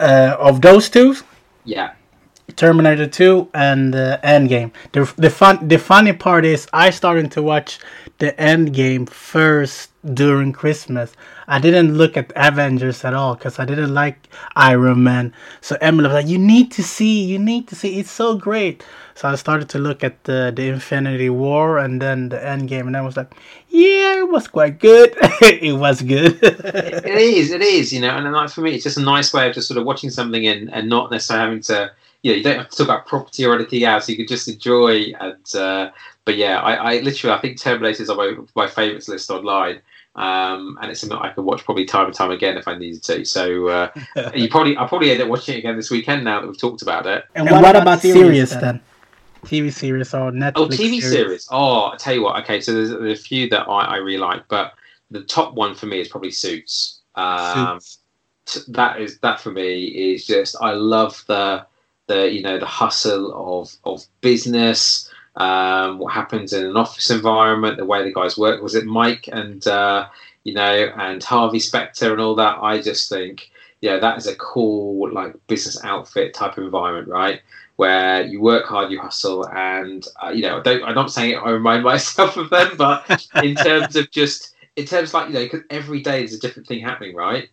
[0.00, 1.14] Uh, of those two,
[1.64, 1.92] Yeah.
[2.58, 4.72] Terminator 2 and uh, Endgame.
[4.90, 7.78] The the fun the funny part is I started to watch
[8.18, 11.12] the Endgame first during Christmas.
[11.46, 15.32] I didn't look at Avengers at all because I didn't like Iron Man.
[15.60, 18.00] So Emily was like, "You need to see, you need to see.
[18.00, 22.28] It's so great." So I started to look at the the Infinity War and then
[22.28, 23.34] the Endgame, and I was like,
[23.68, 25.14] "Yeah, it was quite good.
[25.40, 28.98] it was good." it is, it is, you know, and like for me, it's just
[28.98, 31.92] a nice way of just sort of watching something and, and not necessarily having to,
[32.22, 34.08] you know, you don't have to talk about property or anything else.
[34.08, 35.12] You can just enjoy.
[35.20, 35.90] And uh,
[36.24, 39.80] but yeah, I, I literally, I think Terminator is on my my favorites list online.
[40.14, 43.04] Um, and it's something I could watch probably time and time again if I needed
[43.04, 43.24] to.
[43.24, 43.90] So uh,
[44.34, 46.82] you probably, I'll probably end up watching it again this weekend now that we've talked
[46.82, 47.24] about it.
[47.36, 48.80] and, what, about, series then?
[49.44, 50.52] TV series or Netflix?
[50.56, 51.46] Oh, TV series.
[51.52, 52.42] Oh, I tell you what.
[52.42, 54.74] Okay, so there's, there's a few that I, I really like, but
[55.12, 57.00] the top one for me is probably Suits.
[57.14, 57.98] Um, Suits.
[58.66, 61.64] t- that is that for me is just I love the
[62.08, 65.10] the you know the hustle of of business.
[65.36, 68.60] Um, what happens in an office environment, the way the guys work.
[68.60, 70.08] Was it Mike and uh,
[70.42, 72.58] you know and Harvey Specter and all that?
[72.60, 77.40] I just think yeah, that is a cool like business outfit type of environment, right?
[77.76, 81.36] Where you work hard, you hustle, and uh, you know, I I'm not saying it,
[81.36, 85.34] I remind myself of them, but in terms of just, in terms of like you
[85.34, 87.48] know, because every day there's a different thing happening, right?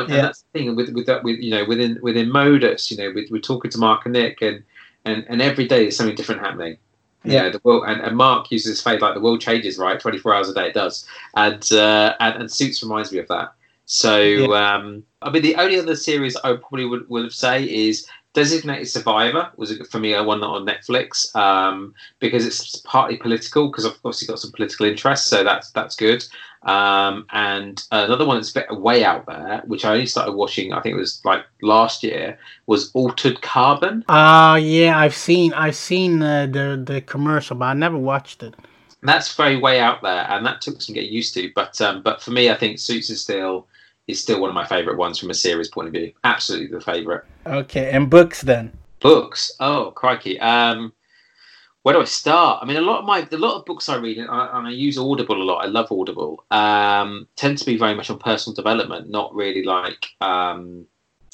[0.00, 0.14] And, Yeah.
[0.16, 3.12] and that's the thing with with that with you know within within Modus, you know,
[3.14, 4.62] with, we're talking to Mark and Nick, and
[5.04, 6.76] and and every day there's something different happening.
[7.24, 7.42] You Yeah.
[7.42, 10.00] know, the world, and, and Mark uses his phrase like the world changes, right?
[10.00, 11.06] 24 hours a day, it does.
[11.36, 13.52] And uh, and, and Suits reminds me of that.
[13.84, 18.88] So, um, I mean, the only other series I probably would, would say is Designated
[18.88, 23.84] Survivor was for me a one that on Netflix um, because it's partly political because
[23.84, 26.24] I've obviously got some political interest, so that's that's good.
[26.62, 30.72] Um, and another one that's a bit way out there, which I only started watching,
[30.72, 34.04] I think it was like last year, was Altered Carbon.
[34.08, 38.54] Uh yeah, I've seen I've seen uh, the the commercial, but I never watched it.
[39.02, 41.50] That's very way out there, and that took some getting used to.
[41.54, 43.66] But um, but for me, I think Suits is still
[44.08, 46.12] is still one of my favourite ones from a series point of view.
[46.24, 47.22] Absolutely the favourite.
[47.46, 48.72] Okay, and books then.
[49.00, 49.52] Books.
[49.60, 50.38] Oh, crikey.
[50.40, 50.92] Um,
[51.82, 52.60] where do I start?
[52.62, 54.68] I mean, a lot of my a lot of books I read, and I, and
[54.68, 55.64] I use Audible a lot.
[55.64, 56.44] I love Audible.
[56.50, 60.06] Um, tend to be very much on personal development, not really like.
[60.20, 60.86] Um,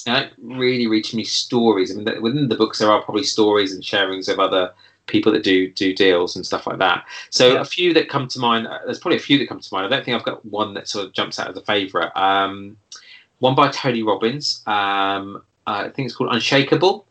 [0.07, 1.91] I don't really read too many stories.
[1.91, 4.73] I mean, within the books, there are probably stories and sharings of other
[5.09, 7.05] people that do do deals and stuff like that.
[7.31, 7.61] So Yeah.
[7.61, 8.69] a few that come to mind.
[8.69, 9.87] uh, There's probably a few that come to mind.
[9.87, 12.13] I don't think I've got one that sort of jumps out as a favourite.
[12.17, 12.77] Um,
[13.41, 14.63] one by Tony Robbins.
[14.67, 17.07] Um, I think it's called Unshakable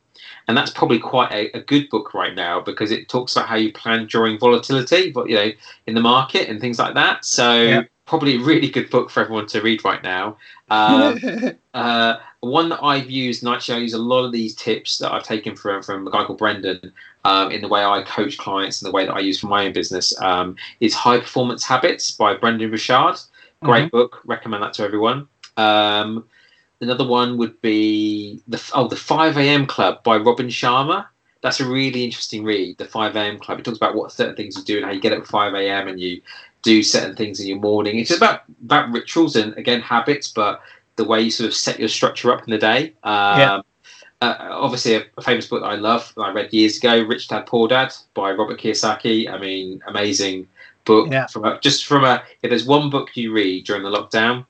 [0.47, 3.55] and that's probably quite a, a good book right now because it talks about how
[3.55, 5.51] you plan during volatility, but you know,
[5.87, 7.25] in the market and things like that.
[7.25, 7.81] So Yeah.
[8.05, 10.37] probably a really good book for everyone to read right now.
[10.69, 11.19] Um,
[11.73, 15.11] uh, one that I've used, and actually I use a lot of these tips that
[15.11, 16.93] I've taken from from a guy called Brendon
[17.25, 19.65] um, in the way I coach clients and the way that I use for my
[19.65, 23.19] own business um, is High Performance Habits by Brendon Burchard.
[23.63, 25.27] Great book, recommend that to everyone.
[25.57, 26.25] Um,
[26.81, 29.65] another one would be the oh the Five A.M.
[29.65, 31.07] Club by Robin Sharma.
[31.41, 32.77] That's a really interesting read.
[32.77, 33.39] The Five A.M.
[33.39, 33.59] Club.
[33.59, 35.53] It talks about what certain things you do and how you get up at five
[35.53, 35.87] A.M.
[35.87, 36.21] and you
[36.63, 37.99] do certain things in your morning.
[37.99, 40.61] It's about about rituals and again habits, but
[40.95, 42.93] the way you sort of set your structure up in the day.
[43.03, 43.61] Um, Yeah.
[44.21, 47.27] uh, obviously, a, a famous book that I love that I read years ago, Rich
[47.27, 49.31] Dad Poor Dad by Robert Kiyosaki.
[49.31, 50.47] I mean, amazing
[50.85, 51.09] book.
[51.11, 51.27] Yeah.
[51.27, 54.45] From a, just from a if there's one book you read during the lockdown,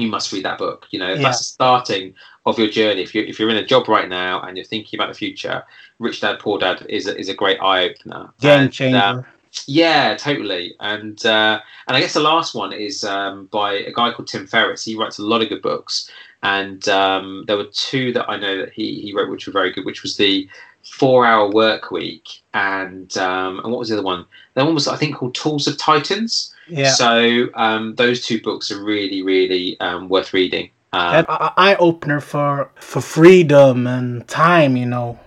[0.00, 0.86] you must read that book.
[0.90, 1.22] You know, Yeah.
[1.22, 2.14] that's the starting
[2.46, 3.02] of your journey.
[3.02, 5.64] If you're if you're in a job right now and you're thinking about the future,
[5.98, 8.30] Rich Dad Poor Dad is a, is a great eye opener.
[8.40, 9.26] Game changer.
[9.66, 10.74] Yeah, totally.
[10.80, 14.46] And uh, and I guess the last one is um, by a guy called Tim
[14.46, 14.84] Ferriss.
[14.84, 16.10] He writes a lot of good books,
[16.42, 19.72] and um, there were two that I know that he, he wrote which were very
[19.72, 20.48] good, which was the
[20.84, 24.24] Four Hour Work Week and um, and what was the other one?
[24.54, 26.54] That one was I think called Tools of Titans.
[26.70, 26.90] Yeah.
[26.92, 30.70] So um, those two books are really really um, worth reading.
[30.92, 35.18] Um, eye opener for for freedom and time, you know,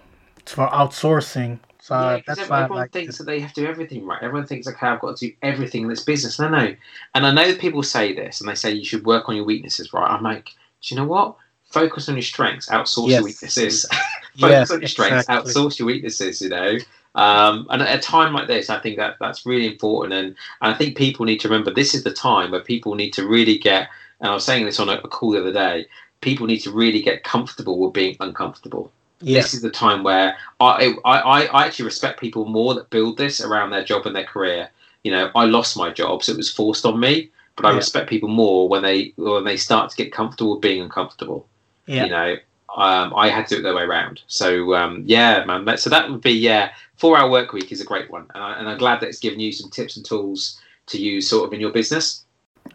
[0.46, 1.60] for outsourcing.
[1.80, 3.18] So Yeah, that's ev- why I everyone like thinks it.
[3.20, 4.22] that they have to do everything right.
[4.22, 6.40] Everyone thinks, okay, I've got to do everything in this business.
[6.40, 6.76] No, no.
[7.16, 9.46] And I know that people say this, and they say you should work on your
[9.46, 10.10] weaknesses, right?
[10.10, 10.46] I'm like,
[10.82, 11.36] do you know what?
[11.72, 13.18] Focus on your strengths, outsource Yes.
[13.20, 13.86] your weaknesses.
[14.40, 15.54] Focus Yes, on your strengths, exactly.
[15.54, 16.42] outsource your weaknesses.
[16.42, 16.78] You know.
[17.16, 20.28] Um, and at a time like this, I think that that's really important, and,
[20.62, 23.28] and I think people need to remember this is the time where people need to
[23.28, 23.90] really get.
[24.20, 25.86] And I was saying this on a, a call the other day.
[26.22, 28.92] People need to really get comfortable with being uncomfortable
[29.24, 29.46] Yes.
[29.46, 33.18] this is the time where I, I, I I actually respect people more that build
[33.18, 34.70] this around their job and their career.
[35.04, 37.30] You know, I lost my job, so it was forced on me.
[37.56, 37.78] But I Yeah.
[37.78, 41.48] respect people more when they when they start to get comfortable with being uncomfortable.
[41.86, 42.06] Yeah.
[42.06, 42.36] You know,
[42.76, 44.22] um, I had to do it the other way around.
[44.28, 45.78] So um, yeah, man.
[45.78, 46.72] So that would be yeah.
[47.04, 49.20] Four hour work week is a great one, and, I, and I'm glad that it's
[49.20, 52.24] given you some tips and tools to use sort of in your business.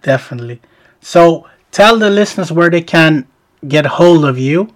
[0.03, 0.61] Definitely.
[1.01, 3.27] So tell the listeners where they can
[3.67, 4.69] get hold of you.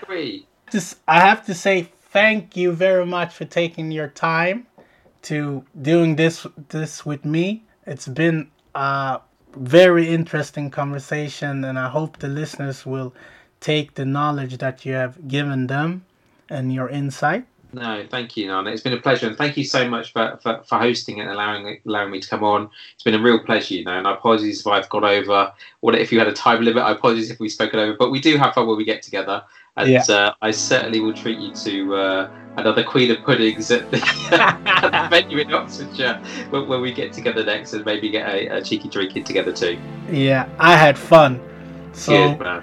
[0.00, 0.46] Great.
[0.70, 4.66] Just I have to say thank you very much for taking your time
[5.22, 7.64] to doing this this with me.
[7.86, 9.20] It's been a
[9.54, 13.14] very interesting conversation, and I hope the listeners will
[13.60, 16.04] take the knowledge that you have given them
[16.48, 17.46] and your insight.
[17.72, 18.70] No, thank you, Nana.
[18.70, 21.78] It's been a pleasure, and thank you so much for, for, for hosting and allowing
[21.84, 22.70] allowing me to come on.
[22.94, 23.98] It's been a real pleasure, you know.
[23.98, 25.52] And I apologies if I've got over.
[25.80, 26.82] What if you had a time limit?
[26.82, 29.42] I apologize if we've spoken over, but we do have fun when we get together,
[29.76, 30.02] and Yeah.
[30.08, 33.98] uh, I certainly will treat you to uh, another Queen of Puddings at the,
[34.32, 38.46] at the venue in Oxfordshire when, when we get together next, and maybe get a,
[38.56, 39.78] a cheeky drink in together too.
[40.10, 41.38] Yeah, I had fun.
[41.92, 42.62] So Cheers.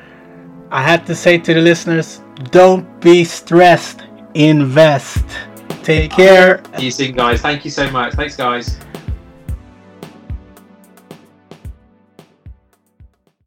[0.71, 4.01] I had to say to the listeners, don't be stressed,
[4.35, 5.25] invest.
[5.83, 6.61] Take care.
[6.77, 7.41] See you soon, guys.
[7.41, 8.13] Thank you so much.
[8.13, 8.77] Thanks, guys.